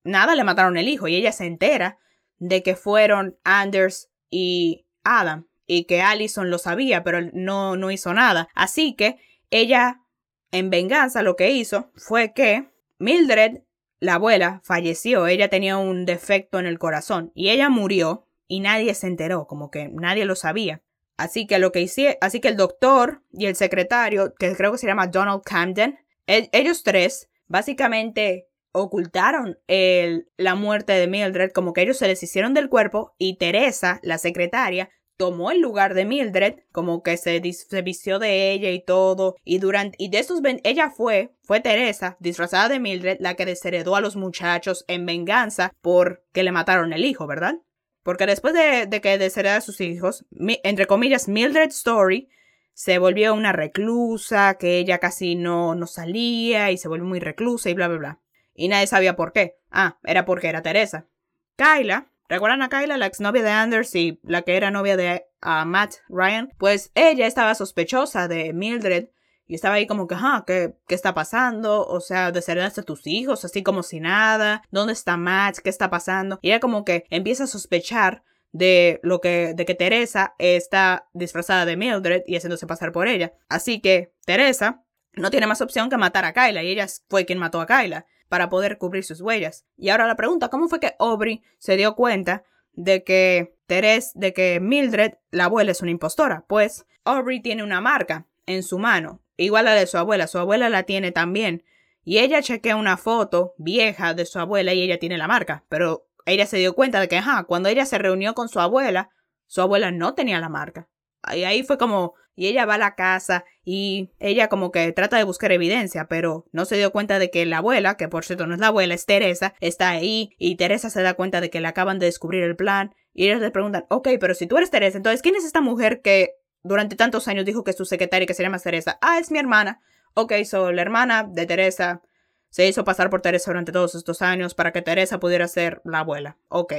Nada, 0.03 0.35
le 0.35 0.45
mataron 0.45 0.77
el 0.77 0.89
hijo 0.89 1.09
y 1.09 1.17
ella 1.17 1.33
se 1.33 1.47
entera 1.47 1.99
de 2.39 2.63
que 2.63 2.77
fueron 2.77 3.39
Anders 3.45 4.11
y 4.29 4.87
Adam 5.05 5.47
y 5.67 5.85
que 5.85 6.03
Allison 6.03 6.51
lo 6.51 6.59
sabía, 6.59 7.03
pero 7.03 7.21
no, 7.33 7.77
no 7.77 7.91
hizo 7.91 8.13
nada. 8.13 8.49
Así 8.55 8.95
que 8.95 9.17
ella, 9.51 10.03
en 10.51 10.69
venganza, 10.69 11.23
lo 11.23 11.37
que 11.37 11.53
hizo 11.53 11.91
fue 11.97 12.35
que 12.35 12.69
Mildred, 12.99 13.63
la 14.01 14.15
abuela, 14.15 14.61
falleció. 14.65 15.27
Ella 15.27 15.49
tenía 15.49 15.79
un 15.79 16.05
defecto 16.05 16.59
en 16.59 16.67
el 16.67 16.79
corazón 16.79 17.33
y 17.35 17.49
ella 17.49 17.71
murió 17.71 18.27
y 18.55 18.61
nadie 18.61 18.95
se 18.95 19.09
enteró, 19.09 19.49
como 19.49 19.69
que 19.69 19.89
nadie 19.89 20.25
lo 20.27 20.37
sabía. 20.37 20.81
Así 21.17 21.49
que 21.49 21.59
lo 21.59 21.73
que 21.73 21.81
hice, 21.81 22.19
así 22.21 22.41
que 22.41 22.47
el 22.47 22.57
doctor 22.57 23.21
y 23.33 23.47
el 23.47 23.57
secretario, 23.57 24.33
que 24.39 24.55
creo 24.55 24.71
que 24.71 24.79
se 24.79 24.87
llama 24.87 25.09
Donald 25.09 25.43
Camden, 25.43 25.99
ellos 26.29 26.85
tres 26.85 27.29
básicamente 27.49 28.47
ocultaron 28.71 29.59
el, 29.67 30.29
la 30.37 30.55
muerte 30.55 30.93
de 30.93 31.09
Mildred, 31.09 31.51
como 31.51 31.73
que 31.73 31.83
ellos 31.83 31.97
se 31.97 32.07
les 32.07 32.23
hicieron 32.23 32.55
del 32.55 32.69
cuerpo 32.69 33.17
y 33.19 33.39
Teresa, 33.39 33.99
la 34.05 34.19
secretaria, 34.19 34.89
tomó 35.17 35.51
el 35.51 35.61
lugar 35.61 35.95
de 35.95 36.05
Mildred, 36.05 36.61
como 36.71 37.03
que 37.03 37.17
se, 37.17 37.43
se 37.53 37.83
vistió 37.83 38.21
de 38.21 38.53
ella 38.53 38.71
y 38.71 38.85
todo, 38.85 39.35
y 39.43 39.59
durante, 39.59 39.97
y 39.99 40.11
de 40.11 40.21
esos, 40.21 40.41
ella 40.63 40.91
fue, 40.91 41.35
fue 41.43 41.59
Teresa, 41.59 42.17
disfrazada 42.21 42.69
de 42.69 42.79
Mildred, 42.79 43.17
la 43.19 43.35
que 43.35 43.47
desheredó 43.47 43.97
a 43.97 44.01
los 44.01 44.15
muchachos 44.15 44.85
en 44.87 45.07
venganza 45.07 45.73
por 45.81 46.23
que 46.33 46.45
le 46.45 46.53
mataron 46.53 46.93
el 46.93 47.05
hijo, 47.05 47.27
¿verdad? 47.27 47.57
Porque 48.05 48.27
después 48.27 48.55
de, 48.55 48.87
de 48.87 49.01
que 49.01 49.19
desheredó 49.19 49.57
a 49.57 49.61
sus 49.61 49.81
hijos, 49.81 50.25
entre 50.63 50.87
comillas, 50.87 51.27
Mildred 51.27 51.71
Story 51.71 52.29
se 52.73 52.99
volvió 52.99 53.35
una 53.35 53.53
reclusa, 53.53 54.55
que 54.55 54.79
ella 54.79 54.99
casi 54.99 55.35
no, 55.35 55.75
no 55.75 55.89
salía 55.89 56.71
y 56.71 56.79
se 56.79 56.87
volvió 56.87 57.07
muy 57.07 57.19
reclusa 57.19 57.71
y 57.71 57.75
bla, 57.75 57.89
bla, 57.89 57.99
bla. 57.99 58.21
Y 58.55 58.69
nadie 58.69 58.87
sabía 58.87 59.17
por 59.17 59.33
qué. 59.33 59.57
Ah, 59.71 59.99
era 60.05 60.25
porque 60.25 60.49
era 60.49 60.63
Teresa. 60.63 61.09
Kyla, 61.57 62.09
¿Recuerdan 62.29 62.63
a 62.63 62.71
Kyla, 62.71 62.97
la 62.97 63.07
exnovia 63.07 63.43
de 63.43 63.51
Anders 63.51 63.95
y 63.95 64.19
la 64.23 64.43
que 64.43 64.57
era 64.57 64.71
novia 64.71 64.97
de 64.97 65.27
Matt 65.43 65.97
Ryan? 66.09 66.53
Pues 66.59 66.91
ella 66.95 67.27
estaba 67.27 67.55
sospechosa 67.55 68.29
de 68.29 68.53
Mildred 68.55 69.09
y 69.47 69.55
estaba 69.55 69.75
ahí 69.77 69.87
como 69.87 70.07
que, 70.07 70.15
ajá, 70.15 70.45
¿qué, 70.47 70.75
¿qué 70.87 70.95
está 70.95 71.15
pasando? 71.15 71.87
O 71.87 72.01
sea, 72.01 72.33
desheredaste 72.33 72.81
a 72.81 72.85
tus 72.85 73.07
hijos, 73.07 73.45
así 73.45 73.63
como 73.63 73.83
si 73.83 74.01
nada. 74.01 74.63
¿Dónde 74.71 74.93
está 74.93 75.17
Matt? 75.17 75.59
¿Qué 75.59 75.71
está 75.71 75.91
pasando? 75.91 76.39
Y 76.43 76.49
ella 76.49 76.61
como 76.61 76.85
que 76.85 77.05
empieza 77.11 77.45
a 77.45 77.49
sospechar 77.49 78.25
de 78.53 79.01
lo 79.03 79.21
que, 79.21 79.53
de 79.55 79.65
que 79.67 79.75
Teresa 79.75 80.35
está 80.39 81.09
disfrazada 81.13 81.67
de 81.67 81.77
Mildred 81.77 82.23
y 82.27 82.37
haciéndose 82.37 82.69
pasar 82.69 82.93
por 82.93 83.09
ella. 83.09 83.35
Así 83.49 83.81
que 83.81 84.15
Teresa 84.25 84.85
no 85.13 85.31
tiene 85.31 85.49
más 85.49 85.61
opción 85.61 85.91
que 85.91 85.97
matar 85.97 86.25
a 86.25 86.33
Kyla 86.33 86.63
y 86.63 86.69
ella 86.69 86.87
fue 87.09 87.27
quien 87.27 87.39
mató 87.39 87.61
a 87.61 87.67
Kyla 87.67 88.07
para 88.29 88.49
poder 88.49 88.79
cubrir 88.79 89.05
sus 89.05 89.21
huellas. 89.21 89.67
Y 89.77 89.89
ahora 89.89 90.07
la 90.07 90.17
pregunta, 90.17 90.51
¿cómo 90.51 90.69
fue 90.69 90.81
que 90.81 90.95
Aubrey 91.01 91.43
se 91.59 91.77
dio 91.77 91.97
cuenta 91.97 92.45
de 92.73 93.03
que 93.03 93.57
Teres, 93.67 94.13
de 94.15 94.33
que 94.33 94.61
Mildred, 94.61 95.15
la 95.33 95.47
abuela, 95.47 95.73
es 95.73 95.83
una 95.83 95.91
impostora? 95.91 96.45
Pues 96.49 96.87
Aubrey 97.05 97.41
tiene 97.41 97.65
una 97.65 97.81
marca 97.81 98.29
en 98.47 98.63
su 98.63 98.79
mano, 98.79 99.21
igual 99.37 99.67
la 99.67 99.75
de 99.75 99.87
su 99.87 99.99
abuela, 99.99 100.27
su 100.27 100.39
abuela 100.39 100.69
la 100.69 100.85
tiene 100.85 101.13
también. 101.13 101.65
Y 102.05 102.19
ella 102.19 102.43
chequea 102.43 102.77
una 102.77 102.97
foto 102.97 103.55
vieja 103.57 104.15
de 104.15 104.27
su 104.27 104.39
abuela 104.39 104.75
y 104.75 104.83
ella 104.83 104.99
tiene 104.99 105.17
la 105.17 105.27
marca, 105.27 105.65
pero 105.69 106.07
ella 106.27 106.47
se 106.47 106.59
dio 106.59 106.75
cuenta 106.75 107.01
de 107.01 107.09
que, 107.09 107.17
ajá, 107.17 107.45
cuando 107.45 107.69
ella 107.69 107.87
se 107.87 107.99
reunió 107.99 108.35
con 108.35 108.49
su 108.49 108.61
abuela, 108.61 109.11
su 109.47 109.61
abuela 109.61 109.91
no 109.91 110.15
tenía 110.15 110.41
la 110.41 110.49
marca. 110.49 110.89
Y 111.35 111.45
ahí 111.45 111.63
fue 111.63 111.79
como, 111.79 112.15
y 112.37 112.49
ella 112.49 112.67
va 112.67 112.75
a 112.75 112.79
la 112.79 112.95
casa 112.95 113.45
y 113.65 114.11
ella 114.19 114.49
como 114.49 114.71
que 114.71 114.93
trata 114.93 115.17
de 115.17 115.25
buscar 115.25 115.53
evidencia, 115.53 116.07
pero 116.09 116.47
no 116.53 116.65
se 116.65 116.77
dio 116.77 116.93
cuenta 116.93 117.19
de 117.19 117.31
que 117.31 117.47
la 117.47 117.59
abuela, 117.59 117.97
que 117.97 118.09
por 118.09 118.25
cierto 118.25 118.47
no 118.47 118.55
es 118.55 118.61
la 118.61 118.69
abuela, 118.69 118.95
es 118.95 119.07
Teresa, 119.07 119.55
está 119.61 119.91
ahí 119.91 120.35
y 120.39 120.57
Teresa 120.57 120.91
se 120.91 121.03
da 121.03 121.15
cuenta 121.15 121.41
de 121.41 121.51
que 121.51 121.61
le 121.61 121.69
acaban 121.69 121.99
de 121.99 122.07
descubrir 122.07 122.43
el 122.43 122.57
plan 122.57 122.95
y 123.13 123.27
ellos 123.27 123.41
le 123.41 123.51
preguntan, 123.51 123.87
ok, 123.89 124.09
pero 124.21 124.35
si 124.35 124.47
tú 124.47 124.57
eres 124.57 124.71
Teresa, 124.71 124.97
entonces 124.97 125.23
¿quién 125.23 125.37
es 125.37 125.45
esta 125.45 125.61
mujer 125.61 126.03
que 126.03 126.35
durante 126.65 126.97
tantos 126.97 127.29
años 127.29 127.45
dijo 127.45 127.63
que 127.63 127.71
es 127.71 127.77
tu 127.77 127.85
secretaria 127.85 128.27
que 128.27 128.35
se 128.35 128.43
llama 128.43 128.59
Teresa? 128.59 128.99
Ah, 129.01 129.19
es 129.21 129.31
mi 129.31 129.39
hermana. 129.39 129.81
Ok, 130.15 130.33
so 130.45 130.73
la 130.73 130.83
hermana 130.83 131.23
de 131.23 131.47
Teresa 131.47 132.03
se 132.51 132.67
hizo 132.67 132.85
pasar 132.85 133.11
por 133.11 133.21
Teresa 133.21 133.51
durante 133.51 133.73
todos 133.73 133.95
estos 133.95 134.23
años 134.23 134.55
para 134.55 134.73
que 134.73 134.83
Teresa 134.83 135.21
pudiera 135.21 135.47
ser 135.47 135.81
la 135.85 136.01
abuela. 136.01 136.39
Ok. 136.49 136.75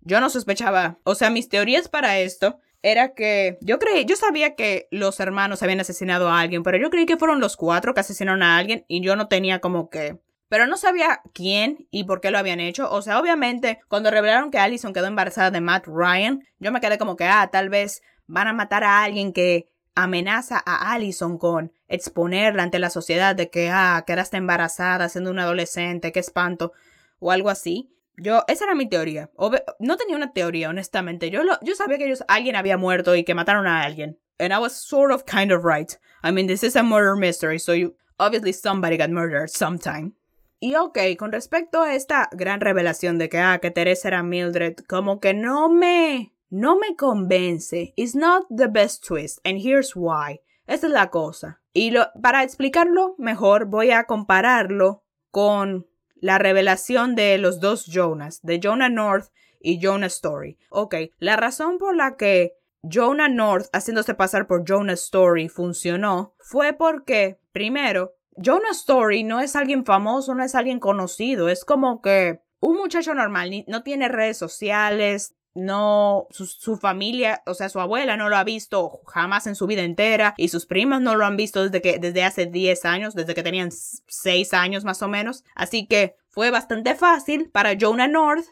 Yo 0.00 0.20
no 0.20 0.28
sospechaba, 0.28 0.98
o 1.04 1.14
sea, 1.14 1.30
mis 1.30 1.48
teorías 1.48 1.88
para 1.88 2.18
esto 2.18 2.58
era 2.82 3.14
que 3.14 3.56
yo 3.62 3.78
creí, 3.78 4.04
yo 4.04 4.16
sabía 4.16 4.54
que 4.54 4.88
los 4.90 5.18
hermanos 5.20 5.62
habían 5.62 5.80
asesinado 5.80 6.28
a 6.28 6.40
alguien, 6.40 6.62
pero 6.62 6.76
yo 6.76 6.90
creí 6.90 7.06
que 7.06 7.16
fueron 7.16 7.40
los 7.40 7.56
cuatro 7.56 7.94
que 7.94 8.00
asesinaron 8.00 8.42
a 8.42 8.58
alguien 8.58 8.84
y 8.88 9.02
yo 9.02 9.16
no 9.16 9.28
tenía 9.28 9.60
como 9.60 9.88
que... 9.88 10.18
Pero 10.48 10.66
no 10.66 10.76
sabía 10.76 11.20
quién 11.32 11.88
y 11.90 12.04
por 12.04 12.20
qué 12.20 12.30
lo 12.30 12.38
habían 12.38 12.60
hecho. 12.60 12.90
O 12.90 13.00
sea, 13.00 13.18
obviamente, 13.18 13.80
cuando 13.88 14.10
revelaron 14.10 14.50
que 14.50 14.58
Allison 14.58 14.92
quedó 14.92 15.06
embarazada 15.06 15.50
de 15.50 15.62
Matt 15.62 15.86
Ryan, 15.86 16.42
yo 16.58 16.70
me 16.70 16.80
quedé 16.80 16.98
como 16.98 17.16
que, 17.16 17.24
ah, 17.24 17.48
tal 17.50 17.70
vez 17.70 18.02
van 18.26 18.48
a 18.48 18.52
matar 18.52 18.84
a 18.84 19.02
alguien 19.02 19.32
que 19.32 19.68
amenaza 19.94 20.62
a 20.64 20.92
Allison 20.92 21.38
con 21.38 21.72
exponerla 21.88 22.62
ante 22.62 22.78
la 22.78 22.90
sociedad 22.90 23.36
de 23.36 23.50
que, 23.50 23.70
ah, 23.70 24.04
quedaste 24.06 24.36
embarazada 24.36 25.08
siendo 25.08 25.30
una 25.30 25.44
adolescente, 25.44 26.12
qué 26.12 26.20
espanto, 26.20 26.72
o 27.20 27.30
algo 27.30 27.50
así. 27.50 27.90
Yo, 28.16 28.44
esa 28.48 28.64
era 28.64 28.74
mi 28.74 28.88
teoría. 28.88 29.30
no 29.78 29.96
tenía 29.96 30.16
una 30.16 30.32
teoría, 30.32 30.68
honestamente. 30.68 31.30
Yo, 31.30 31.42
lo, 31.42 31.58
yo 31.62 31.74
sabía 31.74 31.98
que 31.98 32.06
ellos, 32.06 32.24
alguien 32.28 32.56
había 32.56 32.76
muerto 32.76 33.14
y 33.16 33.24
que 33.24 33.34
mataron 33.34 33.66
a 33.66 33.82
alguien. 33.82 34.18
And 34.38 34.52
I 34.52 34.58
was 34.58 34.72
sort 34.72 35.12
of 35.12 35.24
kind 35.24 35.52
of 35.52 35.64
right. 35.64 35.96
I 36.22 36.32
mean, 36.32 36.46
this 36.46 36.64
is 36.64 36.76
a 36.76 36.82
murder 36.82 37.16
mystery, 37.16 37.58
so 37.58 37.72
you, 37.72 37.94
obviously 38.18 38.52
somebody 38.52 38.96
got 38.96 39.10
murdered 39.10 39.48
sometime. 39.48 40.12
Y 40.60 40.74
ok, 40.76 40.98
con 41.18 41.30
respecto 41.30 41.82
a 41.82 41.94
esta 41.94 42.28
gran 42.32 42.60
revelación 42.60 43.18
de 43.18 43.28
que, 43.28 43.38
ah, 43.38 43.58
que 43.60 43.70
Teresa 43.70 44.08
era 44.08 44.22
Mildred, 44.22 44.76
como 44.88 45.20
que 45.20 45.34
no 45.34 45.68
me, 45.68 46.32
no 46.54 46.78
me 46.78 46.94
convence. 46.94 47.92
It's 47.96 48.14
not 48.14 48.44
the 48.48 48.68
best 48.68 49.04
twist, 49.04 49.40
and 49.44 49.60
here's 49.60 49.96
why. 49.96 50.40
Esa 50.68 50.86
es 50.86 50.92
la 50.92 51.10
cosa. 51.10 51.60
Y 51.72 51.90
lo, 51.90 52.06
para 52.22 52.44
explicarlo 52.44 53.16
mejor, 53.18 53.66
voy 53.66 53.90
a 53.90 54.04
compararlo 54.04 55.02
con 55.32 55.88
la 56.14 56.38
revelación 56.38 57.16
de 57.16 57.38
los 57.38 57.58
dos 57.58 57.86
Jonas, 57.86 58.40
de 58.42 58.60
Jonah 58.62 58.88
North 58.88 59.32
y 59.60 59.80
Jonah 59.82 60.06
Story. 60.06 60.56
Ok, 60.70 60.94
la 61.18 61.34
razón 61.34 61.78
por 61.78 61.96
la 61.96 62.16
que 62.16 62.54
Jonah 62.82 63.28
North 63.28 63.66
haciéndose 63.72 64.14
pasar 64.14 64.46
por 64.46 64.64
Jonah 64.64 64.92
Story 64.92 65.48
funcionó 65.48 66.36
fue 66.38 66.72
porque, 66.72 67.40
primero, 67.50 68.14
Jonah 68.36 68.70
Story 68.70 69.24
no 69.24 69.40
es 69.40 69.56
alguien 69.56 69.84
famoso, 69.84 70.36
no 70.36 70.44
es 70.44 70.54
alguien 70.54 70.78
conocido, 70.78 71.48
es 71.48 71.64
como 71.64 72.00
que 72.00 72.42
un 72.60 72.76
muchacho 72.76 73.12
normal, 73.12 73.64
no 73.66 73.82
tiene 73.82 74.08
redes 74.08 74.38
sociales, 74.38 75.34
no, 75.54 76.26
su, 76.30 76.76
familia, 76.76 77.42
o 77.46 77.54
sea, 77.54 77.68
su 77.68 77.80
abuela 77.80 78.16
no 78.16 78.28
lo 78.28 78.36
ha 78.36 78.44
visto 78.44 79.00
jamás 79.06 79.46
en 79.46 79.54
su 79.54 79.66
vida 79.66 79.82
entera 79.82 80.34
y 80.36 80.48
sus 80.48 80.66
primas 80.66 81.00
no 81.00 81.14
lo 81.14 81.24
han 81.24 81.36
visto 81.36 81.62
desde 81.62 81.80
que, 81.80 81.98
desde 81.98 82.24
hace 82.24 82.46
10 82.46 82.84
años, 82.84 83.14
desde 83.14 83.34
que 83.34 83.42
tenían 83.42 83.70
6 83.70 84.52
años 84.54 84.84
más 84.84 85.02
o 85.02 85.08
menos. 85.08 85.44
Así 85.54 85.86
que 85.86 86.16
fue 86.28 86.50
bastante 86.50 86.94
fácil 86.94 87.50
para 87.50 87.76
Jonah 87.80 88.08
North 88.08 88.46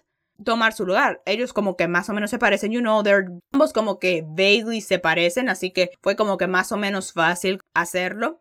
tomar 0.45 0.73
su 0.73 0.87
lugar. 0.87 1.23
Ellos 1.27 1.53
como 1.53 1.77
que 1.77 1.88
más 1.88 2.09
o 2.09 2.12
menos 2.12 2.31
se 2.31 2.38
parecen, 2.38 2.73
you 2.73 2.81
know, 2.81 3.03
they're 3.03 3.27
ambos 3.53 3.73
como 3.73 3.99
que 3.99 4.23
vaguely 4.27 4.81
se 4.81 4.99
parecen, 4.99 5.49
así 5.49 5.73
que 5.73 5.91
fue 6.01 6.17
como 6.17 6.37
que 6.37 6.47
más 6.47 6.73
o 6.73 6.77
menos 6.77 7.12
fácil 7.12 7.61
hacerlo. 7.75 8.41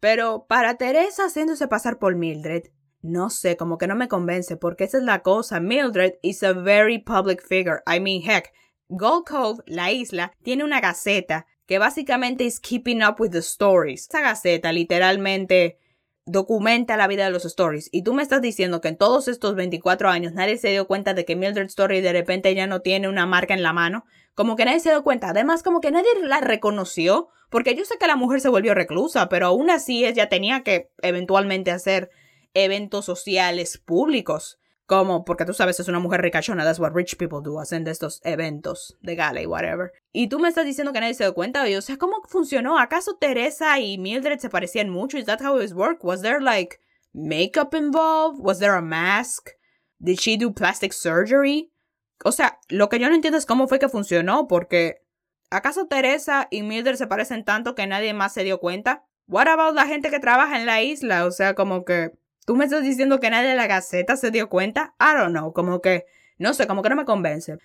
Pero 0.00 0.46
para 0.48 0.76
Teresa 0.76 1.26
haciéndose 1.26 1.66
pasar 1.68 1.98
por 1.98 2.14
Mildred, 2.14 2.64
no 3.02 3.30
sé, 3.30 3.56
como 3.56 3.78
que 3.78 3.86
no 3.86 3.94
me 3.94 4.08
convence, 4.08 4.56
porque 4.56 4.84
esa 4.84 4.98
es 4.98 5.04
la 5.04 5.22
cosa. 5.22 5.60
Mildred 5.60 6.14
is 6.22 6.42
a 6.42 6.52
very 6.52 6.98
public 6.98 7.42
figure. 7.42 7.80
I 7.86 8.00
mean, 8.00 8.22
heck, 8.22 8.52
Gold 8.88 9.24
Cove, 9.26 9.62
la 9.66 9.92
isla, 9.92 10.32
tiene 10.42 10.64
una 10.64 10.80
gaceta 10.80 11.46
que 11.66 11.78
básicamente 11.78 12.46
es 12.46 12.60
keeping 12.60 13.02
up 13.02 13.16
with 13.18 13.30
the 13.30 13.38
stories. 13.38 14.08
Esa 14.08 14.22
gaceta 14.22 14.72
literalmente 14.72 15.78
documenta 16.24 16.96
la 16.96 17.06
vida 17.06 17.24
de 17.24 17.30
los 17.30 17.44
stories. 17.44 17.88
Y 17.92 18.02
tú 18.02 18.14
me 18.14 18.22
estás 18.22 18.40
diciendo 18.40 18.80
que 18.80 18.88
en 18.88 18.96
todos 18.96 19.28
estos 19.28 19.54
24 19.54 20.08
años 20.08 20.32
nadie 20.32 20.56
se 20.58 20.68
dio 20.68 20.86
cuenta 20.86 21.14
de 21.14 21.24
que 21.24 21.36
Mildred 21.36 21.66
Story 21.66 22.00
de 22.00 22.12
repente 22.12 22.54
ya 22.54 22.66
no 22.66 22.80
tiene 22.80 23.08
una 23.08 23.26
marca 23.26 23.54
en 23.54 23.62
la 23.62 23.72
mano. 23.72 24.04
Como 24.34 24.56
que 24.56 24.64
nadie 24.64 24.80
se 24.80 24.90
dio 24.90 25.02
cuenta. 25.02 25.30
Además, 25.30 25.62
como 25.62 25.80
que 25.80 25.90
nadie 25.90 26.08
la 26.22 26.40
reconoció. 26.40 27.28
Porque 27.50 27.74
yo 27.74 27.84
sé 27.84 27.96
que 27.98 28.06
la 28.06 28.16
mujer 28.16 28.40
se 28.40 28.50
volvió 28.50 28.74
reclusa, 28.74 29.28
pero 29.28 29.46
aún 29.46 29.70
así 29.70 30.04
ella 30.04 30.28
tenía 30.28 30.62
que 30.62 30.90
eventualmente 31.00 31.70
hacer 31.70 32.10
eventos 32.54 33.04
sociales 33.04 33.78
públicos. 33.78 34.58
como 34.88 35.26
porque 35.26 35.44
tú 35.44 35.52
sabes 35.52 35.78
es 35.78 35.88
una 35.88 35.98
mujer 35.98 36.22
ricachona, 36.22 36.64
that's 36.64 36.80
what 36.80 36.94
rich 36.94 37.18
people 37.18 37.40
do, 37.42 37.60
hacen 37.60 37.84
de 37.84 37.90
estos 37.90 38.22
eventos 38.24 38.96
de 39.02 39.16
gala 39.16 39.42
y 39.42 39.46
whatever. 39.46 39.92
Y 40.12 40.28
tú 40.28 40.38
me 40.38 40.48
estás 40.48 40.64
diciendo 40.64 40.94
que 40.94 41.00
nadie 41.00 41.12
se 41.12 41.24
dio 41.24 41.34
cuenta, 41.34 41.62
o 41.62 41.82
sea, 41.82 41.98
¿cómo 41.98 42.22
funcionó? 42.26 42.78
¿Acaso 42.78 43.18
Teresa 43.20 43.78
y 43.80 43.98
Mildred 43.98 44.38
se 44.38 44.48
parecían 44.48 44.88
mucho? 44.88 45.18
Is 45.18 45.26
that 45.26 45.42
how 45.42 45.60
it 45.60 45.72
worked? 45.72 46.02
Was 46.02 46.22
there 46.22 46.40
like 46.40 46.80
makeup 47.12 47.74
involved? 47.74 48.40
Was 48.40 48.60
there 48.60 48.72
a 48.72 48.80
mask? 48.80 49.50
Did 49.98 50.20
she 50.20 50.38
do 50.38 50.54
plastic 50.54 50.94
surgery? 50.94 51.70
O 52.24 52.32
sea, 52.32 52.58
lo 52.70 52.88
que 52.88 52.98
yo 52.98 53.10
no 53.10 53.14
entiendo 53.14 53.36
es 53.36 53.44
cómo 53.44 53.68
fue 53.68 53.78
que 53.78 53.90
funcionó, 53.90 54.48
porque 54.48 55.02
¿acaso 55.50 55.86
Teresa 55.86 56.48
y 56.50 56.62
Mildred 56.62 56.96
se 56.96 57.06
parecen 57.06 57.44
tanto 57.44 57.74
que 57.74 57.86
nadie 57.86 58.14
más 58.14 58.32
se 58.32 58.42
dio 58.42 58.58
cuenta? 58.58 59.04
What 59.26 59.48
about 59.48 59.74
la 59.74 59.86
gente 59.86 60.08
que 60.08 60.18
trabaja 60.18 60.58
en 60.58 60.64
la 60.64 60.80
isla? 60.80 61.26
O 61.26 61.30
sea, 61.30 61.54
como 61.54 61.84
que 61.84 62.12
¿Tú 62.48 62.56
me 62.56 62.64
estás 62.64 62.82
diciendo 62.82 63.20
que 63.20 63.28
nadie 63.28 63.50
de 63.50 63.56
la 63.56 63.66
Gaceta 63.66 64.16
se 64.16 64.30
dio 64.30 64.48
cuenta? 64.48 64.94
I 64.98 65.14
don't 65.18 65.32
know, 65.32 65.52
como 65.52 65.82
que, 65.82 66.06
no 66.38 66.54
sé, 66.54 66.66
como 66.66 66.80
que 66.80 66.88
no 66.88 66.96
me 66.96 67.04
convence. 67.04 67.58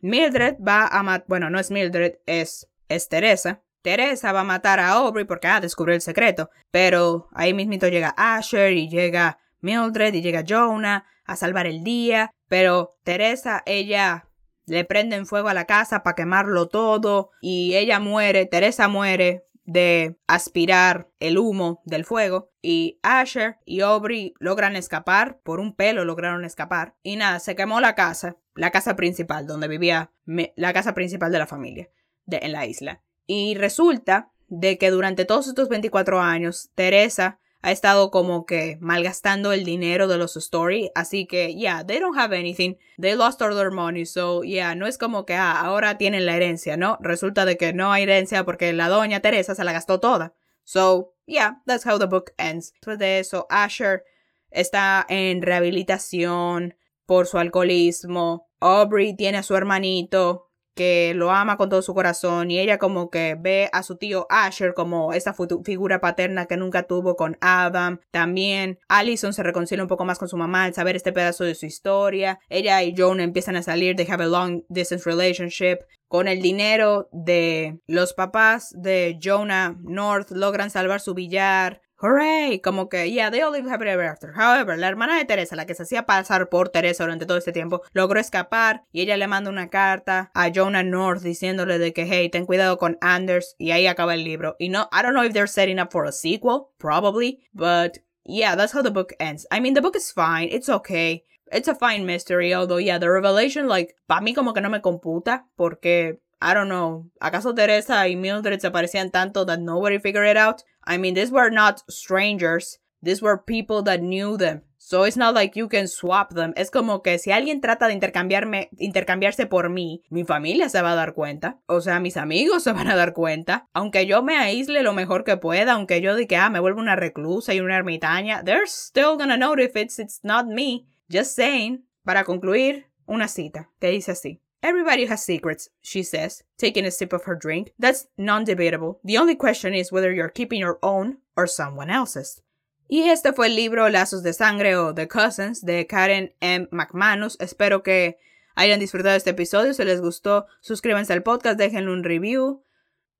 Mildred 0.00 0.56
va 0.66 0.86
a 0.86 1.02
matar, 1.02 1.26
bueno, 1.28 1.50
no 1.50 1.58
es 1.58 1.70
Mildred, 1.70 2.14
es, 2.24 2.66
es 2.88 3.10
Teresa. 3.10 3.60
Teresa 3.82 4.32
va 4.32 4.40
a 4.40 4.44
matar 4.44 4.80
a 4.80 4.88
Aubrey 4.92 5.26
porque, 5.26 5.48
ah, 5.48 5.60
descubrió 5.60 5.94
el 5.94 6.00
secreto. 6.00 6.48
Pero 6.70 7.28
ahí 7.34 7.52
mismito 7.52 7.88
llega 7.88 8.14
Asher 8.16 8.72
y 8.72 8.88
llega 8.88 9.38
Mildred 9.60 10.14
y 10.14 10.22
llega 10.22 10.44
Jonah 10.48 11.04
a 11.26 11.36
salvar 11.36 11.66
el 11.66 11.84
día. 11.84 12.32
Pero 12.48 12.96
Teresa, 13.04 13.62
ella 13.66 14.30
le 14.64 14.86
prende 14.86 15.16
en 15.16 15.26
fuego 15.26 15.48
a 15.48 15.54
la 15.54 15.66
casa 15.66 16.02
para 16.02 16.16
quemarlo 16.16 16.68
todo 16.68 17.32
y 17.42 17.74
ella 17.76 18.00
muere, 18.00 18.46
Teresa 18.46 18.88
muere 18.88 19.44
de 19.64 20.18
aspirar 20.26 21.10
el 21.20 21.38
humo 21.38 21.82
del 21.84 22.04
fuego 22.04 22.50
y 22.60 22.98
Asher 23.02 23.58
y 23.64 23.80
Aubrey 23.80 24.34
logran 24.38 24.76
escapar, 24.76 25.40
por 25.42 25.60
un 25.60 25.74
pelo 25.74 26.04
lograron 26.04 26.44
escapar 26.44 26.96
y 27.02 27.16
nada, 27.16 27.38
se 27.38 27.54
quemó 27.54 27.80
la 27.80 27.94
casa, 27.94 28.36
la 28.54 28.70
casa 28.70 28.96
principal 28.96 29.46
donde 29.46 29.68
vivía 29.68 30.12
la 30.26 30.72
casa 30.72 30.94
principal 30.94 31.32
de 31.32 31.38
la 31.38 31.46
familia 31.46 31.90
de, 32.26 32.40
en 32.42 32.52
la 32.52 32.66
isla. 32.66 33.02
Y 33.26 33.54
resulta 33.54 34.32
de 34.48 34.78
que 34.78 34.90
durante 34.90 35.24
todos 35.24 35.48
estos 35.48 35.68
24 35.68 36.20
años 36.20 36.70
Teresa 36.74 37.38
ha 37.62 37.70
estado 37.70 38.10
como 38.10 38.44
que 38.44 38.76
malgastando 38.80 39.52
el 39.52 39.64
dinero 39.64 40.08
de 40.08 40.18
los 40.18 40.36
story, 40.36 40.90
así 40.94 41.26
que 41.26 41.54
yeah, 41.54 41.84
they 41.86 42.00
don't 42.00 42.18
have 42.18 42.36
anything, 42.36 42.74
they 43.00 43.14
lost 43.14 43.40
all 43.40 43.54
their 43.54 43.70
money, 43.70 44.04
so 44.04 44.42
yeah, 44.42 44.74
no 44.74 44.86
es 44.86 44.98
como 44.98 45.24
que 45.24 45.34
ah, 45.34 45.60
ahora 45.60 45.96
tienen 45.96 46.26
la 46.26 46.36
herencia, 46.36 46.76
¿no? 46.76 46.98
Resulta 47.00 47.44
de 47.44 47.56
que 47.56 47.72
no 47.72 47.92
hay 47.92 48.02
herencia 48.02 48.44
porque 48.44 48.72
la 48.72 48.88
doña 48.88 49.20
Teresa 49.20 49.54
se 49.54 49.64
la 49.64 49.72
gastó 49.72 50.00
toda. 50.00 50.34
So, 50.64 51.14
yeah, 51.26 51.62
that's 51.66 51.84
how 51.84 51.98
the 51.98 52.06
book 52.06 52.32
ends. 52.38 52.72
Después 52.72 52.98
de 52.98 53.18
eso, 53.20 53.46
Asher 53.50 54.04
está 54.50 55.04
en 55.08 55.42
rehabilitación 55.42 56.74
por 57.06 57.26
su 57.26 57.38
alcoholismo. 57.38 58.48
Aubrey 58.60 59.16
tiene 59.16 59.38
a 59.38 59.42
su 59.42 59.56
hermanito 59.56 60.51
que 60.74 61.12
lo 61.14 61.30
ama 61.30 61.56
con 61.56 61.68
todo 61.68 61.82
su 61.82 61.94
corazón 61.94 62.50
y 62.50 62.58
ella 62.58 62.78
como 62.78 63.10
que 63.10 63.36
ve 63.38 63.68
a 63.72 63.82
su 63.82 63.96
tío 63.96 64.26
Asher 64.30 64.74
como 64.74 65.12
esa 65.12 65.34
figura 65.64 66.00
paterna 66.00 66.46
que 66.46 66.56
nunca 66.56 66.84
tuvo 66.84 67.16
con 67.16 67.36
Adam. 67.40 68.00
También 68.10 68.78
Allison 68.88 69.32
se 69.32 69.42
reconcilia 69.42 69.84
un 69.84 69.88
poco 69.88 70.04
más 70.04 70.18
con 70.18 70.28
su 70.28 70.36
mamá 70.36 70.64
al 70.64 70.74
saber 70.74 70.96
este 70.96 71.12
pedazo 71.12 71.44
de 71.44 71.54
su 71.54 71.66
historia. 71.66 72.38
Ella 72.48 72.82
y 72.82 72.94
Jonah 72.96 73.24
empiezan 73.24 73.56
a 73.56 73.62
salir, 73.62 73.96
they 73.96 74.06
have 74.08 74.22
a 74.22 74.26
long 74.26 74.62
distance 74.68 75.08
relationship. 75.08 75.78
Con 76.08 76.28
el 76.28 76.42
dinero 76.42 77.08
de 77.12 77.80
los 77.86 78.12
papás 78.12 78.68
de 78.76 79.18
Jonah 79.22 79.76
North 79.80 80.30
logran 80.30 80.68
salvar 80.68 81.00
su 81.00 81.14
billar. 81.14 81.80
Hooray, 82.02 82.58
como 82.58 82.88
que, 82.88 83.12
yeah, 83.12 83.30
they 83.30 83.42
all 83.42 83.52
live 83.52 83.70
happily 83.70 83.90
ever 83.90 84.04
after. 84.04 84.32
However, 84.34 84.76
la 84.76 84.88
hermana 84.88 85.16
de 85.16 85.24
Teresa, 85.24 85.54
la 85.54 85.66
que 85.66 85.76
se 85.76 85.84
hacía 85.84 86.04
pasar 86.04 86.48
por 86.48 86.70
Teresa 86.70 87.04
durante 87.04 87.26
todo 87.26 87.38
este 87.38 87.52
tiempo, 87.52 87.82
logró 87.92 88.18
escapar 88.18 88.82
y 88.90 89.02
ella 89.02 89.16
le 89.16 89.28
manda 89.28 89.50
una 89.50 89.70
carta 89.70 90.32
a 90.34 90.50
Jonah 90.52 90.82
North 90.82 91.22
diciéndole 91.22 91.78
de 91.78 91.92
que, 91.92 92.04
hey, 92.04 92.28
ten 92.28 92.44
cuidado 92.44 92.76
con 92.76 92.98
Anders 93.00 93.54
y 93.56 93.70
ahí 93.70 93.86
acaba 93.86 94.14
el 94.14 94.24
libro. 94.24 94.56
Y 94.58 94.68
no, 94.68 94.88
I 94.92 95.02
don't 95.02 95.14
know 95.14 95.22
if 95.22 95.32
they're 95.32 95.46
setting 95.46 95.78
up 95.78 95.92
for 95.92 96.04
a 96.04 96.10
sequel, 96.10 96.72
probably, 96.76 97.38
but 97.54 97.98
yeah, 98.24 98.56
that's 98.56 98.74
how 98.74 98.82
the 98.82 98.90
book 98.90 99.12
ends. 99.20 99.46
I 99.52 99.60
mean, 99.60 99.74
the 99.74 99.80
book 99.80 99.94
is 99.94 100.10
fine, 100.10 100.48
it's 100.50 100.68
okay. 100.68 101.22
It's 101.52 101.68
a 101.68 101.74
fine 101.76 102.04
mystery, 102.04 102.52
although 102.52 102.78
yeah, 102.78 102.98
the 102.98 103.10
revelation, 103.10 103.68
like, 103.68 103.94
para 104.08 104.22
mí 104.22 104.34
como 104.34 104.52
que 104.54 104.60
no 104.60 104.70
me 104.70 104.80
computa, 104.80 105.44
porque 105.56 106.18
I 106.42 106.54
don't 106.54 106.68
know. 106.68 107.10
¿Acaso 107.20 107.54
Teresa 107.54 108.08
y 108.08 108.16
Mildred 108.16 108.60
se 108.60 108.70
parecían 108.70 109.12
tanto 109.12 109.46
that 109.46 109.60
nobody 109.60 109.98
figured 109.98 110.26
it 110.26 110.36
out? 110.36 110.62
I 110.84 110.98
mean, 110.98 111.14
these 111.14 111.30
were 111.30 111.50
not 111.50 111.82
strangers. 111.88 112.80
These 113.00 113.22
were 113.22 113.38
people 113.38 113.82
that 113.84 114.00
knew 114.00 114.36
them. 114.36 114.62
So 114.78 115.04
it's 115.04 115.16
not 115.16 115.34
like 115.34 115.56
you 115.56 115.68
can 115.68 115.86
swap 115.86 116.34
them. 116.34 116.52
Es 116.56 116.70
como 116.70 117.02
que 117.02 117.18
si 117.18 117.30
alguien 117.30 117.60
trata 117.60 117.86
de 117.86 117.92
intercambiarme, 117.94 118.68
intercambiarse 118.78 119.46
por 119.46 119.70
mí, 119.70 120.02
mi 120.10 120.24
familia 120.24 120.68
se 120.68 120.82
va 120.82 120.92
a 120.92 120.96
dar 120.96 121.14
cuenta. 121.14 121.60
O 121.66 121.80
sea, 121.80 122.00
mis 122.00 122.16
amigos 122.16 122.64
se 122.64 122.72
van 122.72 122.88
a 122.88 122.96
dar 122.96 123.12
cuenta. 123.12 123.68
Aunque 123.72 124.06
yo 124.06 124.22
me 124.22 124.36
aísle 124.36 124.82
lo 124.82 124.92
mejor 124.92 125.22
que 125.22 125.36
pueda, 125.36 125.74
aunque 125.74 126.00
yo 126.00 126.16
diga 126.16 126.46
ah, 126.46 126.50
me 126.50 126.58
vuelvo 126.58 126.80
una 126.80 126.96
reclusa 126.96 127.54
y 127.54 127.60
una 127.60 127.76
ermitaña, 127.76 128.42
they're 128.44 128.66
still 128.66 129.16
gonna 129.16 129.36
know 129.36 129.54
if 129.56 129.76
it's, 129.76 130.00
it's 130.00 130.20
not 130.24 130.46
me. 130.46 130.86
Just 131.08 131.36
saying. 131.36 131.86
Para 132.04 132.24
concluir, 132.24 132.86
una 133.06 133.28
cita 133.28 133.70
que 133.78 133.90
dice 133.90 134.10
así. 134.12 134.40
Everybody 134.62 135.06
has 135.06 135.24
secrets, 135.24 135.68
she 135.80 136.04
says, 136.04 136.44
taking 136.56 136.84
a 136.84 136.92
sip 136.92 137.12
of 137.12 137.24
her 137.24 137.34
drink. 137.34 137.72
That's 137.80 138.06
non 138.16 138.44
debatable. 138.44 139.00
The 139.02 139.18
only 139.18 139.34
question 139.34 139.74
is 139.74 139.90
whether 139.90 140.12
you're 140.12 140.28
keeping 140.28 140.60
your 140.60 140.78
own 140.82 141.18
or 141.36 141.48
someone 141.48 141.90
else's. 141.90 142.42
Y 142.88 143.08
este 143.08 143.32
fue 143.32 143.46
el 143.46 143.56
libro 143.56 143.88
Lazos 143.88 144.22
de 144.22 144.32
Sangre 144.32 144.76
o 144.76 144.92
The 144.94 145.08
Cousins 145.08 145.62
de 145.62 145.86
Karen 145.86 146.32
M. 146.40 146.68
McManus. 146.70 147.36
Espero 147.40 147.82
que 147.82 148.18
hayan 148.54 148.78
disfrutado 148.78 149.16
este 149.16 149.30
episodio. 149.30 149.74
Si 149.74 149.82
les 149.82 150.00
gustó, 150.00 150.46
suscríbanse 150.60 151.12
al 151.12 151.24
podcast, 151.24 151.58
déjenle 151.58 151.90
un 151.90 152.04
review. 152.04 152.62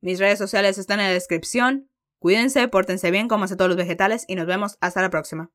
Mis 0.01 0.21
redes 0.21 0.39
sociales 0.39 0.79
están 0.79 1.01
en 1.01 1.07
la 1.07 1.13
descripción. 1.13 1.89
Cuídense, 2.21 2.69
pórtense 2.69 3.11
bien, 3.11 3.27
hace 3.33 3.57
todos 3.57 3.69
los 3.69 3.79
vegetales 3.79 4.27
y 4.29 4.37
nos 4.37 4.47
vemos 4.47 4.77
hasta 4.81 5.03
la 5.03 5.11
próxima. 5.11 5.51